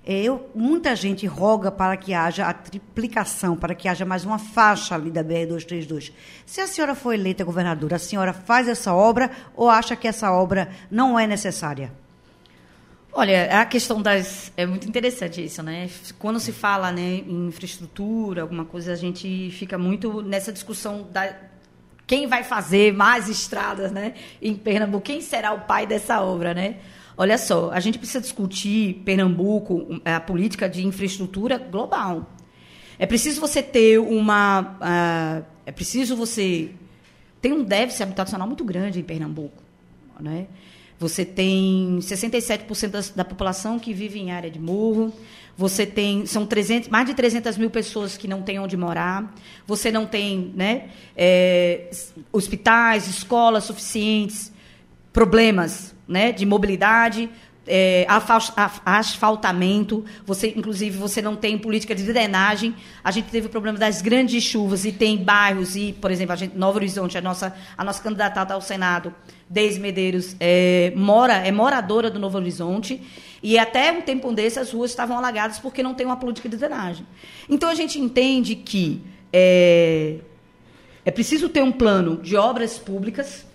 É, 0.04 0.20
eu, 0.24 0.50
muita 0.56 0.96
gente 0.96 1.28
roga 1.28 1.72
para 1.72 1.96
que 1.96 2.12
haja 2.14 2.48
a 2.48 2.54
triplicação, 2.54 3.56
para 3.56 3.76
que 3.76 3.88
haja 3.88 4.04
mais 4.04 4.26
uma 4.26 4.40
faixa 4.40 4.96
ali 4.96 5.12
da 5.12 5.24
BR-232. 5.24 6.12
Se 6.46 6.60
a 6.60 6.68
senhora 6.68 6.96
for 6.96 7.14
eleita 7.14 7.44
governadora, 7.44 7.98
a 7.98 8.00
senhora 8.00 8.34
faz 8.34 8.68
essa 8.68 8.94
obra 8.94 9.30
ou 9.56 9.70
acha 9.70 9.96
que 9.96 10.08
essa 10.08 10.32
obra 10.32 10.72
não 10.90 11.20
é 11.20 11.28
necessária? 11.28 11.94
Olha, 13.14 13.62
a 13.62 13.66
questão 13.66 14.02
das. 14.02 14.54
É 14.56 14.66
muito 14.66 14.88
interessante 14.88 15.44
isso, 15.44 15.62
né? 15.62 15.90
Quando 16.18 16.40
se 16.40 16.54
fala 16.54 16.92
né, 16.92 17.18
em 17.28 17.48
infraestrutura, 17.48 18.42
alguma 18.42 18.64
coisa, 18.64 18.94
a 18.94 18.96
gente 18.96 19.52
fica 19.52 19.78
muito 19.78 20.22
nessa 20.22 20.52
discussão 20.52 21.08
da, 21.12 21.36
quem 22.12 22.28
vai 22.28 22.44
fazer 22.44 22.92
mais 22.92 23.30
estradas 23.30 23.90
né, 23.90 24.16
em 24.42 24.54
Pernambuco, 24.54 25.02
quem 25.02 25.22
será 25.22 25.54
o 25.54 25.62
pai 25.62 25.88
dessa 25.88 26.22
obra, 26.22 26.54
né? 26.54 26.76
Olha 27.16 27.38
só, 27.38 27.72
a 27.72 27.80
gente 27.80 27.98
precisa 27.98 28.20
discutir 28.20 29.02
Pernambuco, 29.06 30.02
a 30.04 30.20
política 30.20 30.68
de 30.68 30.86
infraestrutura 30.86 31.58
global. 31.58 32.30
É 33.00 33.06
preciso 33.06 33.40
você 33.40 33.64
ter 33.64 33.98
uma. 33.98 34.62
Uh, 34.62 35.46
é 35.66 35.72
preciso 35.72 36.18
você. 36.18 36.72
Tem 37.42 37.54
um 37.54 37.64
déficit 37.64 38.04
habitacional 38.04 38.46
muito 38.46 38.66
grande 38.66 39.00
em 39.00 39.04
Pernambuco. 39.04 39.64
Né? 40.20 40.48
Você 41.00 41.24
tem 41.24 41.98
67% 42.00 42.90
da, 42.90 43.00
da 43.16 43.24
população 43.24 43.80
que 43.80 43.94
vive 43.94 44.20
em 44.20 44.32
área 44.32 44.52
de 44.52 44.60
morro. 44.60 45.14
Você 45.58 45.86
tem 45.86 46.26
são 46.26 46.46
300, 46.46 46.90
mais 46.90 47.06
de 47.06 47.14
300 47.14 47.58
mil 47.58 47.70
pessoas 47.70 48.18
que 48.18 48.28
não 48.28 48.42
têm 48.42 48.60
onde 48.60 48.76
morar. 48.76 49.34
Você 49.68 49.92
não 49.92 50.06
tem 50.06 50.52
né, 50.56 50.90
é, 51.16 51.90
hospitais, 52.32 53.08
escolas 53.08 53.66
suficientes, 53.66 54.52
problemas 55.14 55.94
né, 56.08 56.32
de 56.32 56.46
mobilidade, 56.46 57.30
é, 57.68 58.06
asfaltamento, 58.86 60.04
você, 60.26 60.54
inclusive 60.56 60.98
você 60.98 61.22
não 61.22 61.36
tem 61.36 61.58
política 61.58 61.94
de 61.94 62.04
drenagem. 62.04 62.76
A 63.04 63.12
gente 63.12 63.30
teve 63.30 63.48
o 63.48 63.50
problema 63.50 63.78
das 63.78 64.02
grandes 64.02 64.44
chuvas 64.44 64.84
e 64.84 64.92
tem 64.92 65.18
bairros 65.18 65.76
e, 65.76 65.94
por 65.94 66.12
exemplo, 66.12 66.34
a 66.34 66.36
gente, 66.36 66.58
Novo 66.58 66.78
Horizonte, 66.78 67.18
a 67.18 67.22
nossa, 67.22 67.56
a 67.78 67.84
nossa 67.84 68.02
candidata 68.02 68.54
ao 68.54 68.62
Senado, 68.62 69.14
Deise 69.50 69.80
Medeiros, 69.80 70.36
é, 70.40 70.92
mora, 70.96 71.36
é 71.36 71.52
moradora 71.52 72.10
do 72.10 72.20
Novo 72.20 72.38
Horizonte. 72.38 73.02
E 73.44 73.58
até 73.58 73.92
um 73.92 74.02
tempo 74.02 74.32
desse 74.32 74.60
as 74.60 74.72
ruas 74.72 74.92
estavam 74.92 75.18
alagadas 75.18 75.58
porque 75.58 75.82
não 75.82 75.94
tem 75.94 76.06
uma 76.06 76.18
política 76.18 76.48
de 76.48 76.58
drenagem. 76.58 77.06
Então 77.50 77.70
a 77.70 77.76
gente 77.76 78.00
entende 78.00 78.56
que 78.56 79.02
é, 79.34 80.18
é 81.04 81.12
preciso 81.12 81.50
ter 81.50 81.64
um 81.64 81.72
plano 81.72 82.18
de 82.18 82.36
obras 82.36 82.78
públicas, 82.78 83.46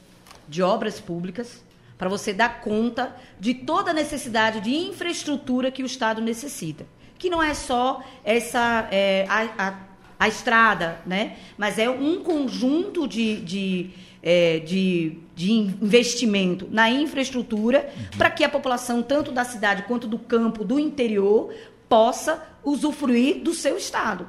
de 0.49 0.63
obras 0.63 0.99
públicas, 0.99 1.65
para 1.97 2.09
você 2.09 2.33
dar 2.33 2.61
conta 2.61 3.15
de 3.39 3.55
toda 3.55 3.91
a 3.91 3.95
necessidade 3.95 4.61
de 4.61 4.75
infraestrutura 4.75 5.71
que 5.71 5.83
o 5.83 5.87
Estado 5.87 6.21
necessita. 6.21 6.87
Que 7.19 7.31
não 7.31 7.43
é 7.43 7.55
só 7.55 8.03
essa 8.25 8.87
é, 8.91 9.25
a, 9.29 9.69
a, 9.69 9.75
a, 10.19 10.29
estrada, 10.29 11.01
né? 11.07 11.37
mas 11.57 11.79
é 11.79 11.89
um 11.89 12.23
conjunto 12.23 13.09
de, 13.09 13.41
de, 13.41 13.91
é, 14.29 14.59
de, 14.59 15.19
de 15.37 15.53
investimento 15.53 16.67
na 16.69 16.91
infraestrutura 16.91 17.89
uhum. 17.97 18.19
para 18.19 18.29
que 18.29 18.43
a 18.43 18.49
população, 18.49 19.01
tanto 19.01 19.31
da 19.31 19.45
cidade 19.45 19.85
quanto 19.85 20.09
do 20.09 20.19
campo, 20.19 20.65
do 20.65 20.81
interior, 20.81 21.55
possa 21.89 22.43
usufruir 22.65 23.41
do 23.45 23.55
seu 23.55 23.77
Estado. 23.77 24.29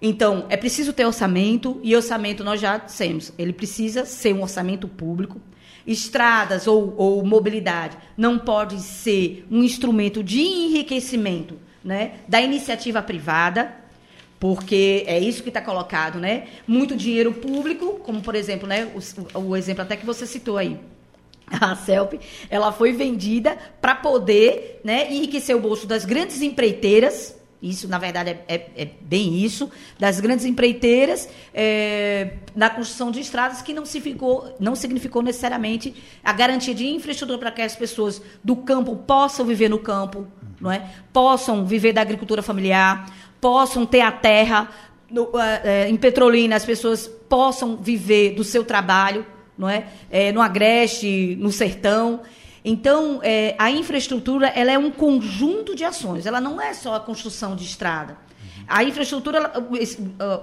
Então, 0.00 0.46
é 0.48 0.56
preciso 0.56 0.94
ter 0.94 1.04
orçamento, 1.04 1.78
e 1.82 1.94
orçamento 1.94 2.42
nós 2.42 2.58
já 2.58 2.78
dissemos, 2.78 3.34
ele 3.36 3.52
precisa 3.52 4.06
ser 4.06 4.34
um 4.34 4.40
orçamento 4.40 4.88
público, 4.88 5.38
estradas 5.86 6.66
ou, 6.66 6.94
ou 6.96 7.22
mobilidade 7.22 7.98
não 8.16 8.38
pode 8.38 8.80
ser 8.80 9.46
um 9.50 9.62
instrumento 9.62 10.22
de 10.22 10.40
enriquecimento 10.40 11.58
né, 11.84 12.12
da 12.26 12.40
iniciativa 12.40 13.02
privada, 13.02 13.74
porque 14.40 15.04
é 15.06 15.18
isso 15.20 15.42
que 15.42 15.50
está 15.50 15.60
colocado, 15.60 16.18
né? 16.18 16.48
Muito 16.66 16.96
dinheiro 16.96 17.32
público, 17.34 18.00
como 18.02 18.22
por 18.22 18.34
exemplo, 18.34 18.66
né, 18.66 18.90
o, 19.34 19.38
o 19.38 19.56
exemplo 19.56 19.82
até 19.82 19.96
que 19.96 20.06
você 20.06 20.26
citou 20.26 20.56
aí, 20.56 20.80
a 21.50 21.76
CELP, 21.76 22.14
ela 22.48 22.72
foi 22.72 22.92
vendida 22.92 23.56
para 23.80 23.94
poder 23.94 24.80
né, 24.82 25.12
enriquecer 25.12 25.54
o 25.54 25.60
bolso 25.60 25.86
das 25.86 26.06
grandes 26.06 26.40
empreiteiras, 26.40 27.38
isso, 27.62 27.86
na 27.86 27.98
verdade, 27.98 28.30
é, 28.30 28.44
é, 28.48 28.70
é 28.74 28.90
bem 29.02 29.36
isso, 29.36 29.70
das 29.98 30.18
grandes 30.18 30.46
empreiteiras 30.46 31.28
é, 31.52 32.36
na 32.56 32.70
construção 32.70 33.10
de 33.10 33.20
estradas 33.20 33.60
que 33.60 33.74
não, 33.74 33.84
significou, 33.84 34.56
não 34.58 34.74
significou 34.74 35.20
necessariamente 35.20 35.94
a 36.24 36.32
garantia 36.32 36.74
de 36.74 36.86
infraestrutura 36.86 37.38
para 37.38 37.50
que 37.50 37.60
as 37.60 37.76
pessoas 37.76 38.22
do 38.42 38.56
campo 38.56 38.96
possam 38.96 39.44
viver 39.44 39.68
no 39.68 39.78
campo, 39.78 40.26
não 40.58 40.72
é? 40.72 40.90
possam 41.12 41.66
viver 41.66 41.92
da 41.92 42.00
agricultura 42.00 42.40
familiar, 42.40 43.06
possam 43.40 43.86
ter 43.86 44.00
a 44.00 44.12
terra. 44.12 44.68
No, 45.10 45.30
é, 45.64 45.88
em 45.88 45.96
Petrolina, 45.96 46.56
as 46.56 46.64
pessoas 46.64 47.08
possam 47.28 47.76
viver 47.76 48.34
do 48.34 48.44
seu 48.44 48.64
trabalho, 48.64 49.26
não 49.58 49.68
é? 49.68 49.88
é 50.10 50.30
no 50.32 50.40
Agreste, 50.40 51.36
no 51.40 51.50
Sertão. 51.50 52.20
Então, 52.64 53.20
é, 53.22 53.54
a 53.58 53.70
infraestrutura 53.70 54.48
ela 54.48 54.70
é 54.70 54.78
um 54.78 54.90
conjunto 54.90 55.74
de 55.74 55.84
ações, 55.84 56.26
ela 56.26 56.40
não 56.40 56.60
é 56.60 56.74
só 56.74 56.94
a 56.94 57.00
construção 57.00 57.56
de 57.56 57.64
estrada. 57.64 58.16
A 58.68 58.84
infraestrutura, 58.84 59.52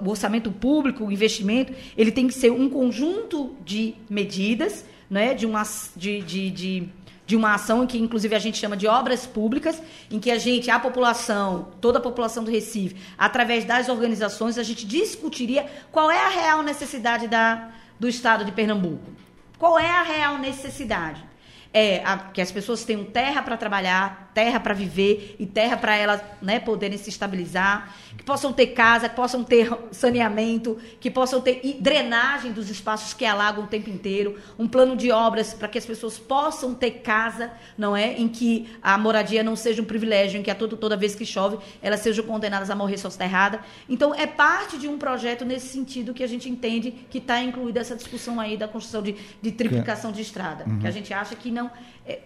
o 0.04 0.10
orçamento 0.10 0.50
público, 0.50 1.04
o 1.04 1.10
investimento, 1.10 1.72
ele 1.96 2.12
tem 2.12 2.26
que 2.26 2.34
ser 2.34 2.52
um 2.52 2.68
conjunto 2.68 3.56
de 3.64 3.94
medidas, 4.10 4.84
né, 5.08 5.32
de, 5.32 5.46
uma, 5.46 5.62
de, 5.96 6.20
de, 6.20 6.50
de, 6.50 6.88
de 7.28 7.36
uma 7.36 7.54
ação 7.54 7.86
que, 7.86 7.98
inclusive, 7.98 8.34
a 8.34 8.38
gente 8.38 8.56
chama 8.56 8.74
de 8.74 8.86
obras 8.86 9.26
públicas, 9.26 9.82
em 10.10 10.18
que 10.18 10.30
a 10.30 10.38
gente, 10.38 10.70
a 10.70 10.80
população, 10.80 11.68
toda 11.78 11.98
a 11.98 12.02
população 12.02 12.42
do 12.42 12.50
Recife, 12.50 12.96
através 13.18 13.66
das 13.66 13.90
organizações, 13.90 14.56
a 14.56 14.62
gente 14.62 14.86
discutiria 14.86 15.66
qual 15.92 16.10
é 16.10 16.18
a 16.18 16.30
real 16.30 16.62
necessidade 16.62 17.28
da, 17.28 17.68
do 18.00 18.08
Estado 18.08 18.46
de 18.46 18.52
Pernambuco. 18.52 19.12
Qual 19.58 19.78
é 19.78 19.90
a 19.90 20.02
real 20.02 20.38
necessidade? 20.38 21.28
é 21.72 22.02
a, 22.04 22.16
que 22.18 22.40
as 22.40 22.50
pessoas 22.50 22.84
tenham 22.84 23.04
terra 23.04 23.42
para 23.42 23.56
trabalhar, 23.56 24.27
terra 24.38 24.60
para 24.60 24.72
viver 24.72 25.34
e 25.36 25.44
terra 25.44 25.76
para 25.76 25.96
elas 25.96 26.22
né, 26.40 26.60
poderem 26.60 26.96
se 26.96 27.10
estabilizar, 27.10 27.92
que 28.16 28.22
possam 28.22 28.52
ter 28.52 28.68
casa, 28.68 29.08
que 29.08 29.16
possam 29.16 29.42
ter 29.42 29.68
saneamento, 29.90 30.78
que 31.00 31.10
possam 31.10 31.40
ter 31.40 31.60
drenagem 31.80 32.52
dos 32.52 32.70
espaços 32.70 33.12
que 33.12 33.24
alagam 33.24 33.64
o 33.64 33.66
tempo 33.66 33.90
inteiro, 33.90 34.38
um 34.56 34.68
plano 34.68 34.94
de 34.94 35.10
obras 35.10 35.54
para 35.54 35.66
que 35.66 35.76
as 35.76 35.84
pessoas 35.84 36.18
possam 36.18 36.72
ter 36.72 37.00
casa, 37.00 37.50
não 37.76 37.96
é, 37.96 38.12
em 38.12 38.28
que 38.28 38.68
a 38.80 38.96
moradia 38.96 39.42
não 39.42 39.56
seja 39.56 39.82
um 39.82 39.84
privilégio, 39.84 40.38
em 40.38 40.42
que 40.44 40.52
a 40.52 40.54
todo, 40.54 40.76
toda 40.76 40.96
vez 40.96 41.16
que 41.16 41.26
chove 41.26 41.58
elas 41.82 41.98
sejam 41.98 42.24
condenadas 42.24 42.70
a 42.70 42.76
morrer 42.76 42.96
soterrada. 42.96 43.58
Então 43.88 44.14
é 44.14 44.24
parte 44.28 44.78
de 44.78 44.86
um 44.86 44.98
projeto 44.98 45.44
nesse 45.44 45.66
sentido 45.66 46.14
que 46.14 46.22
a 46.22 46.28
gente 46.28 46.48
entende 46.48 46.92
que 47.10 47.18
está 47.18 47.42
incluída 47.42 47.80
essa 47.80 47.96
discussão 47.96 48.38
aí 48.38 48.56
da 48.56 48.68
construção 48.68 49.02
de, 49.02 49.16
de 49.42 49.50
triplicação 49.50 50.12
de 50.12 50.22
estrada, 50.22 50.62
uhum. 50.64 50.78
que 50.78 50.86
a 50.86 50.92
gente 50.92 51.12
acha 51.12 51.34
que 51.34 51.50
não 51.50 51.68
é, 52.06 52.20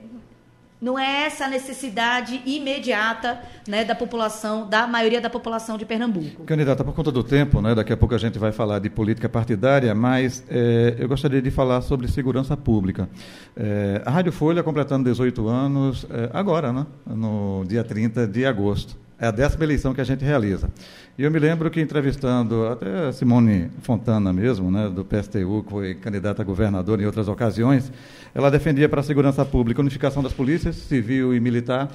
não 0.82 0.98
é 0.98 1.26
essa 1.26 1.44
a 1.44 1.48
necessidade 1.48 2.42
imediata 2.44 3.40
né, 3.68 3.84
da 3.84 3.94
população, 3.94 4.68
da 4.68 4.84
maioria 4.84 5.20
da 5.20 5.30
população 5.30 5.78
de 5.78 5.86
Pernambuco. 5.86 6.42
Candidata, 6.42 6.82
por 6.82 6.92
conta 6.92 7.12
do 7.12 7.22
tempo, 7.22 7.62
né, 7.62 7.72
daqui 7.72 7.92
a 7.92 7.96
pouco 7.96 8.16
a 8.16 8.18
gente 8.18 8.36
vai 8.36 8.50
falar 8.50 8.80
de 8.80 8.90
política 8.90 9.28
partidária, 9.28 9.94
mas 9.94 10.42
é, 10.50 10.96
eu 10.98 11.08
gostaria 11.08 11.40
de 11.40 11.52
falar 11.52 11.82
sobre 11.82 12.08
segurança 12.08 12.56
pública. 12.56 13.08
É, 13.56 14.02
a 14.04 14.10
Rádio 14.10 14.32
Folha 14.32 14.60
completando 14.64 15.04
18 15.04 15.46
anos 15.46 16.04
é, 16.10 16.30
agora, 16.32 16.72
né, 16.72 16.84
no 17.06 17.64
dia 17.64 17.84
30 17.84 18.26
de 18.26 18.44
agosto. 18.44 19.00
É 19.22 19.28
a 19.28 19.30
décima 19.30 19.62
eleição 19.62 19.94
que 19.94 20.00
a 20.00 20.04
gente 20.04 20.24
realiza. 20.24 20.68
E 21.16 21.22
eu 21.22 21.30
me 21.30 21.38
lembro 21.38 21.70
que 21.70 21.80
entrevistando 21.80 22.66
até 22.66 23.06
a 23.06 23.12
Simone 23.12 23.70
Fontana 23.80 24.32
mesmo, 24.32 24.68
né, 24.68 24.88
do 24.88 25.04
PSTU, 25.04 25.62
que 25.62 25.70
foi 25.70 25.94
candidata 25.94 26.42
a 26.42 26.44
governador 26.44 27.00
em 27.00 27.06
outras 27.06 27.28
ocasiões, 27.28 27.92
ela 28.34 28.50
defendia 28.50 28.88
para 28.88 28.98
a 28.98 29.02
segurança 29.04 29.44
pública 29.44 29.80
a 29.80 29.82
unificação 29.82 30.24
das 30.24 30.32
polícias, 30.32 30.74
civil 30.74 31.32
e 31.32 31.38
militar, 31.38 31.88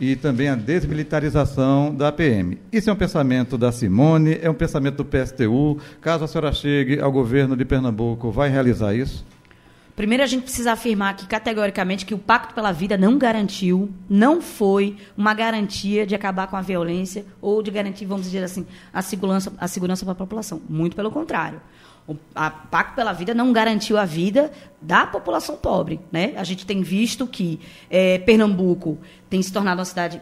e 0.00 0.16
também 0.16 0.48
a 0.48 0.54
desmilitarização 0.54 1.94
da 1.94 2.10
PM. 2.10 2.58
Isso 2.72 2.88
é 2.88 2.92
um 2.94 2.96
pensamento 2.96 3.58
da 3.58 3.70
Simone, 3.70 4.38
é 4.40 4.48
um 4.48 4.54
pensamento 4.54 4.96
do 4.96 5.04
PSTU. 5.04 5.78
Caso 6.00 6.24
a 6.24 6.26
senhora 6.26 6.50
chegue 6.50 6.98
ao 6.98 7.12
governo 7.12 7.54
de 7.54 7.66
Pernambuco, 7.66 8.30
vai 8.30 8.48
realizar 8.48 8.94
isso? 8.94 9.22
Primeiro, 9.96 10.24
a 10.24 10.26
gente 10.26 10.42
precisa 10.42 10.72
afirmar 10.72 11.10
aqui 11.10 11.26
categoricamente 11.26 12.04
que 12.04 12.14
o 12.14 12.18
Pacto 12.18 12.52
pela 12.52 12.72
Vida 12.72 12.98
não 12.98 13.16
garantiu, 13.16 13.90
não 14.10 14.42
foi 14.42 14.96
uma 15.16 15.32
garantia 15.32 16.04
de 16.04 16.14
acabar 16.16 16.48
com 16.48 16.56
a 16.56 16.60
violência 16.60 17.24
ou 17.40 17.62
de 17.62 17.70
garantir, 17.70 18.04
vamos 18.04 18.26
dizer 18.26 18.42
assim, 18.42 18.66
a 18.92 19.00
segurança, 19.00 19.52
a 19.56 19.68
segurança 19.68 20.04
para 20.04 20.12
a 20.12 20.16
população. 20.16 20.60
Muito 20.68 20.96
pelo 20.96 21.12
contrário. 21.12 21.60
O 22.08 22.16
Pacto 22.70 22.96
pela 22.96 23.12
Vida 23.12 23.32
não 23.32 23.52
garantiu 23.52 23.96
a 23.96 24.04
vida 24.04 24.50
da 24.82 25.06
população 25.06 25.56
pobre. 25.56 26.00
Né? 26.10 26.34
A 26.36 26.44
gente 26.44 26.66
tem 26.66 26.82
visto 26.82 27.26
que 27.26 27.60
é, 27.88 28.18
Pernambuco 28.18 28.98
tem 29.30 29.40
se 29.40 29.52
tornado 29.52 29.78
uma 29.78 29.84
cidade 29.84 30.20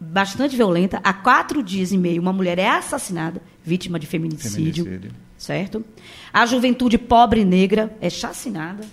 bastante 0.00 0.56
violenta. 0.56 1.00
Há 1.02 1.12
quatro 1.12 1.62
dias 1.62 1.92
e 1.92 1.98
meio, 1.98 2.22
uma 2.22 2.32
mulher 2.32 2.58
é 2.58 2.68
assassinada, 2.68 3.42
vítima 3.64 3.98
de 3.98 4.06
feminicídio. 4.06 4.84
feminicídio. 4.84 5.28
Certo? 5.36 5.84
A 6.32 6.44
juventude 6.46 6.98
pobre 6.98 7.42
e 7.42 7.44
negra 7.44 7.96
é 8.00 8.10
chacinada. 8.10 8.84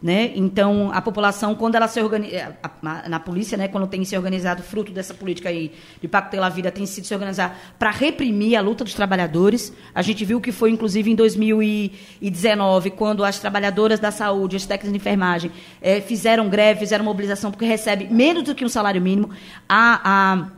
Né? 0.00 0.30
Então, 0.36 0.92
a 0.92 1.02
população, 1.02 1.56
quando 1.56 1.74
ela 1.74 1.88
se 1.88 2.00
organiza, 2.00 2.32
é, 2.32 2.54
na 3.08 3.18
polícia, 3.18 3.58
né, 3.58 3.66
quando 3.66 3.88
tem 3.88 4.04
se 4.04 4.16
organizado, 4.16 4.62
fruto 4.62 4.92
dessa 4.92 5.12
política 5.12 5.48
aí 5.48 5.72
de 6.00 6.06
Pacto 6.06 6.30
pela 6.30 6.48
Vida, 6.48 6.70
tem 6.70 6.86
sido 6.86 7.04
se 7.04 7.12
organizar 7.12 7.58
para 7.80 7.90
reprimir 7.90 8.56
a 8.56 8.60
luta 8.60 8.84
dos 8.84 8.94
trabalhadores. 8.94 9.72
A 9.92 10.00
gente 10.00 10.24
viu 10.24 10.40
que 10.40 10.52
foi, 10.52 10.70
inclusive, 10.70 11.10
em 11.10 11.16
2019, 11.16 12.90
quando 12.90 13.24
as 13.24 13.40
trabalhadoras 13.40 13.98
da 13.98 14.12
saúde, 14.12 14.54
as 14.54 14.66
técnicas 14.66 14.92
de 14.92 14.98
enfermagem, 14.98 15.50
é, 15.82 16.00
fizeram 16.00 16.48
greve, 16.48 16.78
fizeram 16.78 17.04
mobilização, 17.04 17.50
porque 17.50 17.66
recebe 17.66 18.06
menos 18.08 18.44
do 18.44 18.54
que 18.54 18.64
um 18.64 18.68
salário 18.68 19.02
mínimo. 19.02 19.30
A, 19.68 20.00
a 20.04 20.57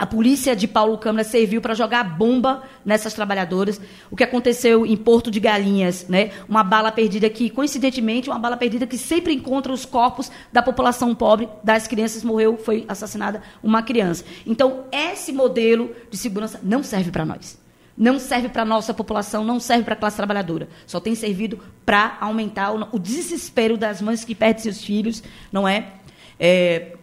a 0.00 0.06
polícia 0.06 0.56
de 0.56 0.66
Paulo 0.66 0.96
Câmara 0.96 1.22
serviu 1.22 1.60
para 1.60 1.74
jogar 1.74 2.02
bomba 2.02 2.62
nessas 2.82 3.12
trabalhadoras. 3.12 3.78
O 4.10 4.16
que 4.16 4.24
aconteceu 4.24 4.86
em 4.86 4.96
Porto 4.96 5.30
de 5.30 5.38
Galinhas, 5.38 6.08
né? 6.08 6.30
Uma 6.48 6.64
bala 6.64 6.90
perdida 6.90 7.28
que, 7.28 7.50
coincidentemente, 7.50 8.30
uma 8.30 8.38
bala 8.38 8.56
perdida 8.56 8.86
que 8.86 8.96
sempre 8.96 9.34
encontra 9.34 9.70
os 9.70 9.84
corpos 9.84 10.32
da 10.50 10.62
população 10.62 11.14
pobre, 11.14 11.50
das 11.62 11.86
crianças 11.86 12.24
morreu, 12.24 12.56
foi 12.56 12.86
assassinada 12.88 13.42
uma 13.62 13.82
criança. 13.82 14.24
Então, 14.46 14.84
esse 14.90 15.34
modelo 15.34 15.94
de 16.10 16.16
segurança 16.16 16.58
não 16.62 16.82
serve 16.82 17.10
para 17.10 17.26
nós. 17.26 17.60
Não 17.94 18.18
serve 18.18 18.48
para 18.48 18.62
a 18.62 18.64
nossa 18.64 18.94
população, 18.94 19.44
não 19.44 19.60
serve 19.60 19.84
para 19.84 19.92
a 19.92 19.98
classe 19.98 20.16
trabalhadora. 20.16 20.66
Só 20.86 20.98
tem 20.98 21.14
servido 21.14 21.58
para 21.84 22.16
aumentar 22.22 22.72
o, 22.72 22.98
desespero 22.98 23.76
das 23.76 24.00
mães 24.00 24.24
que 24.24 24.34
perdem 24.34 24.62
seus 24.62 24.82
filhos, 24.82 25.22
não 25.52 25.68
é? 25.68 25.88
é 26.38 26.96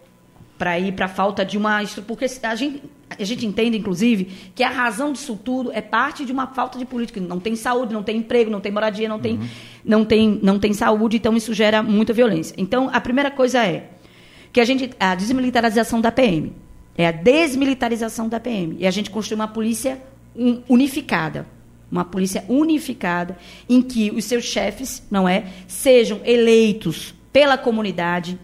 para 0.58 0.80
ir 0.80 0.94
para 0.94 1.06
a 1.06 1.10
falta 1.10 1.46
de 1.46 1.58
uma 1.58 1.82
porque 2.06 2.26
a 2.44 2.56
gente 2.56 2.84
a 3.10 3.24
gente 3.24 3.46
entende 3.46 3.78
inclusive 3.78 4.26
que 4.54 4.64
a 4.64 4.70
razão 4.70 5.14
disso 5.14 5.40
tudo 5.44 5.72
é 5.72 5.82
parte 5.82 6.26
de 6.26 6.32
uma 6.32 6.48
falta 6.48 6.78
de 6.78 6.86
política 6.86 7.22
não 7.22 7.40
tem 7.40 7.56
saúde 7.56 7.94
não 7.94 8.04
tem 8.04 8.18
emprego 8.18 8.50
não 8.50 8.60
tem 8.60 8.72
moradia 8.72 9.08
não 9.08 9.20
tem 9.20 9.38
uhum. 9.38 9.48
não 9.86 10.04
tem 10.04 10.40
não 10.42 10.60
tem 10.60 10.74
saúde 10.74 11.18
então 11.18 11.36
isso 11.36 11.54
gera 11.54 11.82
muita 11.82 12.12
violência 12.12 12.54
então 12.58 12.90
a 12.92 13.00
primeira 13.00 13.32
coisa 13.32 13.64
é 13.66 13.92
que 14.52 14.62
a 14.62 14.66
gente 14.66 14.90
a 15.00 15.14
desmilitarização 15.14 16.02
da 16.02 16.12
PM. 16.12 16.52
É 16.98 17.06
a 17.08 17.12
desmilitarização 17.12 18.28
da 18.28 18.40
PM. 18.40 18.76
E 18.80 18.88
a 18.88 18.92
gente 18.92 19.12
construir 19.12 19.36
uma 19.36 19.48
polícia 19.48 20.02
unificada. 20.68 21.46
Uma 21.92 22.04
polícia 22.04 22.44
unificada 22.50 23.38
em 23.70 23.84
que 23.84 24.10
os 24.10 24.26
seus 24.26 24.44
chefes, 24.46 25.04
não 25.12 25.30
é, 25.30 25.46
sejam 25.68 26.22
eleitos 26.26 27.14
pela 27.32 27.56
comunidade, 27.56 28.40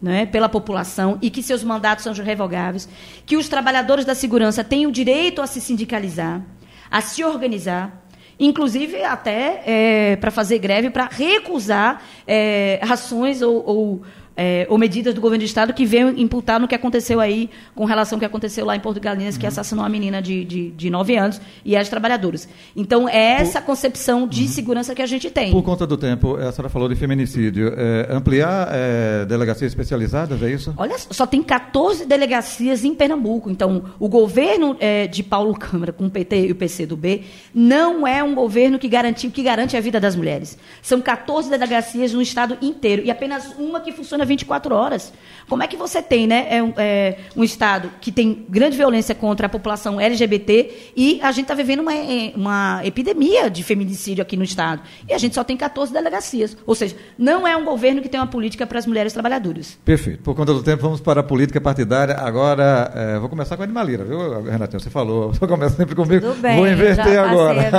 não 0.00 0.12
é, 0.12 0.24
pela 0.24 0.48
população 0.48 1.18
e 1.20 1.30
que 1.30 1.42
seus 1.42 1.62
mandatos 1.62 2.04
sejam 2.04 2.24
revogáveis, 2.24 2.88
que 3.26 3.36
os 3.36 3.48
trabalhadores 3.48 4.04
da 4.04 4.14
segurança 4.14 4.64
tenham 4.64 4.90
o 4.90 4.92
direito 4.92 5.42
a 5.42 5.46
se 5.46 5.60
sindicalizar, 5.60 6.42
a 6.90 7.00
se 7.00 7.22
organizar, 7.22 8.02
inclusive 8.38 9.04
até 9.04 9.62
é, 9.66 10.16
para 10.16 10.30
fazer 10.30 10.58
greve, 10.58 10.88
para 10.90 11.08
recusar 11.10 12.02
é, 12.26 12.80
rações 12.82 13.42
ou, 13.42 13.62
ou 13.66 14.02
é, 14.40 14.66
ou 14.70 14.78
medidas 14.78 15.12
do 15.12 15.20
governo 15.20 15.44
do 15.44 15.46
Estado 15.46 15.74
que 15.74 15.84
venham 15.84 16.08
imputar 16.16 16.58
no 16.58 16.66
que 16.66 16.74
aconteceu 16.74 17.20
aí, 17.20 17.50
com 17.74 17.84
relação 17.84 18.16
ao 18.16 18.20
que 18.20 18.24
aconteceu 18.24 18.64
lá 18.64 18.74
em 18.74 18.80
Porto 18.80 18.98
Galinhas, 18.98 19.36
que 19.36 19.44
uhum. 19.44 19.48
assassinou 19.48 19.84
uma 19.84 19.90
menina 19.90 20.22
de, 20.22 20.46
de, 20.46 20.70
de 20.70 20.88
9 20.88 21.14
anos 21.14 21.38
e 21.62 21.76
as 21.76 21.90
trabalhadoras. 21.90 22.48
Então, 22.74 23.06
é 23.06 23.32
essa 23.42 23.60
Por... 23.60 23.66
concepção 23.66 24.26
de 24.26 24.44
uhum. 24.44 24.48
segurança 24.48 24.94
que 24.94 25.02
a 25.02 25.06
gente 25.06 25.30
tem. 25.30 25.52
Por 25.52 25.62
conta 25.62 25.86
do 25.86 25.94
tempo, 25.94 26.36
a 26.36 26.50
senhora 26.52 26.70
falou 26.70 26.88
de 26.88 26.96
feminicídio. 26.96 27.74
É, 27.76 28.08
ampliar 28.10 28.68
é, 28.72 29.26
delegacias 29.26 29.72
especializadas, 29.72 30.42
é 30.42 30.50
isso? 30.50 30.72
Olha, 30.74 30.96
só 30.98 31.26
tem 31.26 31.42
14 31.42 32.06
delegacias 32.06 32.82
em 32.82 32.94
Pernambuco. 32.94 33.50
Então, 33.50 33.90
o 33.98 34.08
governo 34.08 34.74
é, 34.80 35.06
de 35.06 35.22
Paulo 35.22 35.52
Câmara, 35.52 35.92
com 35.92 36.06
o 36.06 36.10
PT 36.10 36.46
e 36.46 36.52
o 36.52 36.54
PCdoB, 36.54 37.24
não 37.54 38.06
é 38.06 38.24
um 38.24 38.34
governo 38.34 38.78
que, 38.78 38.88
garantiu, 38.88 39.30
que 39.30 39.42
garante 39.42 39.76
a 39.76 39.80
vida 39.82 40.00
das 40.00 40.16
mulheres. 40.16 40.56
São 40.80 40.98
14 40.98 41.50
delegacias 41.50 42.14
no 42.14 42.22
estado 42.22 42.56
inteiro 42.62 43.02
e 43.04 43.10
apenas 43.10 43.54
uma 43.58 43.80
que 43.80 43.92
funciona 43.92 44.29
24 44.30 44.74
horas. 44.74 45.12
Como 45.48 45.62
é 45.62 45.66
que 45.66 45.76
você 45.76 46.00
tem 46.00 46.26
né, 46.26 46.46
é 46.48 46.62
um, 46.62 46.72
é, 46.76 47.18
um 47.36 47.42
Estado 47.42 47.90
que 48.00 48.12
tem 48.12 48.46
grande 48.48 48.76
violência 48.76 49.14
contra 49.14 49.46
a 49.46 49.48
população 49.48 50.00
LGBT 50.00 50.92
e 50.96 51.20
a 51.22 51.32
gente 51.32 51.44
está 51.44 51.54
vivendo 51.54 51.80
uma, 51.80 51.92
é, 51.92 52.32
uma 52.36 52.80
epidemia 52.84 53.50
de 53.50 53.64
feminicídio 53.64 54.22
aqui 54.22 54.36
no 54.36 54.44
Estado. 54.44 54.82
E 55.08 55.12
a 55.12 55.18
gente 55.18 55.34
só 55.34 55.42
tem 55.42 55.56
14 55.56 55.92
delegacias. 55.92 56.56
Ou 56.64 56.74
seja, 56.74 56.94
não 57.18 57.46
é 57.46 57.56
um 57.56 57.64
governo 57.64 58.00
que 58.00 58.08
tem 58.08 58.20
uma 58.20 58.28
política 58.28 58.64
para 58.66 58.78
as 58.78 58.86
mulheres 58.86 59.12
trabalhadoras. 59.12 59.76
Perfeito. 59.84 60.22
Por 60.22 60.36
conta 60.36 60.54
do 60.54 60.62
tempo, 60.62 60.82
vamos 60.82 61.00
para 61.00 61.20
a 61.20 61.24
política 61.24 61.60
partidária. 61.60 62.14
Agora, 62.16 62.92
é, 62.94 63.18
vou 63.18 63.28
começar 63.28 63.56
com 63.56 63.62
a 63.62 63.64
Animalira, 63.64 64.04
viu, 64.04 64.42
Renatinho? 64.42 64.80
Você 64.80 64.90
falou, 64.90 65.32
você 65.34 65.46
começa 65.48 65.76
sempre 65.76 65.96
comigo. 65.96 66.28
Tudo 66.28 66.40
bem, 66.40 66.56
vou 66.56 66.68
inverter 66.68 67.18
agora. 67.18 67.70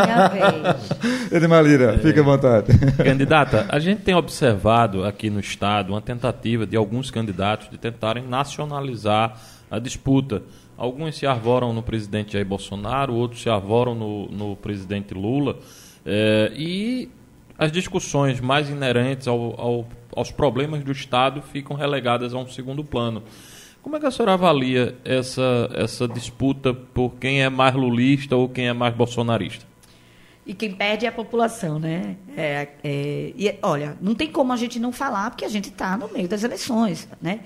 Animalira, 1.34 1.98
fique 2.00 2.20
à 2.20 2.24
vontade. 2.24 2.78
Candidata, 2.98 3.66
a 3.70 3.80
gente 3.80 4.02
tem 4.02 4.14
observado 4.14 5.06
aqui 5.06 5.30
no 5.30 5.40
Estado 5.40 5.94
uma 5.94 6.02
tentativa 6.02 6.31
de 6.66 6.76
alguns 6.76 7.12
candidatos 7.12 7.70
de 7.70 7.78
tentarem 7.78 8.24
nacionalizar 8.24 9.40
a 9.70 9.80
disputa. 9.80 10.44
Alguns 10.78 11.16
se 11.16 11.26
arvoram 11.26 11.74
no 11.74 11.84
presidente 11.84 12.34
Jair 12.34 12.46
Bolsonaro, 12.46 13.14
outros 13.14 13.42
se 13.42 13.50
arvoram 13.50 13.94
no, 13.94 14.28
no 14.28 14.56
presidente 14.56 15.14
Lula. 15.14 15.60
É, 16.06 16.52
e 16.56 17.10
as 17.58 17.72
discussões 17.72 18.40
mais 18.40 18.70
inerentes 18.70 19.28
ao, 19.28 19.60
ao, 19.60 19.88
aos 20.16 20.32
problemas 20.32 20.84
do 20.84 20.92
Estado 20.92 21.42
ficam 21.42 21.76
relegadas 21.76 22.34
a 22.34 22.38
um 22.38 22.48
segundo 22.48 22.84
plano. 22.84 23.24
Como 23.82 23.96
é 23.96 24.00
que 24.00 24.06
a 24.06 24.12
senhora 24.12 24.34
avalia 24.34 24.96
essa, 25.04 25.70
essa 25.74 26.08
disputa 26.08 26.74
por 26.74 27.12
quem 27.20 27.44
é 27.44 27.50
mais 27.50 27.74
lulista 27.74 28.36
ou 28.36 28.48
quem 28.48 28.68
é 28.68 28.74
mais 28.74 28.94
bolsonarista? 28.94 29.71
E 30.46 30.54
quem 30.54 30.74
perde 30.74 31.06
é 31.06 31.10
a 31.10 31.12
população, 31.12 31.78
né? 31.78 32.16
É, 32.36 32.68
é, 32.84 33.34
e, 33.38 33.56
olha, 33.62 33.96
não 34.02 34.16
tem 34.16 34.32
como 34.32 34.52
a 34.52 34.58
gente 34.58 34.80
não 34.80 34.92
falar, 34.92 35.30
porque 35.30 35.46
a 35.46 35.50
gente 35.50 35.70
está 35.70 35.96
no 35.96 36.12
meio 36.12 36.28
das 36.28 36.44
eleições, 36.44 37.08
né? 37.22 37.42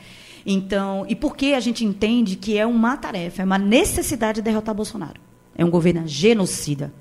Então, 0.45 1.05
e 1.09 1.15
por 1.15 1.35
que 1.35 1.53
a 1.53 1.59
gente 1.59 1.83
entende 1.83 2.35
que 2.35 2.57
é 2.57 2.65
uma 2.65 2.95
tarefa, 2.95 3.41
é 3.41 3.45
uma 3.45 3.57
necessidade 3.57 4.35
de 4.35 4.43
derrotar 4.43 4.73
Bolsonaro? 4.73 5.19
É 5.57 5.65
um 5.65 5.69
governo 5.69 6.07
genocida. 6.07 6.93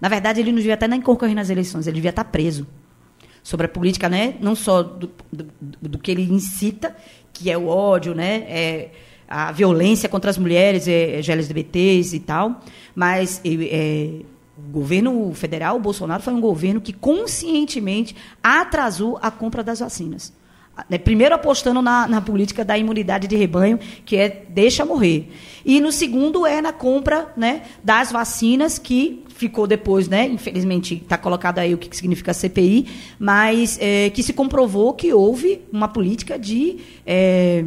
Na 0.00 0.08
verdade, 0.08 0.40
ele 0.40 0.50
não 0.50 0.58
devia 0.58 0.74
até 0.74 0.88
nem 0.88 1.00
concorrer 1.00 1.34
nas 1.34 1.50
eleições, 1.50 1.86
ele 1.86 1.96
devia 1.96 2.10
estar 2.10 2.24
preso. 2.24 2.66
Sobre 3.42 3.66
a 3.66 3.68
política, 3.68 4.08
né? 4.08 4.36
não 4.40 4.56
só 4.56 4.82
do, 4.82 5.10
do, 5.30 5.46
do 5.82 5.98
que 5.98 6.10
ele 6.10 6.22
incita, 6.22 6.96
que 7.32 7.50
é 7.50 7.58
o 7.58 7.66
ódio, 7.66 8.14
né? 8.14 8.44
É 8.48 8.90
a 9.28 9.50
violência 9.52 10.08
contra 10.08 10.30
as 10.30 10.38
mulheres 10.38 10.86
é, 10.86 11.20
é 11.20 11.32
LGBTs 11.32 12.14
e 12.14 12.20
tal, 12.20 12.60
mas 12.94 13.40
é, 13.44 14.20
o 14.56 14.72
governo 14.72 15.32
federal, 15.34 15.76
o 15.76 15.80
Bolsonaro, 15.80 16.22
foi 16.22 16.32
um 16.32 16.40
governo 16.40 16.80
que 16.80 16.92
conscientemente 16.92 18.14
atrasou 18.42 19.18
a 19.20 19.30
compra 19.30 19.62
das 19.62 19.80
vacinas. 19.80 20.32
Né, 20.90 20.98
primeiro 20.98 21.36
apostando 21.36 21.80
na, 21.80 22.08
na, 22.08 22.20
política 22.20 22.64
da 22.64 22.76
imunidade 22.76 23.28
de 23.28 23.36
rebanho, 23.36 23.78
que 24.04 24.16
é 24.16 24.44
deixa 24.48 24.84
morrer. 24.84 25.30
E 25.64 25.80
no 25.80 25.92
segundo 25.92 26.44
é 26.44 26.60
na 26.60 26.72
compra 26.72 27.32
né, 27.36 27.62
das 27.82 28.10
vacinas, 28.10 28.76
que 28.76 29.22
ficou 29.28 29.68
depois, 29.68 30.08
né, 30.08 30.26
infelizmente 30.26 30.96
está 30.96 31.16
colocado 31.16 31.60
aí 31.60 31.72
o 31.74 31.78
que 31.78 31.96
significa 31.96 32.34
CPI, 32.34 32.88
mas 33.18 33.78
é, 33.80 34.10
que 34.10 34.22
se 34.22 34.32
comprovou 34.32 34.94
que 34.94 35.12
houve 35.12 35.60
uma 35.72 35.86
política 35.86 36.36
de. 36.36 36.78
É, 37.06 37.64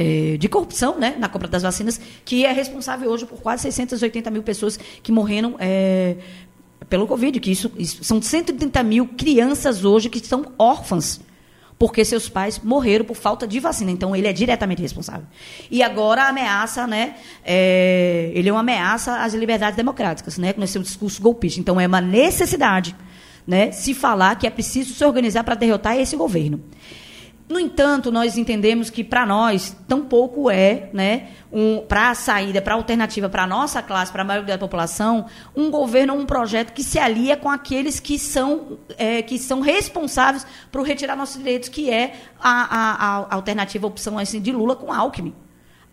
é, 0.00 0.38
de 0.38 0.48
corrupção 0.48 0.98
né, 0.98 1.14
na 1.18 1.28
compra 1.28 1.46
das 1.46 1.62
vacinas, 1.62 2.00
que 2.24 2.46
é 2.46 2.52
responsável 2.52 3.10
hoje 3.10 3.26
por 3.26 3.38
quase 3.42 3.64
680 3.64 4.30
mil 4.30 4.42
pessoas 4.42 4.78
que 5.02 5.12
morreram 5.12 5.56
é, 5.58 6.16
pelo 6.88 7.06
Covid, 7.06 7.38
que 7.38 7.50
isso, 7.50 7.70
isso, 7.76 8.02
são 8.02 8.20
130 8.22 8.82
mil 8.82 9.06
crianças 9.08 9.84
hoje 9.84 10.08
que 10.08 10.26
são 10.26 10.46
órfãs 10.58 11.20
porque 11.78 12.04
seus 12.04 12.28
pais 12.28 12.58
morreram 12.62 13.06
por 13.06 13.16
falta 13.16 13.46
de 13.46 13.58
vacina. 13.58 13.90
Então, 13.90 14.14
ele 14.14 14.26
é 14.26 14.34
diretamente 14.34 14.82
responsável. 14.82 15.26
E 15.70 15.82
agora 15.82 16.24
ameaça, 16.28 16.86
né? 16.86 17.14
É, 17.42 18.30
ele 18.34 18.50
é 18.50 18.52
uma 18.52 18.60
ameaça 18.60 19.22
às 19.22 19.32
liberdades 19.32 19.78
democráticas, 19.78 20.36
né? 20.36 20.52
Com 20.52 20.62
esse 20.62 20.78
discurso 20.78 21.22
golpista. 21.22 21.58
Então, 21.58 21.80
é 21.80 21.86
uma 21.86 22.02
necessidade, 22.02 22.94
né? 23.46 23.72
Se 23.72 23.94
falar 23.94 24.36
que 24.36 24.46
é 24.46 24.50
preciso 24.50 24.92
se 24.92 25.02
organizar 25.02 25.42
para 25.42 25.54
derrotar 25.54 25.96
esse 25.96 26.16
governo. 26.16 26.60
No 27.50 27.58
entanto, 27.58 28.12
nós 28.12 28.38
entendemos 28.38 28.90
que 28.90 29.02
para 29.02 29.26
nós 29.26 29.76
tampouco 29.88 30.48
é, 30.48 30.88
né, 30.92 31.30
um, 31.52 31.80
para 31.80 32.10
a 32.10 32.14
saída, 32.14 32.62
para 32.62 32.74
a 32.74 32.76
alternativa 32.76 33.28
para 33.28 33.42
a 33.42 33.46
nossa 33.46 33.82
classe, 33.82 34.12
para 34.12 34.22
a 34.22 34.24
maioria 34.24 34.56
da 34.56 34.58
população, 34.58 35.26
um 35.56 35.68
governo 35.68 36.14
ou 36.14 36.20
um 36.20 36.24
projeto 36.24 36.72
que 36.72 36.84
se 36.84 36.96
alia 36.96 37.36
com 37.36 37.50
aqueles 37.50 37.98
que 37.98 38.20
são, 38.20 38.78
é, 38.96 39.20
que 39.20 39.36
são 39.36 39.60
responsáveis 39.60 40.46
por 40.70 40.86
retirar 40.86 41.16
nossos 41.16 41.38
direitos, 41.38 41.68
que 41.68 41.90
é 41.90 42.14
a, 42.38 42.50
a, 42.50 43.24
a 43.32 43.34
alternativa, 43.34 43.84
a 43.84 43.88
opção 43.88 44.16
assim, 44.16 44.40
de 44.40 44.52
Lula 44.52 44.76
com 44.76 44.92
Alckmin. 44.92 45.34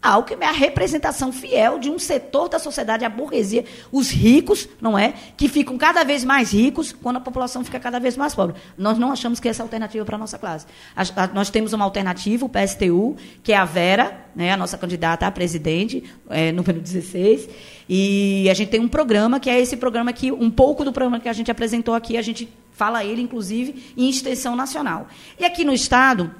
Alckmin 0.01 0.43
é 0.43 0.47
a 0.47 0.51
representação 0.51 1.31
fiel 1.31 1.79
de 1.79 1.89
um 1.89 1.97
setor 1.97 2.47
da 2.47 2.59
sociedade, 2.59 3.03
a 3.03 3.09
burguesia, 3.09 3.65
os 3.91 4.09
ricos, 4.09 4.69
não 4.79 4.97
é? 4.97 5.13
Que 5.35 5.49
ficam 5.49 5.77
cada 5.77 6.03
vez 6.03 6.23
mais 6.23 6.53
ricos 6.53 6.93
quando 6.93 7.17
a 7.17 7.19
população 7.19 7.63
fica 7.63 7.79
cada 7.79 7.99
vez 7.99 8.15
mais 8.15 8.35
pobre. 8.35 8.55
Nós 8.77 8.97
não 8.97 9.11
achamos 9.11 9.39
que 9.39 9.49
essa 9.49 9.61
é 9.61 9.63
a 9.63 9.65
alternativa 9.65 10.05
para 10.05 10.15
a 10.15 10.19
nossa 10.19 10.37
classe. 10.37 10.67
A, 10.95 11.23
a, 11.23 11.27
nós 11.27 11.49
temos 11.49 11.73
uma 11.73 11.83
alternativa, 11.83 12.45
o 12.45 12.49
PSTU, 12.49 13.17
que 13.41 13.51
é 13.51 13.57
a 13.57 13.65
Vera, 13.65 14.25
né, 14.35 14.51
a 14.51 14.57
nossa 14.57 14.77
candidata 14.77 15.25
a 15.25 15.31
presidente, 15.31 16.03
é, 16.29 16.51
número 16.51 16.79
16. 16.79 17.49
E 17.89 18.47
a 18.49 18.53
gente 18.53 18.69
tem 18.69 18.79
um 18.79 18.87
programa, 18.87 19.39
que 19.39 19.49
é 19.49 19.59
esse 19.59 19.75
programa 19.75 20.13
que, 20.13 20.31
um 20.31 20.49
pouco 20.49 20.85
do 20.85 20.93
programa 20.93 21.19
que 21.19 21.27
a 21.27 21.33
gente 21.33 21.49
apresentou 21.49 21.95
aqui, 21.95 22.17
a 22.17 22.21
gente 22.21 22.47
fala 22.71 23.03
ele, 23.03 23.21
inclusive, 23.21 23.93
em 23.97 24.07
extensão 24.07 24.55
nacional. 24.55 25.07
E 25.39 25.43
aqui 25.43 25.65
no 25.65 25.73
Estado, 25.73 26.31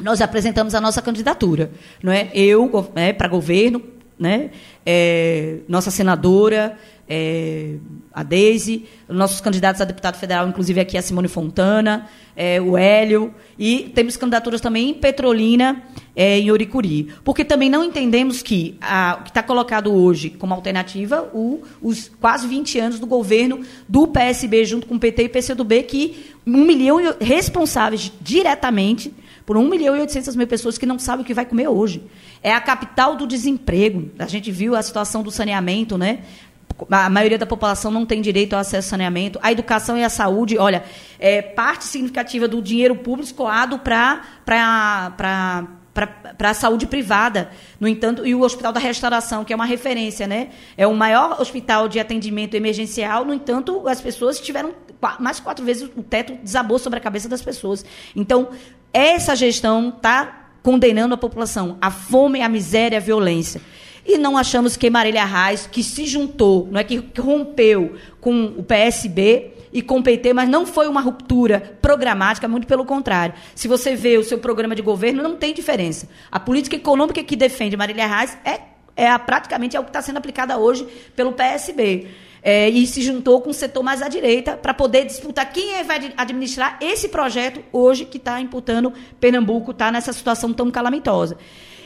nós 0.00 0.20
apresentamos 0.20 0.74
a 0.74 0.80
nossa 0.80 1.00
candidatura, 1.00 1.70
não 2.02 2.12
é? 2.12 2.30
Eu, 2.34 2.70
né, 2.94 3.12
para 3.12 3.28
governo, 3.28 3.82
né? 4.18 4.50
É, 4.84 5.58
nossa 5.68 5.90
senadora, 5.90 6.76
é, 7.08 7.74
a 8.12 8.22
Deise, 8.22 8.86
nossos 9.08 9.40
candidatos 9.40 9.80
a 9.80 9.84
deputado 9.84 10.16
federal, 10.16 10.48
inclusive 10.48 10.80
aqui 10.80 10.96
a 10.96 11.02
Simone 11.02 11.28
Fontana, 11.28 12.08
é, 12.34 12.60
o 12.60 12.76
Hélio, 12.76 13.34
e 13.58 13.90
temos 13.94 14.16
candidaturas 14.16 14.60
também 14.60 14.90
em 14.90 14.94
Petrolina, 14.94 15.82
é, 16.14 16.38
em 16.38 16.50
Oricuri. 16.50 17.08
Porque 17.22 17.44
também 17.44 17.68
não 17.68 17.84
entendemos 17.84 18.42
que 18.42 18.78
o 19.20 19.22
que 19.22 19.30
está 19.30 19.42
colocado 19.42 19.92
hoje 19.92 20.30
como 20.30 20.54
alternativa, 20.54 21.28
o, 21.32 21.62
os 21.80 22.10
quase 22.20 22.46
20 22.48 22.78
anos 22.78 22.98
do 22.98 23.06
governo 23.06 23.60
do 23.88 24.08
PSB 24.08 24.64
junto 24.64 24.86
com 24.86 24.96
o 24.96 25.00
PT 25.00 25.24
e 25.24 25.28
PCdoB, 25.28 25.82
que 25.84 26.26
humilham 26.44 26.98
responsáveis 27.20 28.12
diretamente 28.20 29.12
por 29.46 29.56
1 29.56 29.68
milhão 29.68 29.96
e 29.96 30.00
800 30.00 30.34
mil 30.34 30.46
pessoas 30.48 30.76
que 30.76 30.84
não 30.84 30.98
sabem 30.98 31.22
o 31.22 31.24
que 31.24 31.32
vai 31.32 31.46
comer 31.46 31.68
hoje. 31.68 32.02
É 32.42 32.52
a 32.52 32.60
capital 32.60 33.14
do 33.14 33.26
desemprego. 33.26 34.10
A 34.18 34.26
gente 34.26 34.50
viu 34.50 34.74
a 34.74 34.82
situação 34.82 35.22
do 35.22 35.30
saneamento, 35.30 35.96
né? 35.96 36.24
A 36.90 37.08
maioria 37.08 37.38
da 37.38 37.46
população 37.46 37.90
não 37.90 38.04
tem 38.04 38.20
direito 38.20 38.54
ao 38.54 38.60
acesso 38.60 38.88
ao 38.88 38.90
saneamento. 38.90 39.38
A 39.40 39.52
educação 39.52 39.96
e 39.96 40.04
a 40.04 40.10
saúde, 40.10 40.58
olha, 40.58 40.84
é 41.18 41.40
parte 41.40 41.84
significativa 41.84 42.48
do 42.48 42.60
dinheiro 42.60 42.96
público 42.96 43.28
escoado 43.28 43.78
para 43.78 44.22
para 46.36 46.50
a 46.50 46.54
saúde 46.54 46.86
privada. 46.86 47.50
No 47.80 47.88
entanto, 47.88 48.26
e 48.26 48.34
o 48.34 48.42
Hospital 48.42 48.70
da 48.70 48.80
Restauração, 48.80 49.44
que 49.44 49.52
é 49.52 49.56
uma 49.56 49.64
referência, 49.64 50.26
né? 50.26 50.50
É 50.76 50.86
o 50.86 50.94
maior 50.94 51.40
hospital 51.40 51.88
de 51.88 51.98
atendimento 51.98 52.54
emergencial, 52.54 53.24
no 53.24 53.32
entanto, 53.32 53.88
as 53.88 54.00
pessoas 54.00 54.38
tiveram 54.38 54.74
mais 55.18 55.40
quatro 55.40 55.64
vezes 55.64 55.88
o 55.96 56.02
teto 56.02 56.34
desabou 56.42 56.78
sobre 56.78 56.98
a 56.98 57.02
cabeça 57.02 57.28
das 57.28 57.42
pessoas. 57.42 57.84
Então, 58.14 58.48
essa 58.96 59.36
gestão 59.36 59.90
está 59.90 60.48
condenando 60.62 61.14
a 61.14 61.18
população 61.18 61.76
à 61.80 61.90
fome, 61.90 62.40
à 62.40 62.48
miséria, 62.48 62.98
à 62.98 63.00
violência. 63.00 63.60
E 64.06 64.16
não 64.16 64.38
achamos 64.38 64.76
que 64.76 64.88
Marília 64.88 65.24
Reis, 65.24 65.66
que 65.66 65.82
se 65.82 66.06
juntou, 66.06 66.68
não 66.70 66.80
é 66.80 66.84
que 66.84 67.02
rompeu 67.18 67.96
com 68.20 68.54
o 68.56 68.62
PSB, 68.62 69.52
e 69.72 69.82
com 69.82 69.98
o 69.98 70.02
PT, 70.02 70.32
mas 70.32 70.48
não 70.48 70.64
foi 70.64 70.88
uma 70.88 71.02
ruptura 71.02 71.76
programática, 71.82 72.48
muito 72.48 72.66
pelo 72.66 72.86
contrário. 72.86 73.34
Se 73.54 73.68
você 73.68 73.94
vê 73.94 74.16
o 74.16 74.24
seu 74.24 74.38
programa 74.38 74.74
de 74.74 74.80
governo, 74.80 75.22
não 75.22 75.36
tem 75.36 75.52
diferença. 75.52 76.08
A 76.32 76.40
política 76.40 76.76
econômica 76.76 77.22
que 77.22 77.36
defende 77.36 77.76
Marília 77.76 78.06
Reis 78.06 78.38
é, 78.42 78.60
é 78.96 79.18
praticamente 79.18 79.76
é 79.76 79.80
o 79.80 79.82
que 79.82 79.90
está 79.90 80.00
sendo 80.00 80.16
aplicada 80.16 80.56
hoje 80.56 80.86
pelo 81.14 81.32
PSB. 81.32 82.06
É, 82.48 82.68
e 82.68 82.86
se 82.86 83.02
juntou 83.02 83.40
com 83.40 83.50
o 83.50 83.52
setor 83.52 83.82
mais 83.82 84.00
à 84.00 84.06
direita 84.06 84.56
para 84.56 84.72
poder 84.72 85.04
disputar 85.04 85.52
quem 85.52 85.74
é, 85.74 85.82
vai 85.82 86.14
administrar 86.16 86.78
esse 86.80 87.08
projeto 87.08 87.60
hoje 87.72 88.04
que 88.04 88.18
está 88.18 88.40
imputando 88.40 88.92
Pernambuco, 89.18 89.72
está 89.72 89.90
nessa 89.90 90.12
situação 90.12 90.52
tão 90.52 90.70
calamitosa. 90.70 91.36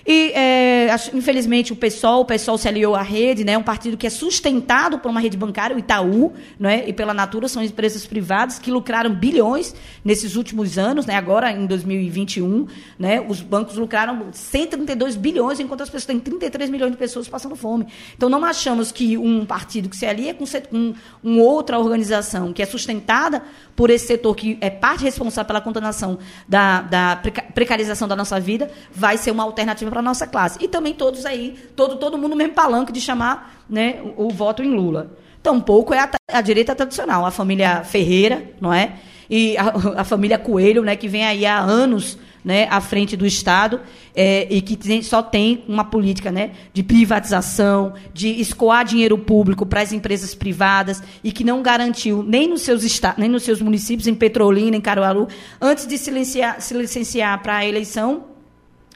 E, 0.06 0.32
é, 0.32 0.94
infelizmente, 1.14 1.72
o 1.72 1.76
PSOL, 1.76 2.22
o 2.22 2.24
PSOL 2.24 2.58
se 2.58 2.68
aliou 2.68 2.94
à 2.94 3.02
rede, 3.02 3.44
né, 3.44 3.56
um 3.56 3.62
partido 3.62 3.96
que 3.96 4.06
é 4.06 4.10
sustentado 4.10 4.98
por 4.98 5.10
uma 5.10 5.20
rede 5.20 5.36
bancária, 5.36 5.76
o 5.76 5.78
Itaú, 5.78 6.32
né, 6.58 6.84
e 6.86 6.92
pela 6.92 7.12
Natura, 7.12 7.48
são 7.48 7.62
empresas 7.62 8.06
privadas 8.06 8.58
que 8.58 8.70
lucraram 8.70 9.14
bilhões 9.14 9.74
nesses 10.04 10.36
últimos 10.36 10.78
anos, 10.78 11.06
né, 11.06 11.14
agora 11.14 11.52
em 11.52 11.66
2021, 11.66 12.66
né, 12.98 13.20
os 13.20 13.40
bancos 13.40 13.76
lucraram 13.76 14.26
132 14.32 15.16
bilhões, 15.16 15.60
enquanto 15.60 15.82
as 15.82 15.88
pessoas 15.88 16.06
têm 16.06 16.18
33 16.18 16.70
milhões 16.70 16.92
de 16.92 16.98
pessoas 16.98 17.28
passando 17.28 17.54
fome. 17.56 17.86
Então, 18.16 18.28
não 18.28 18.44
achamos 18.44 18.90
que 18.90 19.18
um 19.18 19.44
partido 19.44 19.88
que 19.88 19.96
se 19.96 20.06
alia 20.06 20.34
com, 20.34 20.44
com 20.70 20.94
uma 21.22 21.42
outra 21.42 21.78
organização 21.78 22.52
que 22.52 22.62
é 22.62 22.66
sustentada 22.66 23.42
por 23.76 23.90
esse 23.90 24.06
setor 24.06 24.34
que 24.34 24.58
é 24.60 24.70
parte 24.70 25.04
responsável 25.04 25.46
pela 25.46 25.60
condenação 25.60 26.18
da, 26.48 26.82
da 26.82 27.22
precarização 27.54 28.06
da 28.06 28.16
nossa 28.16 28.38
vida, 28.38 28.70
vai 28.92 29.16
ser 29.16 29.30
uma 29.30 29.42
alternativa 29.42 29.89
para 29.90 30.00
a 30.00 30.02
nossa 30.02 30.26
classe. 30.26 30.58
E 30.62 30.68
também 30.68 30.94
todos 30.94 31.26
aí, 31.26 31.58
todo, 31.76 31.96
todo 31.96 32.16
mundo 32.16 32.36
mesmo 32.36 32.54
palanque 32.54 32.92
de 32.92 33.00
chamar 33.00 33.64
né, 33.68 34.00
o, 34.16 34.26
o 34.26 34.30
voto 34.30 34.62
em 34.62 34.70
Lula. 34.70 35.10
Tampouco 35.42 35.92
é 35.92 35.98
a, 35.98 36.10
a, 36.32 36.40
direita 36.40 36.74
tradicional, 36.74 37.24
a 37.24 37.30
família 37.30 37.82
Ferreira, 37.82 38.50
não 38.60 38.72
é? 38.72 38.94
E 39.28 39.56
a, 39.56 40.00
a 40.00 40.04
família 40.04 40.38
Coelho, 40.38 40.82
né, 40.82 40.96
que 40.96 41.08
vem 41.08 41.24
aí 41.24 41.46
há 41.46 41.58
anos 41.58 42.18
né, 42.44 42.66
à 42.70 42.80
frente 42.80 43.16
do 43.16 43.26
Estado 43.26 43.80
é, 44.14 44.46
e 44.50 44.60
que 44.60 44.76
tem, 44.76 45.02
só 45.02 45.22
tem 45.22 45.64
uma 45.68 45.84
política 45.84 46.30
né, 46.30 46.52
de 46.72 46.82
privatização, 46.82 47.94
de 48.12 48.28
escoar 48.40 48.84
dinheiro 48.84 49.16
público 49.18 49.66
para 49.66 49.82
as 49.82 49.92
empresas 49.92 50.34
privadas 50.34 51.02
e 51.22 51.32
que 51.32 51.44
não 51.44 51.62
garantiu 51.62 52.22
nem 52.22 52.48
nos 52.48 52.62
seus, 52.62 52.82
nem 53.16 53.28
nos 53.28 53.42
seus 53.42 53.60
municípios, 53.60 54.06
em 54.06 54.14
Petrolina, 54.14 54.76
em 54.76 54.80
Caruaru, 54.80 55.28
antes 55.60 55.86
de 55.86 55.98
se 55.98 56.10
licenciar, 56.10 56.60
se 56.60 56.74
licenciar 56.74 57.42
para 57.42 57.58
a 57.58 57.66
eleição, 57.66 58.24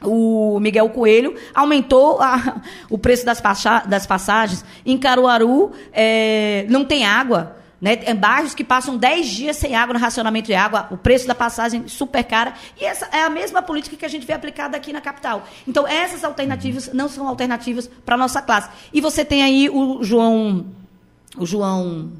o 0.02 0.58
Miguel 0.60 0.88
Coelho 0.90 1.34
aumentou 1.54 2.20
a, 2.20 2.60
o 2.90 2.98
preço 2.98 3.24
das, 3.24 3.40
das, 3.86 4.06
passagens. 4.06 4.64
Em 4.84 4.98
Caruaru, 4.98 5.72
é, 5.92 6.66
não 6.68 6.84
tem 6.84 7.04
água. 7.04 7.56
Né? 7.80 8.00
Em 8.06 8.14
bairros 8.14 8.54
que 8.54 8.64
passam 8.64 8.96
10 8.96 9.26
dias 9.26 9.56
sem 9.56 9.76
água 9.76 9.92
no 9.92 10.00
racionamento 10.00 10.46
de 10.46 10.54
água, 10.54 10.88
o 10.90 10.96
preço 10.96 11.26
da 11.26 11.34
passagem 11.34 11.86
super 11.86 12.24
cara. 12.24 12.54
E 12.80 12.84
essa 12.84 13.06
é 13.12 13.22
a 13.22 13.30
mesma 13.30 13.60
política 13.60 13.94
que 13.94 14.06
a 14.06 14.08
gente 14.08 14.26
vê 14.26 14.32
aplicada 14.32 14.76
aqui 14.76 14.92
na 14.92 15.00
capital. 15.00 15.46
Então, 15.68 15.86
essas 15.86 16.24
alternativas 16.24 16.90
não 16.94 17.08
são 17.08 17.28
alternativas 17.28 17.90
para 18.04 18.14
a 18.14 18.18
nossa 18.18 18.40
classe. 18.40 18.70
E 18.92 19.00
você 19.00 19.24
tem 19.24 19.42
aí 19.42 19.68
o 19.68 20.02
João. 20.02 20.66
O 21.36 21.44
João. 21.44 22.12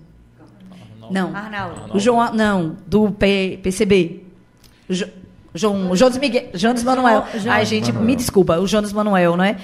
Não. 1.11 1.35
Arnaldo. 1.35 1.97
O 1.97 1.99
João. 1.99 2.35
Não, 2.35 2.77
do 2.87 3.11
P, 3.13 3.59
PCB. 3.63 4.23
Jo, 4.91 5.07
João, 5.55 5.95
Jones 5.95 6.19
Miguel, 6.19 6.49
Jones 6.55 6.83
Manuel. 6.83 7.25
Ai, 7.49 7.65
gente, 7.65 7.93
Manuel. 7.93 8.05
me 8.05 8.17
desculpa, 8.17 8.59
o 8.59 8.67
Jones 8.67 8.93
Manuel, 8.93 9.37
não 9.37 9.45
é? 9.45 9.57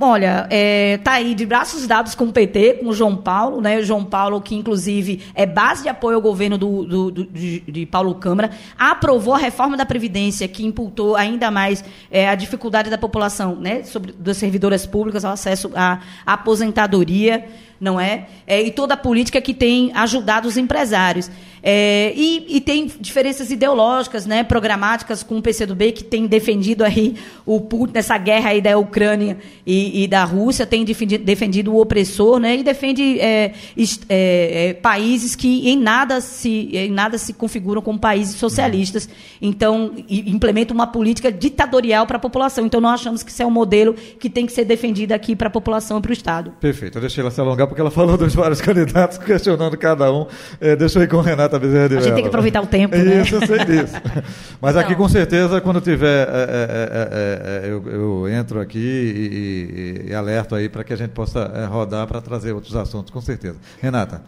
Olha, 0.00 0.46
é, 0.50 0.98
tá 0.98 1.12
aí 1.12 1.34
de 1.34 1.46
braços 1.46 1.86
dados 1.86 2.14
com 2.14 2.24
o 2.24 2.32
PT, 2.32 2.74
com 2.74 2.88
o 2.88 2.92
João 2.92 3.16
Paulo, 3.16 3.60
né? 3.60 3.78
O 3.78 3.82
João 3.82 4.04
Paulo, 4.04 4.40
que 4.40 4.54
inclusive 4.54 5.22
é 5.34 5.46
base 5.46 5.84
de 5.84 5.88
apoio 5.88 6.16
ao 6.16 6.20
governo 6.20 6.58
do, 6.58 6.84
do, 6.84 7.10
do 7.10 7.24
de, 7.24 7.60
de, 7.60 7.86
Paulo 7.86 8.14
Câmara, 8.16 8.50
aprovou 8.78 9.34
a 9.34 9.38
reforma 9.38 9.76
da 9.76 9.86
Previdência, 9.86 10.46
que 10.46 10.66
imputou 10.66 11.16
ainda 11.16 11.50
mais 11.50 11.82
é, 12.10 12.28
a 12.28 12.34
dificuldade 12.34 12.90
da 12.90 12.98
população, 12.98 13.56
né? 13.56 13.82
Sobre 13.84 14.12
das 14.12 14.36
servidoras 14.36 14.84
públicas 14.84 15.24
ao 15.24 15.32
acesso 15.32 15.70
à 15.74 16.00
aposentadoria 16.26 17.46
não 17.80 18.00
é? 18.00 18.26
é? 18.46 18.62
E 18.62 18.70
toda 18.70 18.94
a 18.94 18.96
política 18.96 19.40
que 19.40 19.54
tem 19.54 19.92
ajudado 19.94 20.48
os 20.48 20.56
empresários. 20.56 21.30
É, 21.62 22.12
e, 22.16 22.56
e, 22.56 22.60
tem 22.60 22.90
diferenças 23.00 23.50
ideológicas, 23.50 24.26
né, 24.26 24.44
programáticas 24.44 25.22
com 25.22 25.38
o 25.38 25.42
PCdoB, 25.42 25.92
que 25.92 26.04
tem 26.04 26.26
defendido 26.26 26.84
aí 26.84 27.16
o 27.44 27.60
Putin, 27.60 27.94
nessa 27.94 28.16
guerra 28.16 28.50
aí 28.50 28.60
da 28.60 28.78
Ucrânia 28.78 29.36
e, 29.66 30.04
e 30.04 30.08
da 30.08 30.24
Rússia, 30.24 30.66
tem 30.66 30.84
defendido, 30.84 31.24
defendido, 31.24 31.72
o 31.74 31.80
opressor, 31.80 32.38
né, 32.38 32.56
e 32.56 32.62
defende 32.62 33.20
é, 33.20 33.52
é, 33.76 34.68
é, 34.68 34.74
países 34.74 35.34
que 35.34 35.68
em 35.68 35.76
nada, 35.76 36.20
se, 36.20 36.70
em 36.72 36.90
nada 36.90 37.18
se 37.18 37.32
configuram 37.32 37.82
como 37.82 37.98
países 37.98 38.36
socialistas. 38.36 39.08
Então, 39.42 39.92
implementa 40.08 40.72
uma 40.72 40.86
política 40.86 41.30
ditatorial 41.30 42.06
para 42.06 42.16
a 42.16 42.20
população. 42.20 42.66
Então, 42.66 42.80
nós 42.80 43.00
achamos 43.00 43.22
que 43.22 43.30
isso 43.30 43.42
é 43.42 43.46
um 43.46 43.50
modelo 43.50 43.94
que 43.94 44.30
tem 44.30 44.46
que 44.46 44.52
ser 44.52 44.64
defendido 44.64 45.12
aqui 45.12 45.34
para 45.34 45.48
a 45.48 45.50
população 45.50 45.98
e 45.98 46.02
para 46.02 46.10
o 46.10 46.12
Estado. 46.12 46.52
Perfeito. 46.60 46.98
Eu 46.98 47.08
ela 47.18 47.30
se 47.30 47.40
alongar 47.40 47.67
porque 47.68 47.80
ela 47.80 47.90
falou 47.90 48.16
dos 48.16 48.34
vários 48.34 48.60
candidatos, 48.62 49.18
questionando 49.18 49.76
cada 49.76 50.12
um. 50.12 50.26
É, 50.60 50.74
deixa 50.74 50.98
eu 50.98 51.02
ir 51.04 51.08
com 51.08 51.20
Renata 51.20 51.58
Bezerra 51.58 51.88
de 51.88 51.96
A 51.98 52.00
gente 52.00 52.14
tem 52.14 52.22
que 52.22 52.28
aproveitar 52.28 52.62
o 52.62 52.66
tempo, 52.66 52.96
Isso, 52.96 53.04
né? 53.04 53.22
Isso, 53.22 53.34
eu 53.36 53.46
sei 53.46 53.64
disso. 53.64 53.94
Mas 54.60 54.76
aqui, 54.76 54.94
com 54.94 55.08
certeza, 55.08 55.60
quando 55.60 55.80
tiver, 55.80 56.28
é, 56.28 56.32
é, 56.32 57.66
é, 57.66 57.70
eu, 57.70 57.82
eu, 57.86 58.28
entro 58.28 58.60
aqui 58.60 58.78
e, 58.78 60.06
e, 60.06 60.10
e 60.10 60.14
alerto 60.14 60.54
aí 60.54 60.68
para 60.68 60.82
que 60.82 60.92
a 60.92 60.96
gente 60.96 61.10
possa 61.10 61.66
rodar 61.70 62.06
para 62.06 62.20
trazer 62.20 62.52
outros 62.52 62.74
assuntos, 62.74 63.12
com 63.12 63.20
certeza. 63.20 63.56
Renata. 63.80 64.22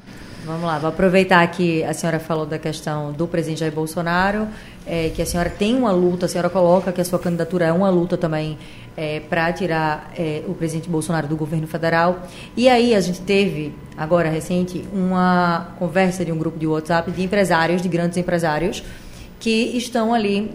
Vamos 0.45 0.63
lá, 0.63 0.79
vou 0.79 0.89
aproveitar 0.89 1.47
que 1.49 1.85
a 1.85 1.93
senhora 1.93 2.19
falou 2.19 2.47
da 2.47 2.59
questão 2.59 3.13
do 3.13 3.29
presidente 3.29 3.61
Jair 3.61 3.73
Bolsonaro, 3.73 4.49
é, 4.87 5.11
que 5.11 5.21
a 5.21 5.27
senhora 5.27 5.51
tem 5.51 5.77
uma 5.77 5.93
luta, 5.93 6.25
a 6.27 6.29
senhora 6.29 6.49
coloca 6.49 6.91
que 6.91 7.01
a 7.01 7.05
sua 7.05 7.19
candidatura 7.19 7.67
é 7.67 7.73
uma 7.73 7.91
luta 7.91 8.17
também 8.17 8.59
é, 8.97 9.21
para 9.21 9.53
tirar 9.53 10.13
é, 10.17 10.43
o 10.47 10.55
presidente 10.55 10.89
Bolsonaro 10.89 11.27
do 11.29 11.37
governo 11.37 11.67
federal. 11.67 12.27
E 12.57 12.69
aí 12.69 12.95
a 12.95 13.01
gente 13.01 13.21
teve, 13.21 13.75
agora 13.97 14.29
recente, 14.29 14.85
uma 14.93 15.75
conversa 15.79 16.25
de 16.25 16.33
um 16.33 16.39
grupo 16.39 16.59
de 16.59 16.67
WhatsApp 16.67 17.11
de 17.11 17.23
empresários, 17.23 17.83
de 17.83 17.89
grandes 17.89 18.17
empresários, 18.19 18.83
que 19.39 19.77
estão 19.77 20.13
ali 20.13 20.53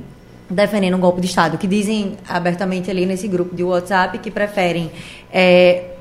defendendo 0.50 0.96
um 0.96 1.00
golpe 1.00 1.22
de 1.22 1.28
Estado, 1.28 1.58
que 1.58 1.68
dizem 1.68 2.18
abertamente 2.28 2.92
ali 2.92 3.06
nesse 3.06 3.28
grupo 3.28 3.56
de 3.56 3.64
WhatsApp 3.64 4.20
que 4.20 4.30
preferem 4.30 4.92
é, 5.32 5.96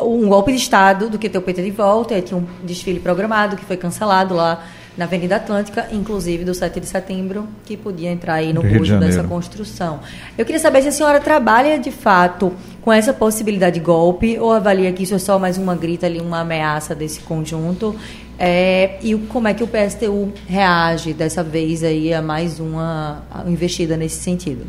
um 0.00 0.28
golpe 0.28 0.50
de 0.52 0.58
Estado 0.58 1.10
do 1.10 1.18
que 1.18 1.28
ter 1.28 1.38
o 1.38 1.42
PT 1.42 1.62
de 1.62 1.70
volta. 1.70 2.20
tinha 2.22 2.38
um 2.38 2.46
desfile 2.64 3.00
programado 3.00 3.56
que 3.56 3.64
foi 3.64 3.76
cancelado 3.76 4.34
lá 4.34 4.64
na 4.96 5.04
Avenida 5.04 5.36
Atlântica, 5.36 5.88
inclusive 5.90 6.44
do 6.44 6.54
7 6.54 6.80
de 6.80 6.86
setembro, 6.86 7.48
que 7.64 7.76
podia 7.76 8.10
entrar 8.10 8.34
aí 8.34 8.52
no 8.52 8.62
curso 8.62 8.98
dessa 8.98 9.24
construção. 9.24 10.00
Eu 10.36 10.44
queria 10.44 10.60
saber 10.60 10.82
se 10.82 10.88
a 10.88 10.92
senhora 10.92 11.20
trabalha 11.20 11.78
de 11.78 11.90
fato 11.90 12.52
com 12.82 12.92
essa 12.92 13.12
possibilidade 13.12 13.78
de 13.78 13.84
golpe 13.84 14.38
ou 14.38 14.52
avalia 14.52 14.92
que 14.92 15.04
isso 15.04 15.14
é 15.14 15.18
só 15.18 15.38
mais 15.38 15.56
uma 15.56 15.74
grita 15.74 16.06
ali, 16.06 16.20
uma 16.20 16.40
ameaça 16.40 16.94
desse 16.94 17.20
conjunto. 17.20 17.96
É, 18.38 18.98
e 19.02 19.14
como 19.14 19.48
é 19.48 19.54
que 19.54 19.62
o 19.62 19.68
PSTU 19.68 20.32
reage 20.46 21.12
dessa 21.12 21.42
vez 21.42 21.84
aí 21.84 22.12
a 22.12 22.20
mais 22.20 22.58
uma 22.58 23.22
investida 23.46 23.96
nesse 23.96 24.20
sentido? 24.20 24.66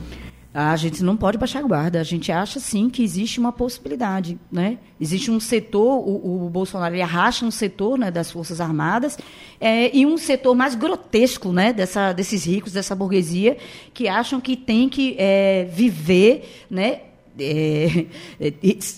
A 0.54 0.76
gente 0.76 1.04
não 1.04 1.18
pode 1.18 1.38
baixar 1.38 1.60
a 1.60 1.68
guarda. 1.68 2.00
A 2.00 2.04
gente 2.04 2.32
acha, 2.32 2.60
sim, 2.60 2.88
que 2.88 3.04
existe 3.04 3.40
uma 3.40 3.52
possibilidade. 3.52 4.38
Né? 4.52 4.78
Existe 5.02 5.32
um 5.32 5.40
setor, 5.40 5.98
o, 6.08 6.46
o 6.46 6.50
Bolsonaro 6.50 6.94
ele 6.94 7.02
arracha 7.02 7.44
um 7.44 7.50
setor 7.50 7.98
né, 7.98 8.12
das 8.12 8.30
Forças 8.30 8.62
Armadas 8.62 9.18
é, 9.60 9.96
e 9.96 10.06
um 10.06 10.16
setor 10.16 10.54
mais 10.54 10.76
grotesco 10.76 11.52
né, 11.52 11.74
dessa, 11.74 12.14
desses 12.14 12.46
ricos, 12.46 12.72
dessa 12.72 12.96
burguesia, 12.96 13.58
que 13.96 14.08
acham 14.08 14.40
que 14.40 14.56
tem 14.56 14.88
que 14.88 15.16
é, 15.18 15.68
viver 15.72 16.66
né, 16.70 17.02
é, 17.40 18.06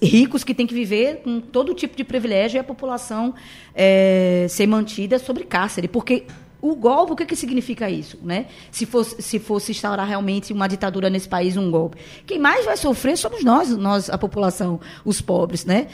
ricos 0.03 0.43
que 0.43 0.53
têm 0.53 0.68
que 0.68 0.74
viver 0.74 1.22
com 1.24 1.39
todo 1.39 1.74
tipo 1.74 1.95
de 1.95 2.03
privilégio 2.03 2.58
e 2.58 2.60
a 2.60 2.64
população 2.66 3.34
é, 3.74 4.45
ser 4.49 4.68
mantida 4.68 5.18
sobre 5.20 5.45
cárcere. 5.45 5.88
Porque 5.88 6.26
o 6.72 6.76
golpe, 6.76 7.13
o 7.13 7.16
que, 7.16 7.26
que 7.26 7.36
significa 7.36 7.89
isso? 7.89 8.18
Né? 8.24 8.47
Se, 8.72 8.86
fosse, 8.86 9.22
se 9.22 9.39
fosse 9.39 9.72
instaurar 9.72 10.07
realmente 10.07 10.53
uma 10.53 10.68
ditadura 10.68 11.09
nesse 11.09 11.28
país, 11.28 11.57
um 11.57 11.70
golpe. 11.70 11.97
Quem 12.26 12.39
mais 12.39 12.66
vai 12.66 12.78
sofrer 12.78 13.18
somos 13.18 13.43
nós, 13.43 13.70
nós 13.70 14.09
a 14.09 14.18
população, 14.18 14.80
os 15.03 15.22
pobres, 15.22 15.66
né? 15.66 15.88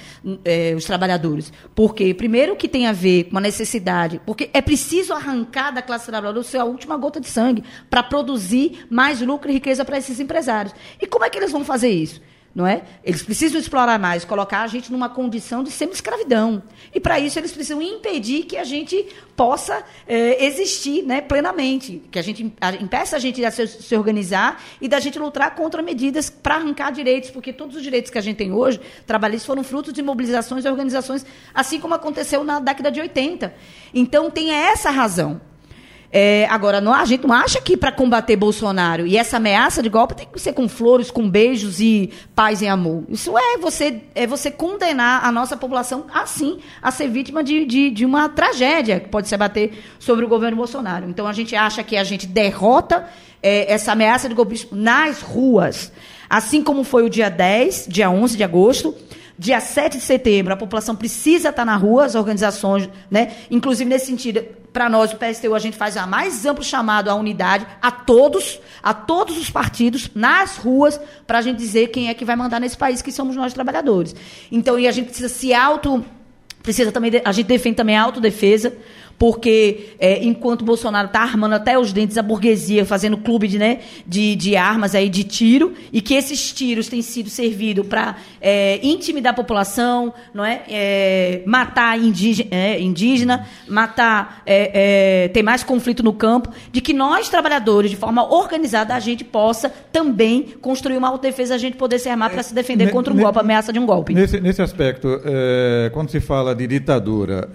É, 0.46 0.74
os 0.76 0.86
trabalhadores. 0.86 1.52
Porque, 1.76 2.14
primeiro, 2.14 2.56
que 2.56 2.68
tem 2.68 2.88
a 2.88 2.92
ver 2.92 3.26
com 3.26 3.38
a 3.38 3.42
necessidade, 3.42 4.22
porque 4.26 4.50
é 4.54 4.62
preciso 4.62 5.14
arrancar 5.14 5.72
da 5.72 5.82
classe 5.82 6.06
trabalhadora 6.06 6.46
a 6.60 6.66
última 6.66 6.98
gota 6.98 7.20
de 7.20 7.28
sangue 7.28 7.64
para 7.90 8.04
produzir 8.04 8.86
mais 8.90 9.22
lucro 9.22 9.50
e 9.50 9.54
riqueza 9.54 9.86
para 9.86 9.98
esses 9.98 10.20
empresários. 10.20 10.74
E 11.02 11.08
como 11.08 11.26
é 11.26 11.30
que 11.30 11.38
eles 11.38 11.52
vão 11.52 11.64
fazer 11.64 11.90
isso? 11.90 12.22
Não 12.54 12.68
é? 12.68 12.84
Eles 13.04 13.24
precisam 13.24 13.60
explorar 13.60 13.98
mais, 13.98 14.26
colocar 14.26 14.62
a 14.62 14.68
gente 14.68 14.92
numa 14.92 15.08
condição 15.08 15.64
de 15.64 15.72
semi-escravidão. 15.72 16.62
E 16.94 17.00
para 17.00 17.20
isso 17.20 17.40
eles 17.40 17.52
precisam 17.52 17.82
impedir 17.82 18.44
que 18.44 18.58
a 18.58 18.64
gente 18.64 19.08
possa 19.36 19.84
é, 20.06 20.46
existir 20.46 21.02
né, 21.04 21.22
plenamente, 21.22 22.04
que 22.12 22.20
a 22.20 22.22
gente 22.22 22.44
impeça 22.80 23.16
a 23.16 23.20
gente 23.20 23.44
a 23.46 23.52
se, 23.52 23.66
se, 23.68 23.96
organizar 23.96 24.62
e 24.82 24.88
da 24.88 25.00
gente 25.00 25.18
lutar 25.18 25.56
contra 25.56 25.82
medidas 25.82 26.30
para 26.30 26.56
arrancar 26.56 26.92
direitos, 26.92 27.30
porque 27.30 27.54
todos 27.54 27.76
os 27.76 27.82
direitos 27.82 28.12
que 28.12 28.18
a 28.18 28.22
gente 28.22 28.38
tem 28.38 28.52
hoje, 28.52 28.82
trabalhistas, 29.06 29.46
foram 29.46 29.64
frutos 29.64 29.94
de 29.94 30.02
mobilizações 30.02 30.66
e 30.66 30.70
organizações, 30.70 31.26
assim 31.54 31.80
como 31.80 31.94
aconteceu 31.94 32.44
na 32.44 32.60
década 32.60 32.92
de 32.92 33.00
80. 33.00 33.54
Então 33.94 34.30
tem 34.30 34.52
essa 34.52 34.90
razão. 34.90 35.40
É, 36.14 36.46
agora, 36.50 36.82
não, 36.82 36.94
a 36.94 37.06
gente 37.06 37.26
não 37.26 37.34
acha 37.34 37.62
que 37.62 37.78
para 37.78 37.92
combater 37.92 38.36
Bolsonaro 38.36 39.08
e 39.08 39.18
essa 39.18 39.38
ameaça 39.38 39.82
de 39.82 39.88
golpe 39.88 40.14
tem 40.14 40.28
que 40.28 40.42
ser 40.42 40.52
com 40.52 40.68
flores, 40.68 41.10
com 41.10 41.30
beijos 41.30 41.80
e 41.80 42.12
paz 42.36 42.62
e 42.62 42.68
amor. 42.68 43.06
Isso 43.08 43.38
é 43.38 43.58
você, 43.58 44.02
é 44.14 44.28
você 44.28 44.52
condenar 44.52 45.26
a 45.26 45.32
nossa 45.32 45.56
população, 45.56 46.06
assim, 46.14 46.60
a 46.82 46.92
ser 46.92 47.08
vítima 47.08 47.42
de, 47.42 47.66
de, 47.66 47.90
de 47.90 48.06
uma 48.06 48.28
tragédia 48.28 49.00
que 49.00 49.08
pode 49.08 49.30
se 49.30 49.36
abater 49.36 49.72
sobre 50.00 50.26
o 50.26 50.28
governo 50.28 50.58
Bolsonaro. 50.58 51.10
Então, 51.10 51.26
a 51.26 51.34
gente 51.34 51.56
acha 51.56 51.82
que 51.82 51.96
a 51.96 52.04
gente 52.04 52.28
derrota 52.28 53.08
é, 53.42 53.72
essa 53.72 53.94
ameaça 53.94 54.28
de 54.28 54.36
golpismo 54.36 54.78
nas 54.78 55.22
ruas. 55.22 55.94
Assim 56.30 56.62
como 56.62 56.84
foi 56.84 57.04
o 57.04 57.10
dia 57.10 57.30
10, 57.30 57.88
dia 57.90 58.10
11 58.10 58.36
de 58.36 58.44
agosto, 58.44 58.94
Dia 59.42 59.60
7 59.60 59.98
de 59.98 60.04
setembro, 60.04 60.54
a 60.54 60.56
população 60.56 60.96
precisa 60.96 61.50
estar 61.50 61.66
na 61.66 61.76
rua, 61.76 62.06
as 62.06 62.14
organizações, 62.14 62.88
né? 63.10 63.32
Inclusive, 63.50 63.90
nesse 63.90 64.06
sentido, 64.06 64.44
para 64.72 64.88
nós, 64.88 65.12
o 65.14 65.18
PSTU, 65.18 65.56
a 65.56 65.58
gente 65.58 65.76
faz 65.76 65.98
a 65.98 66.06
mais 66.06 66.46
amplo 66.46 66.64
chamado 66.64 67.10
à 67.10 67.16
unidade, 67.16 67.66
a 67.82 67.90
todos, 67.90 68.60
a 68.84 68.94
todos 68.94 69.40
os 69.40 69.50
partidos, 69.50 70.12
nas 70.14 70.58
ruas, 70.58 71.02
para 71.26 71.40
a 71.40 71.42
gente 71.42 71.58
dizer 71.58 71.88
quem 71.88 72.08
é 72.08 72.14
que 72.14 72.24
vai 72.24 72.36
mandar 72.36 72.60
nesse 72.60 72.78
país, 72.78 73.02
que 73.02 73.12
somos 73.12 73.36
nós 73.36 73.52
trabalhadores. 73.52 74.16
Então, 74.52 74.78
e 74.78 74.88
a 74.88 74.92
gente 74.92 75.08
precisa 75.08 75.28
se 75.28 75.56
auto. 75.56 76.06
Precisa 76.62 76.92
também, 76.92 77.12
a 77.26 77.32
gente 77.32 77.48
defende 77.48 77.78
também 77.78 77.98
a 77.98 78.04
autodefesa, 78.04 78.78
porque 79.22 79.90
é, 80.00 80.26
enquanto 80.26 80.66
Bolsonaro 80.66 81.06
está 81.06 81.22
armando 81.22 81.54
até 81.54 81.78
os 81.78 81.94
dentes 81.94 82.18
a 82.18 82.24
burguesia, 82.24 82.84
fazendo 82.84 83.16
clube 83.18 83.48
de, 83.48 83.60
né, 83.60 83.82
de, 84.04 84.36
de 84.36 84.56
armas 84.56 84.96
aí 84.96 85.10
de 85.10 85.24
tiro, 85.24 85.76
e 85.94 86.02
que 86.02 86.16
esses 86.16 86.52
tiros 86.52 86.88
têm 86.88 87.04
sido 87.04 87.30
servidos 87.30 87.86
para 87.86 88.16
é, 88.42 88.80
intimidar 88.82 89.34
a 89.34 89.36
população, 89.36 90.12
não 90.34 90.44
é? 90.44 90.64
é 90.68 91.44
matar 91.46 92.00
indígena, 92.00 92.50
é, 92.50 92.82
indígena 92.82 93.46
matar, 93.68 94.42
é, 94.44 95.26
é, 95.26 95.28
ter 95.28 95.44
mais 95.44 95.64
conflito 95.64 96.02
no 96.02 96.14
campo, 96.14 96.50
de 96.72 96.82
que 96.82 96.92
nós, 96.92 97.30
trabalhadores, 97.30 97.92
de 97.92 97.98
forma 97.98 98.28
organizada, 98.28 98.96
a 98.96 99.00
gente 99.00 99.24
possa 99.24 99.72
também 99.92 100.56
construir 100.60 100.98
uma 100.98 101.10
autodefesa, 101.10 101.54
a 101.54 101.60
gente 101.60 101.78
poder 101.78 102.00
se 102.00 102.10
armar 102.10 102.32
para 102.32 102.42
se 102.42 102.56
defender 102.56 102.90
contra 102.90 103.14
um 103.14 103.18
golpe, 103.18 103.38
a 103.38 103.42
ameaça 103.42 103.72
de 103.72 103.78
um 103.78 103.86
golpe. 103.86 104.16
Nesse, 104.16 104.42
nesse 104.42 104.64
aspecto, 104.64 105.22
quando 105.94 106.10
se 106.10 106.20
fala 106.20 106.56
de 106.56 106.66
ditadura, 106.66 107.48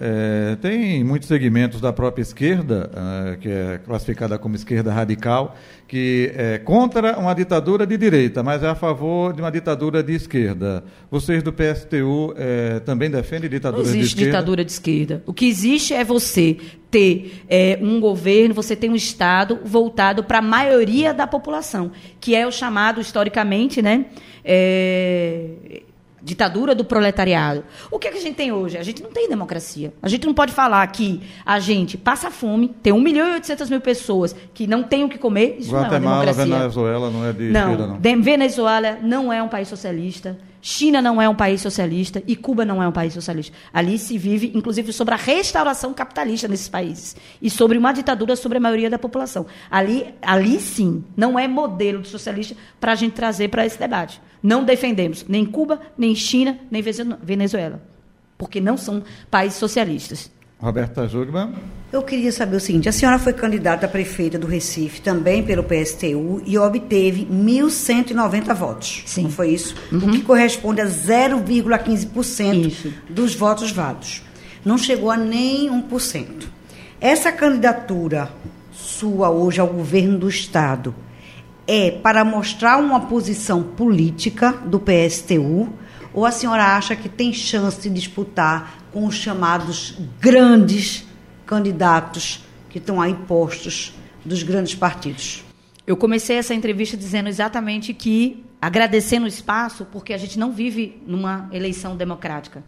tem 0.61 1.03
muitos 1.03 1.27
segmentos 1.27 1.56
movimentos 1.57 1.81
da 1.81 1.91
própria 1.91 2.21
esquerda, 2.21 2.91
uh, 2.93 3.37
que 3.39 3.49
é 3.49 3.79
classificada 3.79 4.37
como 4.37 4.55
esquerda 4.55 4.93
radical, 4.93 5.55
que 5.87 6.31
é 6.35 6.59
contra 6.59 7.17
uma 7.17 7.33
ditadura 7.33 7.87
de 7.87 7.97
direita, 7.97 8.43
mas 8.43 8.61
é 8.61 8.67
a 8.67 8.75
favor 8.75 9.33
de 9.33 9.41
uma 9.41 9.51
ditadura 9.51 10.03
de 10.03 10.13
esquerda. 10.13 10.83
Vocês 11.09 11.41
do 11.41 11.51
PSTU 11.51 12.33
eh, 12.35 12.81
também 12.81 13.09
defendem 13.09 13.49
ditadura 13.49 13.83
de 13.83 13.89
esquerda? 13.89 13.97
Não 13.97 14.03
existe 14.03 14.25
ditadura 14.25 14.65
de 14.65 14.71
esquerda. 14.71 15.23
O 15.25 15.33
que 15.33 15.45
existe 15.47 15.93
é 15.93 16.03
você 16.03 16.57
ter 16.91 17.41
é, 17.47 17.79
um 17.81 18.01
governo, 18.01 18.53
você 18.53 18.75
ter 18.75 18.89
um 18.89 18.95
Estado 18.95 19.59
voltado 19.63 20.25
para 20.25 20.39
a 20.39 20.41
maioria 20.41 21.13
da 21.13 21.25
população, 21.25 21.91
que 22.19 22.35
é 22.35 22.45
o 22.45 22.51
chamado, 22.51 22.99
historicamente, 22.99 23.81
né, 23.81 24.07
é, 24.43 25.83
ditadura 26.27 26.75
do 26.75 26.83
proletariado. 26.83 27.63
O 27.89 27.97
que, 27.97 28.09
é 28.09 28.11
que 28.11 28.17
a 28.17 28.21
gente 28.21 28.35
tem 28.35 28.51
hoje? 28.51 28.77
A 28.77 28.83
gente 28.83 29.01
não 29.01 29.09
tem 29.09 29.29
democracia. 29.29 29.93
A 30.01 30.09
gente 30.09 30.27
não 30.27 30.33
pode 30.33 30.51
falar 30.51 30.85
que 30.87 31.21
a 31.45 31.57
gente 31.59 31.97
passa 31.97 32.29
fome, 32.29 32.67
tem 32.83 32.91
1 32.91 32.99
milhão 32.99 33.29
e 33.31 33.33
800 33.35 33.69
mil 33.69 33.79
pessoas 33.79 34.35
que 34.53 34.67
não 34.67 34.83
têm 34.83 35.05
o 35.05 35.09
que 35.09 35.17
comer. 35.17 35.55
Isso 35.57 35.71
Guatemala, 35.71 35.99
não 35.99 36.09
é 36.09 36.11
uma 36.11 36.25
democracia. 36.25 36.57
Venezuela 36.57 37.09
não 37.09 37.25
é 37.25 37.33
de 37.33 37.49
não, 37.49 37.71
esquerda, 37.71 37.87
não. 37.87 38.21
Venezuela 38.21 38.97
não 39.01 39.31
é 39.31 39.41
um 39.41 39.47
país 39.47 39.69
socialista. 39.69 40.37
China 40.69 41.01
não 41.01 41.21
é 41.21 41.29
um 41.29 41.33
país 41.33 41.61
socialista 41.61 42.21
e 42.27 42.35
Cuba 42.35 42.65
não 42.65 42.83
é 42.83 42.87
um 42.89 42.91
país 42.91 43.13
socialista. 43.13 43.55
Ali 43.73 43.97
se 43.97 44.17
vive, 44.17 44.51
inclusive, 44.53 44.91
sobre 44.91 45.13
a 45.13 45.17
restauração 45.17 45.93
capitalista 45.93 46.45
nesses 46.45 46.67
países 46.67 47.15
e 47.41 47.49
sobre 47.49 47.77
uma 47.77 47.93
ditadura 47.93 48.35
sobre 48.35 48.57
a 48.57 48.59
maioria 48.59 48.89
da 48.89 48.99
população. 48.99 49.45
Ali, 49.71 50.13
ali 50.21 50.59
sim, 50.59 51.05
não 51.15 51.39
é 51.39 51.47
modelo 51.47 52.01
de 52.01 52.09
socialista 52.09 52.53
para 52.81 52.91
a 52.91 52.95
gente 52.95 53.13
trazer 53.13 53.47
para 53.47 53.65
esse 53.65 53.79
debate. 53.79 54.21
Não 54.43 54.65
defendemos 54.65 55.25
nem 55.25 55.45
Cuba, 55.45 55.79
nem 55.97 56.13
China, 56.13 56.59
nem 56.69 56.83
Venezuela, 57.23 57.81
porque 58.37 58.59
não 58.59 58.75
são 58.75 59.01
países 59.31 59.57
socialistas. 59.57 60.29
Roberta 60.59 61.07
Jugman. 61.07 61.53
Eu 61.91 62.01
queria 62.01 62.31
saber 62.31 62.55
o 62.57 62.59
seguinte: 62.59 62.89
a 62.89 62.91
senhora 62.91 63.17
foi 63.17 63.31
candidata 63.31 63.85
a 63.85 63.89
prefeita 63.89 64.37
do 64.37 64.45
Recife, 64.45 65.01
também 65.01 65.41
pelo 65.43 65.63
PSTU, 65.63 66.41
e 66.45 66.57
obteve 66.57 67.25
1.190 67.25 68.53
votos. 68.53 69.03
Sim. 69.05 69.23
Não 69.23 69.31
foi 69.31 69.51
isso? 69.51 69.73
Uhum. 69.91 69.99
O 69.99 70.11
que 70.11 70.21
corresponde 70.21 70.81
a 70.81 70.85
0,15% 70.85 72.93
dos 73.09 73.35
votos 73.35 73.71
válidos. 73.71 74.21
Não 74.65 74.77
chegou 74.77 75.09
a 75.09 75.15
nem 75.15 75.69
1%. 75.69 76.47
Essa 76.99 77.31
candidatura 77.31 78.29
sua 78.73 79.29
hoje 79.29 79.61
ao 79.61 79.67
governo 79.67 80.19
do 80.19 80.27
Estado 80.27 80.93
é 81.65 81.91
para 81.91 82.25
mostrar 82.25 82.77
uma 82.77 82.99
posição 83.01 83.63
política 83.63 84.51
do 84.51 84.79
PSTU 84.79 85.69
ou 86.13 86.25
a 86.25 86.31
senhora 86.31 86.75
acha 86.75 86.95
que 86.95 87.07
tem 87.07 87.31
chance 87.31 87.81
de 87.81 87.89
disputar 87.89 88.79
com 88.91 89.05
os 89.05 89.15
chamados 89.15 89.97
grandes 90.19 91.06
candidatos 91.47 92.43
que 92.69 92.77
estão 92.77 93.01
aí 93.01 93.15
postos 93.15 93.93
dos 94.23 94.43
grandes 94.43 94.75
partidos? 94.75 95.43
Eu 95.87 95.95
comecei 95.95 96.35
essa 96.35 96.53
entrevista 96.53 96.97
dizendo 96.97 97.29
exatamente 97.29 97.93
que, 97.93 98.45
agradecendo 98.61 99.25
o 99.25 99.29
espaço, 99.29 99.85
porque 99.85 100.13
a 100.13 100.17
gente 100.17 100.37
não 100.37 100.51
vive 100.51 101.01
numa 101.07 101.49
eleição 101.51 101.95
democrática. 101.95 102.61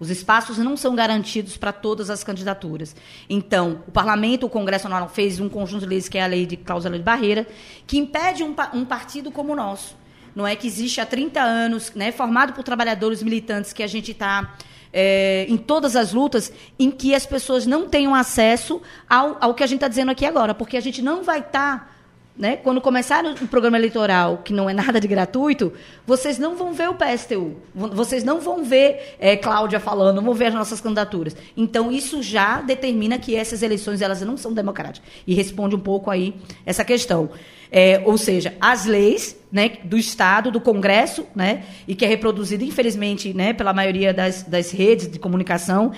Os 0.00 0.10
espaços 0.10 0.58
não 0.58 0.76
são 0.76 0.96
garantidos 0.96 1.56
para 1.56 1.70
todas 1.70 2.10
as 2.10 2.24
candidaturas. 2.24 2.96
Então, 3.28 3.84
o 3.86 3.92
Parlamento, 3.92 4.46
o 4.46 4.50
Congresso 4.50 4.88
Nacional 4.88 5.08
fez 5.08 5.38
um 5.38 5.48
conjunto 5.48 5.82
de 5.82 5.86
leis, 5.86 6.08
que 6.08 6.18
é 6.18 6.24
a 6.24 6.26
lei 6.26 6.44
de 6.44 6.56
cláusula 6.56 6.98
de 6.98 7.04
barreira, 7.04 7.46
que 7.86 7.98
impede 7.98 8.42
um, 8.42 8.52
um 8.72 8.84
partido 8.84 9.30
como 9.30 9.52
o 9.52 9.56
nosso. 9.56 9.94
Não 10.34 10.46
é 10.46 10.56
que 10.56 10.66
existe 10.66 11.00
há 11.00 11.06
30 11.06 11.40
anos, 11.40 11.92
né, 11.94 12.10
formado 12.10 12.54
por 12.54 12.64
trabalhadores 12.64 13.22
militantes, 13.22 13.72
que 13.72 13.82
a 13.82 13.86
gente 13.86 14.12
está 14.12 14.54
é, 14.92 15.46
em 15.48 15.56
todas 15.56 15.96
as 15.96 16.12
lutas, 16.12 16.52
em 16.78 16.90
que 16.90 17.14
as 17.14 17.24
pessoas 17.24 17.66
não 17.66 17.88
tenham 17.88 18.14
acesso 18.14 18.82
ao, 19.08 19.36
ao 19.40 19.54
que 19.54 19.62
a 19.62 19.66
gente 19.66 19.78
está 19.78 19.88
dizendo 19.88 20.10
aqui 20.10 20.26
agora, 20.26 20.54
porque 20.54 20.76
a 20.76 20.80
gente 20.80 21.00
não 21.00 21.22
vai 21.22 21.38
estar. 21.38 21.86
Tá 21.86 21.91
né? 22.36 22.56
Quando 22.56 22.80
começar 22.80 23.24
o 23.24 23.46
programa 23.46 23.76
eleitoral, 23.76 24.38
que 24.38 24.52
não 24.52 24.68
é 24.68 24.72
nada 24.72 24.98
de 24.98 25.06
gratuito, 25.06 25.72
vocês 26.06 26.38
não 26.38 26.56
vão 26.56 26.72
ver 26.72 26.88
o 26.88 26.94
PSTU, 26.94 27.56
vocês 27.74 28.24
não 28.24 28.40
vão 28.40 28.64
ver 28.64 29.16
é, 29.18 29.36
Cláudia 29.36 29.78
falando, 29.78 30.16
não 30.16 30.24
vão 30.24 30.34
ver 30.34 30.46
as 30.46 30.54
nossas 30.54 30.80
candidaturas. 30.80 31.36
Então, 31.56 31.92
isso 31.92 32.22
já 32.22 32.62
determina 32.62 33.18
que 33.18 33.36
essas 33.36 33.62
eleições 33.62 34.00
elas 34.00 34.22
não 34.22 34.36
são 34.36 34.52
democráticas. 34.52 35.08
E 35.26 35.34
responde 35.34 35.76
um 35.76 35.80
pouco 35.80 36.10
aí 36.10 36.34
essa 36.64 36.84
questão. 36.84 37.30
É, 37.70 38.02
ou 38.04 38.18
seja, 38.18 38.54
as 38.60 38.86
leis 38.86 39.36
né, 39.50 39.72
do 39.84 39.96
Estado, 39.96 40.50
do 40.50 40.60
Congresso, 40.60 41.26
né, 41.34 41.64
e 41.86 41.94
que 41.94 42.04
é 42.04 42.08
reproduzido, 42.08 42.64
infelizmente, 42.64 43.32
né, 43.32 43.52
pela 43.52 43.72
maioria 43.72 44.12
das, 44.12 44.42
das 44.42 44.70
redes 44.70 45.10
de 45.10 45.18
comunicação, 45.18 45.92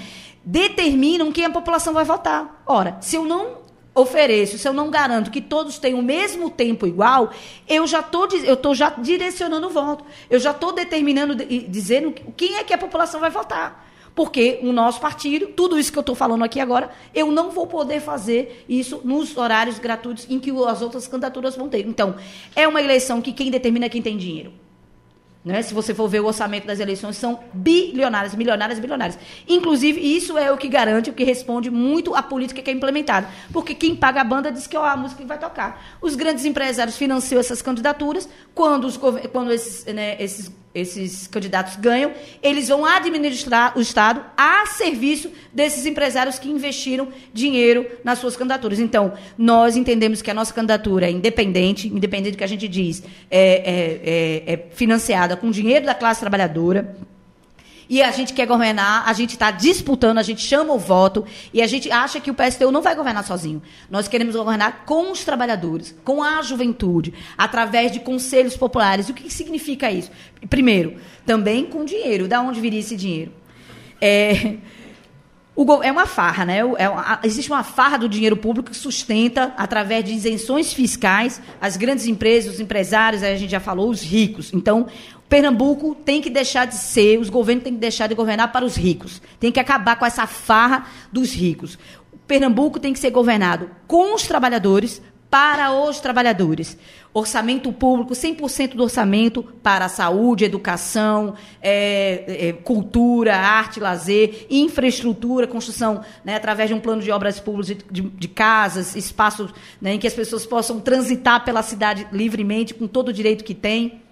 determinam 0.45 1.33
quem 1.33 1.45
a 1.45 1.51
população 1.51 1.95
vai 1.95 2.05
votar. 2.05 2.63
Ora, 2.67 2.97
se 3.01 3.17
eu 3.17 3.25
não 3.25 3.64
ofereço, 3.95 4.59
se 4.59 4.67
eu 4.67 4.73
não 4.73 4.91
garanto 4.91 5.31
que 5.31 5.41
todos 5.41 5.79
tenham 5.79 6.01
o 6.01 6.03
mesmo 6.03 6.51
tempo 6.51 6.87
igual, 6.87 7.31
eu 7.69 7.87
já 7.87 8.01
estou 8.01 8.29
eu 8.45 8.57
tô 8.57 8.75
já 8.75 8.91
direcionando 8.91 9.69
o 9.69 9.71
voto. 9.71 10.05
Eu 10.29 10.41
já 10.41 10.51
estou 10.51 10.73
determinando, 10.73 11.37
dizendo 11.69 12.13
quem 12.37 12.57
é 12.57 12.65
que 12.65 12.75
a 12.75 12.79
população 12.79 13.21
vai 13.21 13.31
votar. 13.31 13.85
Porque 14.15 14.61
o 14.63 14.73
nosso 14.73 15.01
partido, 15.01 15.49
tudo 15.49 15.79
isso 15.79 15.91
que 15.91 15.99
eu 15.99 16.03
estou 16.03 16.15
falando 16.15 16.45
aqui 16.45 16.61
agora, 16.61 16.91
eu 17.13 17.33
não 17.33 17.51
vou 17.51 17.67
poder 17.67 18.01
fazer 18.01 18.65
isso 18.69 19.01
nos 19.03 19.37
horários 19.37 19.79
gratuitos 19.81 20.27
em 20.31 20.39
que 20.39 20.53
as 20.69 20.83
outras 20.83 21.09
candidaturas 21.09 21.57
vão 21.57 21.69
ter. 21.69 21.85
Então, 21.85 22.15
é 22.55 22.67
uma 22.69 22.81
eleição 22.81 23.21
que 23.21 23.33
quem 23.33 23.51
determina 23.51 23.87
é 23.87 23.89
quem 23.89 24.03
tem 24.03 24.17
dinheiro. 24.17 24.53
Né? 25.45 25.61
Se 25.61 25.75
você 25.75 25.95
for 25.95 26.09
ver 26.09 26.21
o 26.21 26.27
orçamento 26.27 26.67
das 26.67 26.81
eleições, 26.81 27.17
são 27.17 27.41
bilionárias, 27.53 28.35
milionárias, 28.35 28.79
bilionárias. 28.79 29.19
Inclusive, 29.47 30.01
isso 30.01 30.39
é 30.39 30.51
o 30.51 30.57
que 30.57 30.69
garante, 30.69 31.11
o 31.11 31.13
que 31.13 31.23
responde 31.23 31.71
muito 31.71 32.15
à 32.15 32.23
política 32.23 32.63
que 32.63 32.71
é 32.71 32.73
implementada. 32.73 33.29
Porque 33.53 33.75
quem 33.75 33.95
paga 33.95 34.23
a 34.23 34.25
banda 34.25 34.51
diz 34.51 34.67
que 34.67 34.75
é 34.75 34.81
a 34.81 34.97
música 34.97 35.21
que 35.21 35.29
vai 35.29 35.39
tocar. 35.39 35.99
Os 36.01 36.15
grandes 36.15 36.47
empresários 36.47 36.97
financiam 36.97 37.39
essas 37.39 37.61
candidaturas 37.61 38.27
quando, 38.55 38.87
os, 38.87 38.97
quando 38.97 39.53
esses, 39.53 39.85
né, 39.93 40.17
esses 40.19 40.51
esses 40.75 41.27
candidatos 41.29 41.77
ganham, 41.77 42.13
eles 42.43 42.69
vão 42.69 42.85
administrar 42.85 43.79
o 43.79 43.81
Estado 43.81 44.25
a 44.37 44.67
serviço 44.67 45.31
desses 45.53 45.87
empresários 45.87 46.39
que 46.39 46.51
investiram 46.51 47.09
dinheiro 47.33 47.87
nas 48.03 48.19
suas 48.19 48.37
candidaturas. 48.37 48.81
Então, 48.81 49.13
nós 49.39 49.77
entendemos 49.77 50.21
que 50.21 50.31
a 50.31 50.35
nossa 50.35 50.53
candidatura 50.53 51.07
é 51.07 51.11
independente, 51.11 51.89
independente 51.89 52.33
do 52.33 52.39
que 52.39 52.45
a 52.45 52.49
gente 52.49 52.67
diz, 52.67 53.03
é, 53.31 53.41
é, 53.41 54.53
é, 54.53 54.55
é 54.55 54.67
financiada 54.73 55.37
com 55.37 55.51
dinheiro 55.51 55.87
da 55.87 55.95
classe 55.95 56.21
trabalhadora 56.21 56.97
e 57.89 58.03
a 58.03 58.11
gente 58.11 58.33
quer 58.33 58.47
governar, 58.47 59.09
a 59.09 59.13
gente 59.13 59.31
está 59.31 59.51
disputando, 59.51 60.19
a 60.19 60.23
gente 60.23 60.41
chama 60.41 60.73
o 60.73 60.79
voto 60.79 61.25
e 61.53 61.61
a 61.61 61.67
gente 61.67 61.91
acha 61.91 62.21
que 62.21 62.31
o 62.31 62.35
PSTU 62.35 62.71
não 62.71 62.83
vai 62.83 62.95
governar 62.95 63.25
sozinho. 63.25 63.63
Nós 63.91 64.09
queremos 64.09 64.35
governar 64.35 64.85
com 64.85 65.11
os 65.11 65.25
trabalhadores, 65.25 65.95
com 66.05 66.23
a 66.23 66.41
juventude, 66.43 67.13
através 67.37 67.93
de 67.93 68.01
conselhos 68.01 68.57
populares. 68.57 69.09
O 69.09 69.15
que 69.15 69.31
significa 69.33 69.91
isso? 69.91 70.11
Primeiro, 70.49 70.97
também 71.27 71.65
com 71.67 71.85
dinheiro. 71.85 72.29
Da 72.29 72.41
onde 72.41 72.61
viria 72.61 72.81
esse 72.81 72.97
dinheiro? 72.97 73.33
É, 74.01 74.57
o, 75.57 75.83
é 75.83 75.93
uma 75.93 76.07
farra, 76.07 76.45
né? 76.45 76.59
É, 76.59 77.27
existe 77.27 77.51
uma 77.51 77.63
farra 77.63 77.97
do 77.97 78.09
dinheiro 78.09 78.37
público 78.37 78.71
que 78.71 78.77
sustenta, 78.77 79.55
através 79.57 80.05
de 80.05 80.13
isenções 80.13 80.73
fiscais, 80.73 81.41
as 81.61 81.77
grandes 81.77 82.07
empresas, 82.07 82.55
os 82.55 82.61
empresários, 82.61 83.23
a 83.23 83.37
gente 83.37 83.51
já 83.51 83.61
falou, 83.61 83.89
os 83.89 84.03
ricos. 84.03 84.53
Então, 84.53 84.87
Pernambuco 85.35 85.97
tem 85.97 86.21
que 86.21 86.31
deixar 86.31 86.65
de 86.65 86.77
ser, 86.77 87.19
os 87.19 87.29
governos 87.29 87.65
têm 87.65 87.75
que 87.75 87.81
deixar 87.81 88.07
de 88.07 88.15
governar 88.15 88.53
para 88.53 88.65
os 88.65 88.77
ricos. 88.77 89.21
Tem 89.41 89.51
que 89.51 89.59
acabar 89.59 89.97
com 89.97 90.07
essa 90.07 90.29
farra 90.29 90.87
dos 91.11 91.35
ricos. 91.35 91.77
Pernambuco 92.25 92.79
tem 92.79 92.93
que 92.93 93.01
ser 93.01 93.11
governado 93.11 93.69
com 93.85 94.15
os 94.15 94.29
trabalhadores, 94.29 95.03
para 95.29 95.73
os 95.73 95.99
trabalhadores. 95.99 96.79
Orçamento 97.13 97.73
público, 97.73 98.13
100% 98.13 98.77
do 98.77 98.85
orçamento 98.85 99.43
para 99.61 99.89
saúde, 99.89 100.45
educação, 100.45 101.35
é, 101.61 102.51
é, 102.51 102.53
cultura, 102.53 103.37
arte, 103.37 103.81
lazer, 103.81 104.47
infraestrutura, 104.49 105.49
construção, 105.49 106.03
né, 106.25 106.37
através 106.37 106.69
de 106.69 106.77
um 106.77 106.81
plano 106.81 107.03
de 107.03 107.11
obras 107.11 107.41
públicas 107.41 107.67
de, 107.67 107.79
de, 107.91 108.03
de 108.09 108.29
casas, 108.29 108.95
espaços 108.95 109.53
né, 109.81 109.95
em 109.95 109.99
que 109.99 110.07
as 110.07 110.15
pessoas 110.15 110.47
possam 110.47 110.79
transitar 110.79 111.45
pela 111.45 111.65
cidade 111.65 112.07
livremente, 112.13 112.73
com 112.73 112.87
todo 112.87 113.09
o 113.09 113.13
direito 113.13 113.43
que 113.43 113.53
têm 113.53 114.04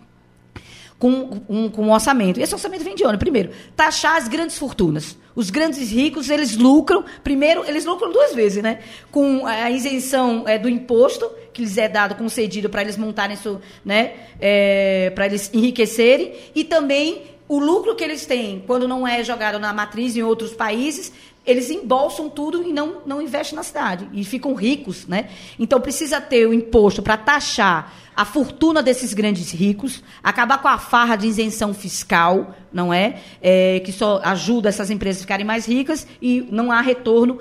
com 1.02 1.42
um, 1.48 1.68
com 1.68 1.82
um 1.82 1.90
orçamento. 1.90 2.38
E 2.38 2.44
esse 2.44 2.54
orçamento 2.54 2.84
vem 2.84 2.94
de 2.94 3.04
onde? 3.04 3.18
Primeiro, 3.18 3.50
taxar 3.74 4.14
as 4.14 4.28
grandes 4.28 4.56
fortunas. 4.56 5.18
Os 5.34 5.50
grandes 5.50 5.90
ricos, 5.90 6.30
eles 6.30 6.56
lucram, 6.56 7.04
primeiro, 7.24 7.64
eles 7.66 7.84
lucram 7.84 8.12
duas 8.12 8.32
vezes, 8.32 8.62
né? 8.62 8.78
Com 9.10 9.44
a 9.44 9.68
isenção 9.68 10.44
é, 10.46 10.60
do 10.60 10.68
imposto, 10.68 11.28
que 11.52 11.60
lhes 11.60 11.76
é 11.76 11.88
dado, 11.88 12.14
concedido 12.14 12.70
para 12.70 12.82
eles 12.82 12.96
montarem, 12.96 13.34
isso, 13.34 13.60
né? 13.84 14.12
É, 14.40 15.10
para 15.12 15.26
eles 15.26 15.50
enriquecerem, 15.52 16.34
e 16.54 16.62
também 16.62 17.22
o 17.48 17.58
lucro 17.58 17.96
que 17.96 18.04
eles 18.04 18.24
têm, 18.24 18.62
quando 18.64 18.86
não 18.86 19.04
é 19.04 19.24
jogado 19.24 19.58
na 19.58 19.72
matriz 19.72 20.16
em 20.16 20.22
outros 20.22 20.52
países, 20.52 21.12
eles 21.44 21.68
embolsam 21.68 22.28
tudo 22.28 22.62
e 22.62 22.72
não, 22.72 23.02
não 23.04 23.20
investem 23.20 23.56
na 23.56 23.64
cidade. 23.64 24.08
E 24.12 24.24
ficam 24.24 24.54
ricos, 24.54 25.08
né? 25.08 25.30
Então 25.58 25.80
precisa 25.80 26.20
ter 26.20 26.46
o 26.46 26.54
imposto 26.54 27.02
para 27.02 27.16
taxar 27.16 27.92
a 28.14 28.24
fortuna 28.24 28.82
desses 28.82 29.14
grandes 29.14 29.50
ricos, 29.50 30.02
acabar 30.22 30.58
com 30.58 30.68
a 30.68 30.78
farra 30.78 31.16
de 31.16 31.26
isenção 31.26 31.72
fiscal, 31.72 32.54
não 32.72 32.92
é? 32.92 33.20
é? 33.40 33.80
Que 33.80 33.92
só 33.92 34.20
ajuda 34.24 34.68
essas 34.68 34.90
empresas 34.90 35.22
a 35.22 35.24
ficarem 35.24 35.46
mais 35.46 35.66
ricas 35.66 36.06
e 36.20 36.46
não 36.50 36.70
há 36.70 36.80
retorno 36.80 37.38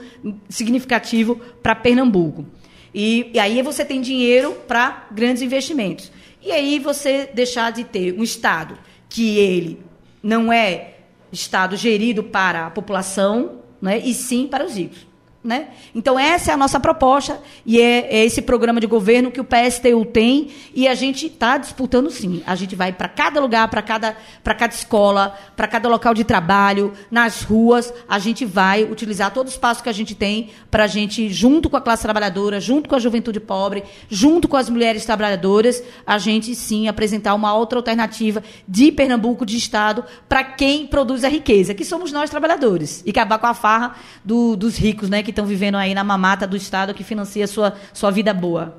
significativo 0.49 1.35
para 1.61 1.75
Pernambuco. 1.75 2.45
E, 2.93 3.31
e 3.33 3.39
aí 3.39 3.61
você 3.61 3.85
tem 3.85 4.01
dinheiro 4.01 4.53
para 4.67 5.07
grandes 5.11 5.41
investimentos. 5.41 6.11
E 6.41 6.51
aí 6.51 6.79
você 6.79 7.29
deixar 7.33 7.71
de 7.71 7.83
ter 7.83 8.13
um 8.17 8.23
Estado 8.23 8.77
que 9.09 9.37
ele 9.37 9.79
não 10.23 10.51
é 10.51 10.95
Estado 11.31 11.75
gerido 11.75 12.23
para 12.23 12.67
a 12.67 12.71
população, 12.71 13.61
né, 13.81 13.99
e 13.99 14.13
sim 14.13 14.47
para 14.47 14.65
os 14.65 14.75
ricos. 14.75 15.10
Né? 15.43 15.69
Então, 15.95 16.19
essa 16.19 16.51
é 16.51 16.53
a 16.53 16.57
nossa 16.57 16.79
proposta 16.79 17.41
e 17.65 17.81
é, 17.81 18.15
é 18.15 18.25
esse 18.25 18.43
programa 18.43 18.79
de 18.79 18.85
governo 18.85 19.31
que 19.31 19.41
o 19.41 19.43
PSTU 19.43 20.05
tem 20.05 20.51
e 20.71 20.87
a 20.87 20.93
gente 20.93 21.25
está 21.25 21.57
disputando 21.57 22.11
sim. 22.11 22.43
A 22.45 22.53
gente 22.53 22.75
vai 22.75 22.93
para 22.93 23.09
cada 23.09 23.39
lugar, 23.39 23.67
para 23.67 23.81
cada, 23.81 24.15
cada 24.43 24.71
escola, 24.71 25.35
para 25.55 25.67
cada 25.67 25.89
local 25.89 26.13
de 26.13 26.23
trabalho, 26.23 26.93
nas 27.09 27.41
ruas, 27.41 27.91
a 28.07 28.19
gente 28.19 28.45
vai 28.45 28.83
utilizar 28.83 29.33
todo 29.33 29.47
o 29.47 29.49
espaço 29.49 29.81
que 29.81 29.89
a 29.89 29.93
gente 29.93 30.13
tem 30.13 30.51
para 30.69 30.83
a 30.83 30.87
gente, 30.87 31.27
junto 31.29 31.71
com 31.71 31.77
a 31.77 31.81
classe 31.81 32.03
trabalhadora, 32.03 32.59
junto 32.59 32.87
com 32.87 32.95
a 32.95 32.99
juventude 32.99 33.39
pobre, 33.39 33.83
junto 34.09 34.47
com 34.47 34.57
as 34.57 34.69
mulheres 34.69 35.05
trabalhadoras, 35.05 35.81
a 36.05 36.19
gente 36.19 36.53
sim 36.53 36.87
apresentar 36.87 37.33
uma 37.33 37.55
outra 37.55 37.79
alternativa 37.79 38.43
de 38.67 38.91
Pernambuco, 38.91 39.43
de 39.43 39.57
Estado, 39.57 40.05
para 40.29 40.43
quem 40.43 40.85
produz 40.85 41.23
a 41.23 41.29
riqueza, 41.29 41.73
que 41.73 41.83
somos 41.83 42.11
nós 42.11 42.29
trabalhadores, 42.29 43.01
e 43.07 43.09
acabar 43.09 43.39
com 43.39 43.47
a 43.47 43.55
farra 43.55 43.95
do, 44.23 44.55
dos 44.55 44.77
ricos, 44.77 45.09
né? 45.09 45.23
Que 45.31 45.39
estão 45.39 45.45
vivendo 45.45 45.75
aí 45.75 45.93
na 45.93 46.03
mamata 46.03 46.45
do 46.45 46.57
Estado 46.57 46.93
que 46.93 47.03
financia 47.03 47.47
sua, 47.47 47.73
sua 47.93 48.11
vida 48.11 48.33
boa. 48.33 48.75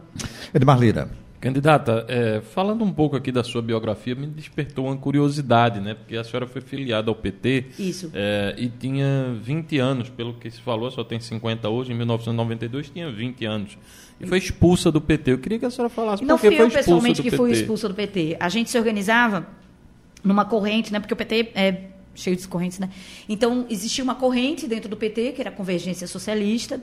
Edmar 0.52 0.78
Lira. 0.78 1.08
Candidata, 1.40 2.06
é, 2.08 2.40
falando 2.40 2.84
um 2.84 2.92
pouco 2.92 3.16
aqui 3.16 3.32
da 3.32 3.42
sua 3.42 3.60
biografia, 3.60 4.14
me 4.14 4.28
despertou 4.28 4.86
uma 4.86 4.96
curiosidade, 4.96 5.80
né? 5.80 5.94
Porque 5.94 6.16
a 6.16 6.22
senhora 6.22 6.46
foi 6.46 6.60
filiada 6.60 7.10
ao 7.10 7.16
PT. 7.16 7.64
Isso. 7.80 8.12
É, 8.14 8.54
e 8.56 8.68
tinha 8.68 9.34
20 9.42 9.76
anos, 9.78 10.08
pelo 10.08 10.34
que 10.34 10.48
se 10.48 10.60
falou, 10.60 10.88
só 10.92 11.02
tem 11.02 11.18
50 11.18 11.68
hoje, 11.68 11.90
em 11.92 11.96
1992 11.96 12.90
tinha 12.90 13.10
20 13.10 13.44
anos. 13.44 13.76
E 14.20 14.26
foi 14.26 14.38
expulsa 14.38 14.92
do 14.92 15.00
PT. 15.00 15.32
Eu 15.32 15.38
queria 15.38 15.58
que 15.58 15.66
a 15.66 15.70
senhora 15.70 15.88
falasse 15.92 16.24
não 16.24 16.38
por 16.38 16.48
que 16.48 16.56
foi 16.56 16.66
expulsa 16.66 16.78
pessoalmente 16.78 17.22
do 17.22 17.28
que 17.28 17.36
fui 17.36 17.50
expulsa 17.50 17.88
do 17.88 17.94
PT. 17.94 18.36
A 18.38 18.48
gente 18.48 18.70
se 18.70 18.78
organizava 18.78 19.48
numa 20.22 20.44
corrente, 20.44 20.92
né? 20.92 21.00
Porque 21.00 21.14
o 21.14 21.16
PT 21.16 21.50
é 21.56 21.72
cheio 22.14 22.36
de 22.36 22.46
correntes, 22.46 22.78
né? 22.78 22.90
Então, 23.28 23.66
existia 23.68 24.02
uma 24.02 24.14
corrente 24.14 24.66
dentro 24.66 24.88
do 24.88 24.96
PT, 24.96 25.32
que 25.32 25.40
era 25.40 25.50
a 25.50 25.52
Convergência 25.52 26.06
Socialista, 26.06 26.80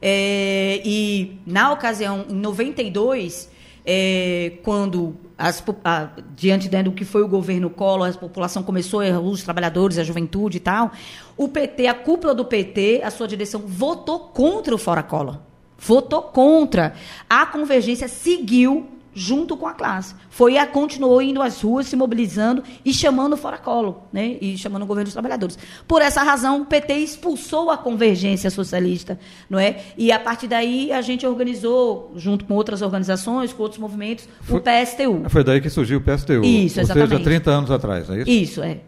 é, 0.00 0.82
e 0.84 1.38
na 1.46 1.72
ocasião, 1.72 2.26
em 2.28 2.34
92, 2.34 3.50
é, 3.86 4.58
quando, 4.62 5.16
as, 5.36 5.62
a, 5.84 6.10
diante 6.34 6.68
do 6.68 6.92
que 6.92 7.04
foi 7.04 7.22
o 7.22 7.28
governo 7.28 7.68
Collor, 7.70 8.08
a 8.08 8.12
população 8.12 8.62
começou, 8.62 9.00
os 9.22 9.42
trabalhadores, 9.42 9.98
a 9.98 10.04
juventude 10.04 10.56
e 10.56 10.60
tal, 10.60 10.92
o 11.36 11.48
PT, 11.48 11.86
a 11.86 11.94
cúpula 11.94 12.34
do 12.34 12.44
PT, 12.44 13.02
a 13.04 13.10
sua 13.10 13.28
direção, 13.28 13.62
votou 13.66 14.20
contra 14.20 14.74
o 14.74 14.78
Fora 14.78 15.02
Collor. 15.02 15.38
Votou 15.78 16.22
contra. 16.22 16.94
A 17.28 17.44
Convergência 17.44 18.08
seguiu 18.08 18.86
junto 19.14 19.56
com 19.56 19.66
a 19.66 19.72
classe. 19.72 20.14
Foi 20.28 20.58
a 20.58 20.66
continuou 20.66 21.22
indo 21.22 21.40
às 21.40 21.62
ruas, 21.62 21.86
se 21.86 21.96
mobilizando 21.96 22.62
e 22.84 22.92
chamando 22.92 23.36
fora 23.36 23.56
colo, 23.56 24.02
né? 24.12 24.36
E 24.40 24.58
chamando 24.58 24.82
o 24.82 24.86
governo 24.86 25.04
dos 25.04 25.12
trabalhadores. 25.12 25.58
Por 25.86 26.02
essa 26.02 26.22
razão, 26.22 26.62
o 26.62 26.66
PT 26.66 26.94
expulsou 26.94 27.70
a 27.70 27.78
convergência 27.78 28.50
socialista, 28.50 29.18
não 29.48 29.58
é? 29.58 29.76
E 29.96 30.10
a 30.10 30.18
partir 30.18 30.48
daí 30.48 30.92
a 30.92 31.00
gente 31.00 31.26
organizou, 31.26 32.12
junto 32.16 32.44
com 32.44 32.54
outras 32.54 32.82
organizações, 32.82 33.52
com 33.52 33.62
outros 33.62 33.80
movimentos, 33.80 34.28
foi, 34.40 34.58
o 34.58 34.62
PSTU. 34.62 35.30
Foi 35.30 35.44
daí 35.44 35.60
que 35.60 35.70
surgiu 35.70 35.98
o 35.98 36.00
PSTU. 36.00 36.44
Isso, 36.44 36.80
exatamente. 36.80 37.12
Ou 37.12 37.18
seja, 37.18 37.24
30 37.24 37.50
anos 37.50 37.70
atrás, 37.70 38.10
é 38.10 38.20
isso? 38.20 38.30
Isso, 38.30 38.62
é. 38.62 38.80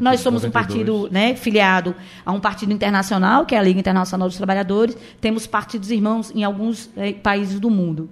Nós 0.00 0.20
somos 0.20 0.42
92. 0.42 0.44
um 0.44 0.50
partido 0.50 1.08
né, 1.12 1.36
filiado 1.36 1.94
a 2.24 2.32
um 2.32 2.40
partido 2.40 2.72
internacional, 2.72 3.46
que 3.46 3.54
é 3.54 3.58
a 3.58 3.62
Liga 3.62 3.78
Internacional 3.78 4.28
dos 4.28 4.36
Trabalhadores. 4.36 4.96
Temos 5.20 5.46
partidos 5.46 5.90
irmãos 5.90 6.32
em 6.34 6.42
alguns 6.42 6.90
eh, 6.96 7.12
países 7.12 7.60
do 7.60 7.70
mundo. 7.70 8.10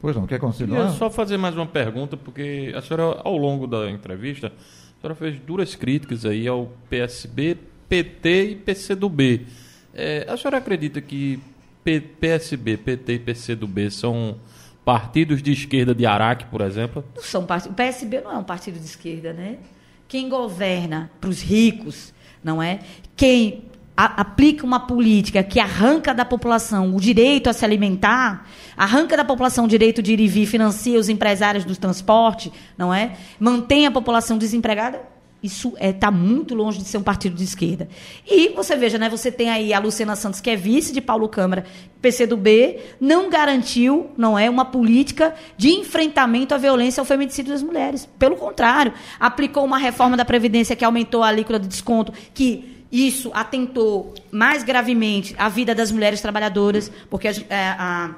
Pois 0.00 0.14
não, 0.14 0.26
quer 0.26 0.38
continuar? 0.38 0.76
Queria 0.76 0.92
só 0.92 1.10
fazer 1.10 1.36
mais 1.36 1.54
uma 1.56 1.66
pergunta, 1.66 2.16
porque 2.16 2.72
a 2.76 2.80
senhora, 2.80 3.20
ao 3.24 3.36
longo 3.36 3.66
da 3.66 3.90
entrevista, 3.90 4.48
a 4.48 5.00
senhora 5.00 5.14
fez 5.14 5.40
duras 5.40 5.74
críticas 5.74 6.24
aí 6.24 6.46
ao 6.46 6.70
PSB, 6.88 7.56
PT 7.88 8.44
e 8.44 8.56
PCdoB. 8.56 9.46
É, 9.92 10.26
a 10.28 10.36
senhora 10.36 10.58
acredita 10.58 11.00
que 11.00 11.40
P, 11.82 12.00
PSB, 12.00 12.76
PT 12.76 13.12
e 13.14 13.18
PCdoB 13.18 13.90
são 13.90 14.36
partidos 14.84 15.42
de 15.42 15.52
esquerda 15.52 15.94
de 15.94 16.06
Araque, 16.06 16.46
por 16.46 16.60
exemplo? 16.60 17.04
Não 17.16 17.22
são 17.22 17.44
partidos. 17.44 17.72
O 17.72 17.76
PSB 17.76 18.20
não 18.20 18.32
é 18.32 18.38
um 18.38 18.44
partido 18.44 18.78
de 18.78 18.84
esquerda, 18.84 19.32
né? 19.32 19.58
Quem 20.06 20.28
governa 20.28 21.10
para 21.20 21.28
os 21.28 21.42
ricos, 21.42 22.14
não 22.42 22.62
é? 22.62 22.78
Quem 23.16 23.64
a, 23.98 24.20
aplica 24.20 24.64
uma 24.64 24.78
política 24.78 25.42
que 25.42 25.58
arranca 25.58 26.14
da 26.14 26.24
população 26.24 26.94
o 26.94 27.00
direito 27.00 27.50
a 27.50 27.52
se 27.52 27.64
alimentar, 27.64 28.48
arranca 28.76 29.16
da 29.16 29.24
população 29.24 29.64
o 29.64 29.68
direito 29.68 30.00
de 30.00 30.12
ir 30.12 30.20
e 30.20 30.28
vir, 30.28 30.46
financia 30.46 30.96
os 30.96 31.08
empresários 31.08 31.64
do 31.64 31.74
transporte, 31.74 32.52
não 32.76 32.94
é? 32.94 33.16
Mantém 33.40 33.88
a 33.88 33.90
população 33.90 34.38
desempregada, 34.38 35.00
isso 35.42 35.70
está 35.70 35.84
é, 35.84 35.92
tá 35.92 36.10
muito 36.12 36.54
longe 36.54 36.78
de 36.78 36.84
ser 36.84 36.98
um 36.98 37.02
partido 37.02 37.34
de 37.34 37.42
esquerda. 37.42 37.88
E 38.24 38.50
você 38.50 38.76
veja, 38.76 38.98
né, 38.98 39.08
você 39.08 39.32
tem 39.32 39.50
aí 39.50 39.72
a 39.72 39.80
Luciana 39.80 40.14
Santos, 40.14 40.40
que 40.40 40.50
é 40.50 40.54
vice 40.54 40.92
de 40.92 41.00
Paulo 41.00 41.28
Câmara, 41.28 41.64
PCdoB, 42.00 42.78
não 43.00 43.28
garantiu, 43.28 44.10
não 44.16 44.38
é, 44.38 44.48
uma 44.48 44.64
política 44.64 45.34
de 45.56 45.70
enfrentamento 45.70 46.54
à 46.54 46.58
violência 46.58 47.00
ao 47.00 47.04
feminicídio 47.04 47.52
das 47.52 47.64
mulheres. 47.64 48.08
Pelo 48.16 48.36
contrário, 48.36 48.92
aplicou 49.18 49.64
uma 49.64 49.78
reforma 49.78 50.16
da 50.16 50.24
Previdência 50.24 50.76
que 50.76 50.84
aumentou 50.84 51.24
a 51.24 51.28
alíquota 51.28 51.58
de 51.58 51.66
desconto, 51.66 52.12
que 52.32 52.77
isso 52.90 53.30
atentou 53.34 54.14
mais 54.30 54.62
gravemente 54.62 55.34
à 55.38 55.48
vida 55.48 55.74
das 55.74 55.90
mulheres 55.90 56.20
trabalhadoras, 56.20 56.90
porque 57.10 57.28
a, 57.28 57.32
é, 57.50 57.56
a, 57.78 58.14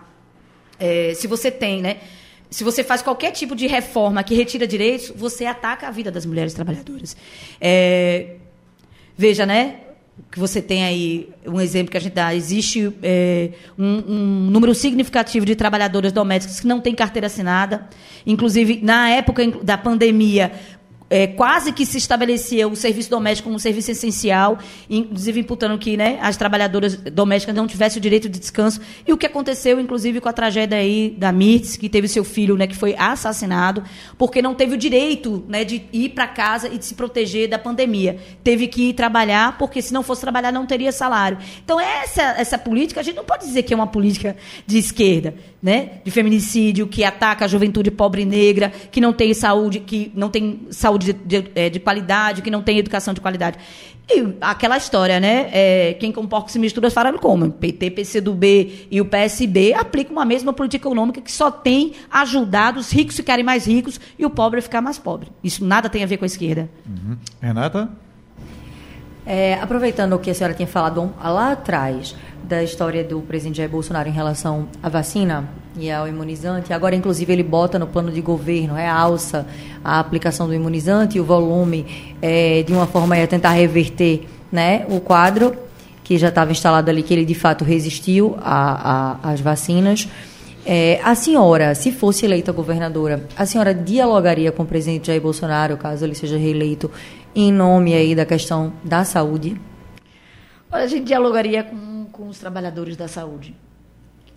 é, 0.78 1.12
se 1.14 1.26
você 1.26 1.50
tem, 1.50 1.82
né? 1.82 1.98
se 2.50 2.64
você 2.64 2.82
faz 2.82 3.00
qualquer 3.00 3.30
tipo 3.30 3.54
de 3.54 3.66
reforma 3.66 4.22
que 4.24 4.34
retira 4.34 4.66
direitos, 4.66 5.12
você 5.14 5.46
ataca 5.46 5.86
a 5.86 5.90
vida 5.90 6.10
das 6.10 6.26
mulheres 6.26 6.52
trabalhadoras. 6.52 7.16
É, 7.60 8.34
veja, 9.16 9.46
né? 9.46 9.76
Que 10.30 10.38
você 10.38 10.60
tem 10.60 10.84
aí 10.84 11.28
um 11.46 11.60
exemplo 11.60 11.92
que 11.92 11.96
a 11.96 12.00
gente 12.00 12.12
dá. 12.12 12.34
Existe 12.34 12.92
é, 13.02 13.50
um, 13.78 14.02
um, 14.06 14.50
número 14.50 14.74
significativo 14.74 15.46
de 15.46 15.54
trabalhadoras 15.54 16.12
domésticas 16.12 16.60
que 16.60 16.66
não 16.66 16.80
têm 16.80 16.94
carteira 16.94 17.28
assinada. 17.28 17.88
Inclusive, 18.26 18.80
na 18.82 19.08
época 19.10 19.46
da 19.62 19.78
pandemia, 19.78 20.52
é, 21.10 21.26
quase 21.26 21.72
que 21.72 21.84
se 21.84 21.98
estabelecia 21.98 22.68
o 22.68 22.76
serviço 22.76 23.10
doméstico 23.10 23.46
como 23.46 23.56
um 23.56 23.58
serviço 23.58 23.90
essencial, 23.90 24.58
inclusive 24.88 25.40
imputando 25.40 25.76
que 25.76 25.96
né, 25.96 26.20
as 26.22 26.36
trabalhadoras 26.36 26.94
domésticas 26.94 27.54
não 27.54 27.66
tivessem 27.66 27.98
o 27.98 28.00
direito 28.00 28.28
de 28.28 28.38
descanso. 28.38 28.80
E 29.04 29.12
o 29.12 29.16
que 29.16 29.26
aconteceu, 29.26 29.80
inclusive, 29.80 30.20
com 30.20 30.28
a 30.28 30.32
tragédia 30.32 30.78
aí 30.78 31.10
da 31.18 31.32
Mirtz, 31.32 31.76
que 31.76 31.88
teve 31.88 32.06
seu 32.06 32.22
filho 32.22 32.56
né, 32.56 32.68
que 32.68 32.76
foi 32.76 32.94
assassinado, 32.96 33.82
porque 34.16 34.40
não 34.40 34.54
teve 34.54 34.74
o 34.74 34.78
direito 34.78 35.44
né, 35.48 35.64
de 35.64 35.82
ir 35.92 36.10
para 36.10 36.28
casa 36.28 36.68
e 36.68 36.78
de 36.78 36.84
se 36.84 36.94
proteger 36.94 37.48
da 37.48 37.58
pandemia. 37.58 38.18
Teve 38.44 38.68
que 38.68 38.90
ir 38.90 38.94
trabalhar, 38.94 39.58
porque 39.58 39.82
se 39.82 39.92
não 39.92 40.04
fosse 40.04 40.20
trabalhar 40.20 40.52
não 40.52 40.64
teria 40.64 40.92
salário. 40.92 41.38
Então, 41.64 41.80
essa, 41.80 42.22
essa 42.38 42.56
política, 42.56 43.00
a 43.00 43.02
gente 43.02 43.16
não 43.16 43.24
pode 43.24 43.44
dizer 43.44 43.64
que 43.64 43.74
é 43.74 43.76
uma 43.76 43.88
política 43.88 44.36
de 44.64 44.78
esquerda 44.78 45.34
né, 45.62 46.00
de 46.04 46.10
feminicídio, 46.10 46.86
que 46.86 47.04
ataca 47.04 47.44
a 47.44 47.48
juventude 47.48 47.90
pobre 47.90 48.22
e 48.22 48.24
negra, 48.24 48.72
que 48.90 49.00
não 49.00 49.12
tem 49.12 49.34
saúde, 49.34 49.80
que 49.80 50.10
não 50.14 50.30
tem 50.30 50.60
saúde 50.70 50.99
de, 51.00 51.12
de, 51.12 51.50
é, 51.54 51.68
de 51.68 51.80
qualidade, 51.80 52.42
que 52.42 52.50
não 52.50 52.62
tem 52.62 52.78
educação 52.78 53.12
de 53.12 53.20
qualidade. 53.20 53.58
E 54.08 54.36
aquela 54.40 54.76
história, 54.76 55.20
né? 55.20 55.48
É, 55.52 55.94
quem 55.94 56.10
com 56.10 56.26
porcos 56.26 56.52
se 56.52 56.58
mistura 56.58 56.90
fala 56.90 57.16
como? 57.16 57.50
PT, 57.50 57.90
PCdoB 57.92 58.88
e 58.90 59.00
o 59.00 59.04
PSB 59.04 59.72
aplicam 59.72 60.12
uma 60.12 60.24
mesma 60.24 60.52
política 60.52 60.88
econômica 60.88 61.20
que 61.20 61.30
só 61.30 61.50
tem 61.50 61.92
ajudado 62.10 62.80
os 62.80 62.90
ricos 62.90 63.14
ficarem 63.14 63.44
mais 63.44 63.66
ricos 63.66 64.00
e 64.18 64.26
o 64.26 64.30
pobre 64.30 64.60
ficar 64.60 64.80
mais 64.80 64.98
pobre. 64.98 65.28
Isso 65.44 65.64
nada 65.64 65.88
tem 65.88 66.02
a 66.02 66.06
ver 66.06 66.16
com 66.16 66.24
a 66.24 66.26
esquerda. 66.26 66.68
Uhum. 66.86 67.16
Renata? 67.40 67.88
É, 69.32 69.54
aproveitando 69.62 70.14
o 70.14 70.18
que 70.18 70.28
a 70.28 70.34
senhora 70.34 70.52
tinha 70.52 70.66
falado 70.66 71.08
lá 71.22 71.52
atrás, 71.52 72.16
da 72.42 72.64
história 72.64 73.04
do 73.04 73.20
presidente 73.20 73.58
Jair 73.58 73.70
Bolsonaro 73.70 74.08
em 74.08 74.12
relação 74.12 74.66
à 74.82 74.88
vacina 74.88 75.48
e 75.78 75.88
ao 75.88 76.08
imunizante. 76.08 76.72
Agora, 76.72 76.96
inclusive, 76.96 77.32
ele 77.32 77.44
bota 77.44 77.78
no 77.78 77.86
plano 77.86 78.10
de 78.10 78.20
governo, 78.20 78.76
é 78.76 78.88
alça 78.88 79.46
a 79.84 80.00
aplicação 80.00 80.48
do 80.48 80.52
imunizante 80.52 81.16
e 81.16 81.20
o 81.20 81.24
volume 81.24 81.86
é, 82.20 82.64
de 82.64 82.72
uma 82.72 82.88
forma 82.88 83.14
a 83.14 83.24
tentar 83.24 83.50
reverter 83.50 84.26
né, 84.50 84.84
o 84.88 84.98
quadro 84.98 85.56
que 86.02 86.18
já 86.18 86.26
estava 86.26 86.50
instalado 86.50 86.90
ali, 86.90 87.04
que 87.04 87.14
ele 87.14 87.24
de 87.24 87.36
fato 87.36 87.62
resistiu 87.62 88.36
às 88.42 89.40
vacinas. 89.40 90.08
É, 90.66 91.00
a 91.02 91.14
senhora, 91.14 91.74
se 91.74 91.90
fosse 91.90 92.26
eleita 92.26 92.52
governadora, 92.52 93.26
a 93.36 93.46
senhora 93.46 93.72
dialogaria 93.72 94.52
com 94.52 94.62
o 94.62 94.66
presidente 94.66 95.06
Jair 95.06 95.20
Bolsonaro, 95.20 95.76
caso 95.76 96.04
ele 96.04 96.14
seja 96.14 96.36
reeleito, 96.36 96.90
em 97.34 97.52
nome 97.52 97.94
aí 97.94 98.14
da 98.14 98.26
questão 98.26 98.72
da 98.84 99.04
saúde? 99.04 99.60
A 100.70 100.86
gente 100.86 101.04
dialogaria 101.04 101.64
com 101.64 101.90
com 102.20 102.28
os 102.28 102.38
trabalhadores 102.38 102.98
da 102.98 103.08
saúde. 103.08 103.56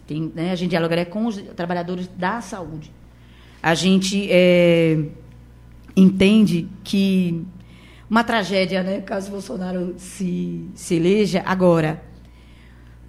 Tem, 0.08 0.32
né, 0.34 0.52
a 0.52 0.56
gente 0.56 0.70
dialogaria 0.70 1.06
com 1.06 1.26
os 1.26 1.36
trabalhadores 1.38 2.08
da 2.08 2.40
saúde. 2.40 2.92
A 3.62 3.76
gente 3.76 4.30
é, 4.32 5.00
entende 5.96 6.70
que 6.82 7.46
uma 8.10 8.24
tragédia, 8.24 8.82
né, 8.84 9.02
caso 9.02 9.32
Bolsonaro 9.32 9.96
se, 9.98 10.66
se 10.74 10.96
eleja, 10.96 11.44
agora 11.46 12.02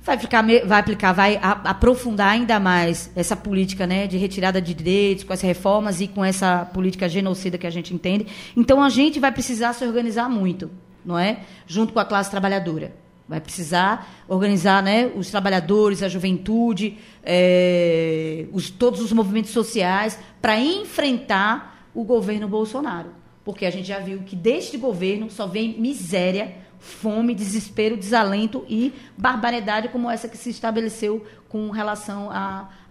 vai, 0.05 0.19
ficar, 0.19 0.43
vai 0.43 0.81
aplicar, 0.81 1.13
vai 1.13 1.41
aprofundar 1.43 2.33
ainda 2.33 2.61
mais 2.61 3.11
essa 3.17 3.35
política 3.35 3.87
né, 3.87 4.07
de 4.07 4.19
retirada 4.19 4.61
de 4.61 4.75
direitos, 4.75 5.25
com 5.25 5.33
as 5.33 5.41
reformas 5.41 6.01
e 6.01 6.07
com 6.07 6.25
essa 6.25 6.65
política 6.67 7.09
genocida 7.09 7.57
que 7.57 7.67
a 7.67 7.71
gente 7.71 7.95
entende. 7.95 8.27
Então 8.57 8.83
a 8.83 8.91
gente 8.91 9.19
vai 9.19 9.33
precisar 9.33 9.73
se 9.73 9.85
organizar 9.85 10.29
muito, 10.29 10.71
não 11.05 11.19
é? 11.19 11.41
Junto 11.67 11.93
com 11.93 11.99
a 11.99 12.05
classe 12.05 12.31
trabalhadora. 12.31 12.93
Vai 13.27 13.41
precisar 13.41 14.25
organizar 14.29 14.83
né, 14.83 15.11
os 15.17 15.31
trabalhadores, 15.31 16.03
a 16.03 16.09
juventude, 16.09 16.99
é, 17.23 18.45
os, 18.53 18.69
todos 18.69 19.01
os 19.01 19.11
movimentos 19.13 19.51
sociais 19.51 20.19
para 20.43 20.61
enfrentar 20.61 21.89
o 21.95 22.05
governo 22.05 22.47
Bolsonaro. 22.47 23.11
Porque 23.43 23.65
a 23.65 23.71
gente 23.71 23.89
já 23.89 23.99
viu 23.99 24.19
que 24.21 24.37
deste 24.37 24.77
governo 24.77 25.31
só 25.31 25.47
vem 25.47 25.81
miséria, 25.81 26.55
fome, 26.85 27.35
desespero, 27.35 27.97
desalento 27.97 28.65
e 28.69 28.93
barbaridade 29.17 29.89
como 29.89 30.11
essa 30.11 30.29
que 30.29 30.37
se 30.37 30.51
estabeleceu 30.51 31.25
com 31.49 31.71
relação 31.71 32.29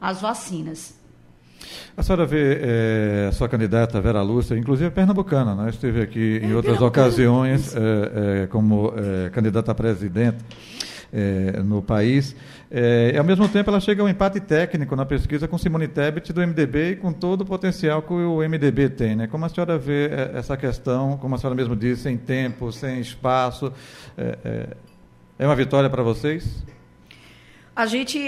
às 0.01 0.19
vacinas. 0.19 0.95
A 1.95 2.03
senhora 2.03 2.25
vê 2.25 2.59
é, 2.61 3.27
a 3.29 3.31
sua 3.31 3.47
candidata 3.47 4.01
Vera 4.01 4.21
Lúcia, 4.21 4.57
inclusive 4.57 4.89
pernambucana, 4.89 5.55
né? 5.55 5.69
esteve 5.69 6.01
aqui 6.01 6.41
em 6.43 6.51
é, 6.51 6.55
outras 6.55 6.81
ocasiões 6.81 7.73
é, 7.75 8.47
como 8.47 8.93
candidata 9.31 9.71
a 9.71 9.75
presidente 9.75 10.37
no 11.63 11.81
país. 11.81 12.35
E, 12.73 13.17
ao 13.17 13.23
mesmo 13.23 13.47
tempo, 13.47 13.69
ela 13.69 13.79
chega 13.79 14.01
a 14.01 14.05
um 14.05 14.09
empate 14.09 14.39
técnico 14.39 14.95
na 14.95 15.05
pesquisa 15.05 15.47
com 15.47 15.57
Simone 15.57 15.87
Tebet 15.87 16.33
do 16.33 16.41
MDB 16.41 16.91
e 16.91 16.95
com 16.95 17.13
todo 17.13 17.41
o 17.41 17.45
potencial 17.45 18.01
que 18.01 18.13
o 18.13 18.37
MDB 18.37 18.89
tem. 18.89 19.15
Né? 19.15 19.27
Como 19.27 19.45
a 19.45 19.49
senhora 19.49 19.77
vê 19.77 20.09
essa 20.33 20.57
questão, 20.57 21.17
como 21.17 21.35
a 21.35 21.37
senhora 21.37 21.55
mesmo 21.55 21.75
disse, 21.75 22.03
sem 22.03 22.17
tempo, 22.17 22.71
sem 22.71 22.99
espaço, 22.99 23.71
é 25.37 25.45
uma 25.45 25.55
vitória 25.55 25.89
para 25.89 26.01
vocês? 26.01 26.63
A 27.75 27.85
gente 27.85 28.19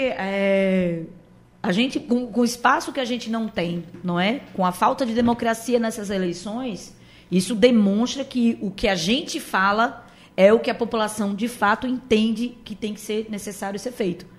a 1.66 1.72
gente, 1.72 1.98
com, 1.98 2.28
com, 2.28 2.42
o 2.42 2.44
espaço 2.44 2.92
que 2.92 3.00
a 3.00 3.04
gente 3.04 3.28
não 3.28 3.48
tem, 3.48 3.84
não 4.04 4.20
é? 4.20 4.42
Com 4.54 4.64
a 4.64 4.70
falta 4.70 5.04
de 5.04 5.12
democracia 5.12 5.80
nessas 5.80 6.10
eleições, 6.10 6.96
isso 7.28 7.56
demonstra 7.56 8.24
que 8.24 8.56
o 8.60 8.70
que 8.70 8.86
a 8.86 8.94
gente 8.94 9.40
fala 9.40 10.06
é 10.36 10.52
o 10.52 10.60
que 10.60 10.70
a 10.70 10.74
população 10.74 11.34
de 11.34 11.48
fato 11.48 11.84
entende 11.84 12.56
que 12.64 12.76
tem 12.76 12.94
que 12.94 13.00
ser 13.00 13.26
necessário 13.28 13.80
ser 13.80 13.90
feito. 13.90 14.35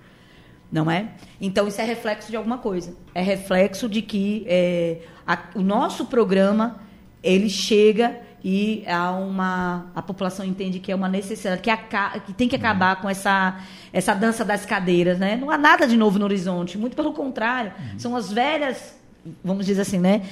Não 0.70 0.90
é? 0.90 1.08
Então, 1.40 1.66
isso 1.66 1.80
é 1.80 1.84
reflexo 1.84 2.30
de 2.30 2.36
alguma 2.36 2.58
coisa. 2.58 2.94
É 3.14 3.22
reflexo 3.22 3.88
de 3.88 4.02
que 4.02 4.44
é, 4.46 4.98
a, 5.26 5.38
o 5.54 5.62
nosso 5.62 6.06
programa 6.06 6.80
ele 7.22 7.48
chega 7.48 8.20
e 8.42 8.84
há 8.86 9.10
uma 9.12 9.86
a 9.94 10.00
população 10.00 10.44
entende 10.44 10.78
que 10.78 10.92
é 10.92 10.94
uma 10.94 11.08
necessidade 11.08 11.60
que, 11.60 11.70
a, 11.70 11.76
que 12.20 12.32
tem 12.32 12.48
que 12.48 12.54
acabar 12.54 13.00
com 13.00 13.08
essa 13.08 13.58
essa 13.92 14.14
dança 14.14 14.44
das 14.44 14.64
cadeiras, 14.64 15.18
né? 15.18 15.36
Não 15.36 15.50
há 15.50 15.58
nada 15.58 15.86
de 15.86 15.96
novo 15.96 16.18
no 16.18 16.24
horizonte, 16.24 16.78
muito 16.78 16.94
pelo 16.94 17.12
contrário, 17.12 17.72
uhum. 17.78 17.98
são 17.98 18.16
as 18.16 18.30
velhas, 18.30 18.96
vamos 19.42 19.66
dizer 19.66 19.82
assim, 19.82 19.98
né? 19.98 20.22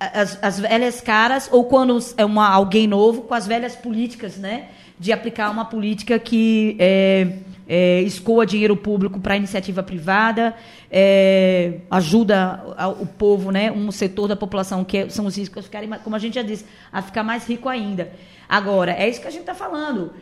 As, 0.00 0.42
as 0.42 0.58
velhas 0.58 1.00
caras 1.00 1.48
ou 1.52 1.64
quando 1.64 1.98
é 2.16 2.24
uma 2.24 2.48
alguém 2.48 2.86
novo 2.86 3.22
com 3.22 3.34
as 3.34 3.46
velhas 3.46 3.76
políticas, 3.76 4.36
né? 4.36 4.68
De 4.98 5.12
aplicar 5.12 5.50
uma 5.50 5.64
política 5.64 6.18
que 6.18 6.76
é, 6.78 7.38
é, 7.68 8.00
escoa 8.02 8.44
dinheiro 8.46 8.76
público 8.76 9.20
para 9.20 9.36
iniciativa 9.36 9.82
privada, 9.82 10.54
é, 10.90 11.80
ajuda 11.90 12.60
o 13.00 13.06
povo, 13.06 13.50
né, 13.50 13.70
um 13.70 13.90
setor 13.90 14.28
da 14.28 14.36
população 14.36 14.84
que 14.84 15.08
são 15.10 15.26
os 15.26 15.36
ricos, 15.36 15.70
como 16.02 16.16
a 16.16 16.18
gente 16.18 16.34
já 16.34 16.42
disse, 16.42 16.64
a 16.92 17.00
ficar 17.02 17.22
mais 17.22 17.48
rico 17.48 17.68
ainda. 17.68 18.12
Agora, 18.48 18.92
é 18.92 19.08
isso 19.08 19.20
que 19.20 19.28
a 19.28 19.30
gente 19.30 19.40
está 19.40 19.54
falando. 19.54 20.12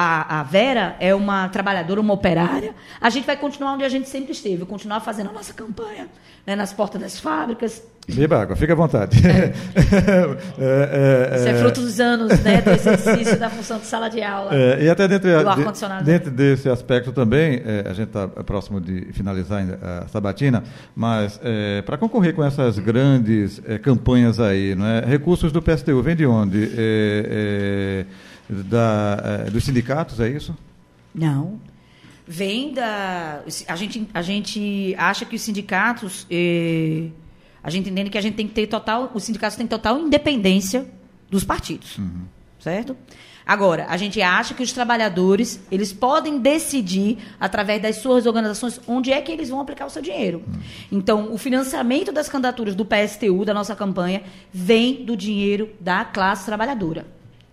A, 0.00 0.38
a, 0.38 0.42
Vera 0.44 0.94
é 1.00 1.12
uma 1.12 1.48
trabalhadora, 1.48 2.00
uma 2.00 2.14
operária. 2.14 2.72
A 3.00 3.10
gente 3.10 3.26
vai 3.26 3.36
continuar 3.36 3.72
onde 3.72 3.82
a 3.82 3.88
gente 3.88 4.08
sempre 4.08 4.30
esteve, 4.30 4.64
continuar 4.64 5.00
fazendo 5.00 5.30
a 5.30 5.32
nossa 5.32 5.52
campanha, 5.52 6.06
né, 6.46 6.54
nas 6.54 6.72
portas 6.72 7.00
das 7.00 7.18
fábricas, 7.18 7.82
Beba 8.10 8.40
água, 8.40 8.56
fica 8.56 8.72
à 8.72 8.76
vontade. 8.76 9.18
É. 9.26 9.52
é, 10.58 11.30
é, 11.32 11.36
Isso 11.36 11.48
é 11.48 11.54
fruto 11.58 11.80
dos 11.82 12.00
anos, 12.00 12.40
né, 12.40 12.62
do 12.62 12.70
exercício 12.70 13.38
da 13.38 13.50
função 13.50 13.78
de 13.78 13.84
sala 13.84 14.08
de 14.08 14.22
aula. 14.22 14.54
É, 14.54 14.84
e 14.84 14.88
até 14.88 15.06
dentro, 15.06 15.28
de, 15.28 16.04
dentro 16.04 16.30
desse 16.30 16.70
aspecto 16.70 17.12
também, 17.12 17.60
é, 17.64 17.84
a 17.86 17.92
gente 17.92 18.08
está 18.08 18.26
próximo 18.26 18.80
de 18.80 19.12
finalizar 19.12 19.62
a 19.82 20.08
sabatina, 20.08 20.64
mas 20.96 21.38
é, 21.42 21.82
para 21.82 21.98
concorrer 21.98 22.34
com 22.34 22.42
essas 22.42 22.78
grandes 22.78 23.60
campanhas 23.82 24.40
aí, 24.40 24.74
não 24.74 24.86
é? 24.86 25.00
recursos 25.00 25.52
do 25.52 25.60
PSTU, 25.60 26.02
vem 26.02 26.16
de 26.16 26.24
onde? 26.24 26.70
Da, 28.48 29.44
dos 29.52 29.64
sindicatos, 29.64 30.20
é 30.20 30.28
isso? 30.28 30.56
Não. 31.14 31.60
Vem 32.26 32.72
da. 32.72 33.42
A 33.66 33.76
gente, 33.76 34.08
a 34.12 34.22
gente 34.22 34.94
acha 34.98 35.24
que 35.24 35.36
os 35.36 35.42
sindicatos. 35.42 36.26
Eh, 36.30 37.08
a 37.62 37.70
gente 37.70 37.90
entende 37.90 38.08
que 38.08 38.18
a 38.18 38.20
gente 38.20 38.34
tem 38.34 38.46
que 38.46 38.54
ter 38.54 38.66
total, 38.66 39.10
os 39.14 39.24
sindicatos 39.24 39.56
têm 39.56 39.66
total 39.66 39.98
independência 39.98 40.86
dos 41.30 41.44
partidos, 41.44 41.98
uhum. 41.98 42.22
certo? 42.58 42.96
Agora, 43.44 43.86
a 43.88 43.96
gente 43.96 44.20
acha 44.20 44.52
que 44.52 44.62
os 44.62 44.72
trabalhadores, 44.72 45.58
eles 45.70 45.90
podem 45.90 46.38
decidir, 46.38 47.16
através 47.40 47.80
das 47.80 47.96
suas 47.96 48.26
organizações, 48.26 48.78
onde 48.86 49.10
é 49.10 49.22
que 49.22 49.32
eles 49.32 49.48
vão 49.48 49.58
aplicar 49.60 49.86
o 49.86 49.90
seu 49.90 50.02
dinheiro. 50.02 50.42
Uhum. 50.46 50.60
Então, 50.92 51.32
o 51.32 51.38
financiamento 51.38 52.12
das 52.12 52.28
candidaturas 52.28 52.74
do 52.74 52.84
PSTU, 52.84 53.46
da 53.46 53.54
nossa 53.54 53.74
campanha, 53.74 54.22
vem 54.52 55.02
do 55.04 55.16
dinheiro 55.16 55.70
da 55.80 56.04
classe 56.04 56.44
trabalhadora. 56.44 57.06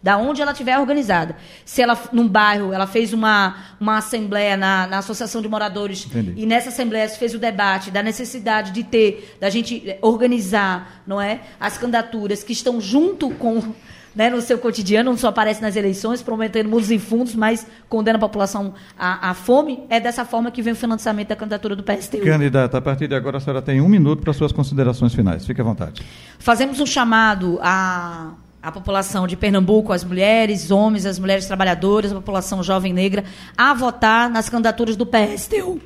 Da 0.06 0.18
onde 0.18 0.40
ela 0.40 0.52
estiver 0.52 0.78
organizada. 0.78 1.36
Se 1.66 1.82
ela, 1.82 2.00
num 2.14 2.28
bairro, 2.28 2.72
ela 2.72 2.86
fez 2.86 3.12
uma, 3.12 3.56
uma 3.80 3.98
assembleia 3.98 4.56
na, 4.56 4.86
na 4.86 5.00
Associação 5.00 5.42
de 5.42 5.50
Moradores 5.50 6.06
Entendi. 6.06 6.36
e 6.38 6.46
nessa 6.46 6.70
assembleia 6.70 7.10
se 7.10 7.18
fez 7.18 7.34
o 7.34 7.40
debate 7.40 7.90
da 7.90 8.04
necessidade 8.04 8.70
de 8.70 8.84
ter, 8.84 9.36
da 9.42 9.50
gente 9.50 9.98
organizar, 10.04 11.02
não 11.08 11.20
é, 11.20 11.40
as 11.60 11.80
candidaturas 11.80 12.44
que 12.44 12.54
estão 12.54 12.80
junto 12.80 13.32
com 13.32 13.74
né, 14.16 14.30
no 14.30 14.42
seu 14.42 14.60
cotidiano, 14.60 15.10
não 15.10 15.18
só 15.18 15.30
aparece 15.30 15.60
nas 15.60 15.76
eleições, 15.76 16.22
prometendo 16.22 16.70
mundos 16.70 16.92
e 16.92 17.00
fundos, 17.00 17.34
mas 17.34 17.66
condena 17.90 18.18
a 18.18 18.22
população 18.22 18.76
à, 18.96 19.32
à 19.32 19.34
fome, 19.34 19.86
é 19.90 20.00
dessa 20.00 20.24
forma 20.24 20.52
que 20.52 20.62
vem 20.62 20.74
o 20.74 20.76
financiamento 20.76 21.30
da 21.30 21.36
candidatura 21.36 21.76
do 21.76 21.82
PSTU. 21.82 22.22
Candidata, 22.24 22.78
a 22.78 22.82
partir 22.82 23.08
de 23.08 23.16
agora 23.16 23.38
a 23.38 23.40
senhora 23.40 23.62
tem 23.62 23.82
um 23.82 23.90
minuto 23.90 24.22
para 24.22 24.34
suas 24.34 24.52
considerações 24.52 25.16
finais. 25.16 25.48
Fique 25.48 25.60
à 25.60 25.64
vontade. 25.64 26.04
Fazemos 26.38 26.80
um 26.80 26.86
chamado 26.86 27.60
à, 27.62 28.36
à 28.66 28.72
população 28.72 29.28
de 29.28 29.38
Pernambuco, 29.38 29.94
às 29.94 30.04
mulheres, 30.04 30.72
homens, 30.72 31.06
as 31.06 31.20
mulheres 31.20 31.46
trabalhadoras, 31.46 32.12
a 32.12 32.16
população 32.16 32.64
jovem 32.64 32.92
negra, 32.92 33.24
a 33.56 33.76
votar 33.76 34.28
nas 34.28 34.50
candidaturas 34.50 34.98
do 34.98 35.06
PSTU. 35.06 35.80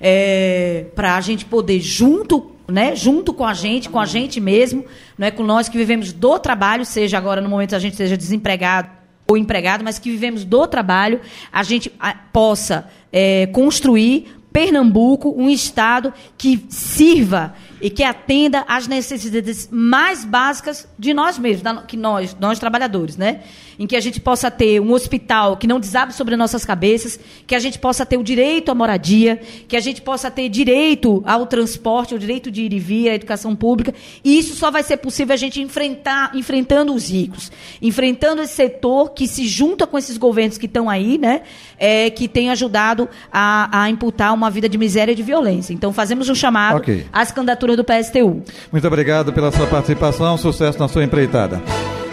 É, 0.00 0.86
para 0.96 1.14
a 1.14 1.20
gente 1.20 1.44
poder, 1.44 1.80
junto, 1.80 2.50
né, 2.66 2.96
junto 2.96 3.32
com 3.32 3.44
a 3.44 3.54
gente, 3.54 3.88
com 3.88 4.00
a 4.00 4.04
gente 4.04 4.40
mesmo, 4.40 4.84
não 5.16 5.28
é 5.28 5.30
com 5.30 5.44
nós 5.44 5.68
que 5.68 5.78
vivemos 5.78 6.12
do 6.12 6.40
trabalho, 6.40 6.84
seja 6.84 7.16
agora 7.16 7.40
no 7.40 7.48
momento 7.48 7.76
a 7.76 7.78
gente 7.78 7.94
seja 7.94 8.16
desempregado 8.16 8.88
ou 9.28 9.36
empregado, 9.36 9.84
mas 9.84 10.00
que 10.00 10.10
vivemos 10.10 10.44
do 10.44 10.66
trabalho, 10.66 11.20
a 11.52 11.62
gente 11.62 11.92
a, 12.00 12.14
possa 12.14 12.88
é, 13.12 13.46
construir 13.46 14.34
Pernambuco 14.52 15.32
um 15.36 15.48
estado 15.48 16.12
que 16.36 16.66
sirva 16.68 17.54
e 17.80 17.90
que 17.90 18.02
atenda 18.02 18.64
às 18.66 18.86
necessidades 18.86 19.68
mais 19.70 20.24
básicas 20.24 20.88
de 20.98 21.14
nós 21.14 21.38
mesmos, 21.38 21.62
da, 21.62 21.82
que 21.82 21.96
nós, 21.96 22.36
nós 22.38 22.58
trabalhadores, 22.58 23.16
né? 23.16 23.40
Em 23.78 23.86
que 23.86 23.94
a 23.94 24.00
gente 24.00 24.20
possa 24.20 24.50
ter 24.50 24.80
um 24.80 24.92
hospital 24.92 25.56
que 25.56 25.66
não 25.66 25.78
desabe 25.78 26.12
sobre 26.12 26.36
nossas 26.36 26.64
cabeças, 26.64 27.18
que 27.46 27.54
a 27.54 27.58
gente 27.60 27.78
possa 27.78 28.04
ter 28.04 28.16
o 28.16 28.24
direito 28.24 28.70
à 28.70 28.74
moradia, 28.74 29.40
que 29.68 29.76
a 29.76 29.80
gente 29.80 30.02
possa 30.02 30.30
ter 30.30 30.48
direito 30.48 31.22
ao 31.24 31.46
transporte, 31.46 32.14
o 32.14 32.18
direito 32.18 32.50
de 32.50 32.62
ir 32.62 32.72
e 32.72 32.78
vir, 32.80 33.08
à 33.10 33.14
educação 33.14 33.54
pública. 33.54 33.94
E 34.24 34.38
isso 34.38 34.54
só 34.56 34.70
vai 34.70 34.82
ser 34.82 34.96
possível 34.96 35.32
a 35.34 35.36
gente 35.36 35.60
enfrentar, 35.60 36.32
enfrentando 36.34 36.92
os 36.92 37.08
ricos, 37.08 37.52
enfrentando 37.80 38.42
esse 38.42 38.54
setor 38.54 39.10
que 39.10 39.28
se 39.28 39.46
junta 39.46 39.86
com 39.86 39.96
esses 39.96 40.16
governos 40.16 40.58
que 40.58 40.66
estão 40.66 40.90
aí, 40.90 41.16
né? 41.16 41.42
É, 41.78 42.10
que 42.10 42.26
tem 42.26 42.50
ajudado 42.50 43.08
a, 43.32 43.82
a 43.82 43.90
imputar 43.90 44.34
uma 44.34 44.50
vida 44.50 44.68
de 44.68 44.76
miséria 44.76 45.12
e 45.12 45.14
de 45.14 45.22
violência. 45.22 45.72
Então 45.72 45.92
fazemos 45.92 46.28
um 46.28 46.34
chamado 46.34 46.78
Ok. 46.78 47.06
às 47.12 47.30
candidaturas 47.30 47.67
do 47.76 47.84
PSTU. 47.84 48.42
Muito 48.70 48.86
obrigado 48.86 49.32
pela 49.32 49.50
sua 49.50 49.66
participação, 49.66 50.36
sucesso 50.36 50.78
na 50.78 50.88
sua 50.88 51.04
empreitada. 51.04 51.60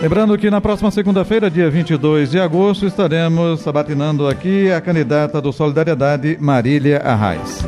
Lembrando 0.01 0.37
que 0.37 0.49
na 0.49 0.59
próxima 0.59 0.91
segunda-feira, 0.91 1.49
dia 1.49 1.69
22 1.69 2.31
de 2.31 2.39
agosto, 2.39 2.85
estaremos 2.85 3.61
sabatinando 3.61 4.27
aqui 4.27 4.71
a 4.71 4.81
candidata 4.81 5.41
do 5.41 5.53
Solidariedade, 5.53 6.37
Marília 6.39 6.99
Arraes. 6.99 7.65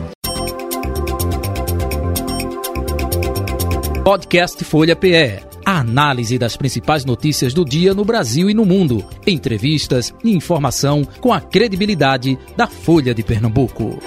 Podcast 4.03 4.63
Folha 4.63 4.95
PE. 4.95 5.39
A 5.65 5.79
análise 5.79 6.37
das 6.37 6.55
principais 6.55 7.03
notícias 7.03 7.53
do 7.53 7.65
dia 7.65 7.93
no 7.93 8.05
Brasil 8.05 8.49
e 8.49 8.53
no 8.53 8.65
mundo. 8.65 9.03
Entrevistas 9.27 10.13
e 10.23 10.33
informação 10.33 11.03
com 11.19 11.33
a 11.33 11.41
credibilidade 11.41 12.39
da 12.55 12.67
Folha 12.67 13.13
de 13.13 13.21
Pernambuco. 13.21 13.99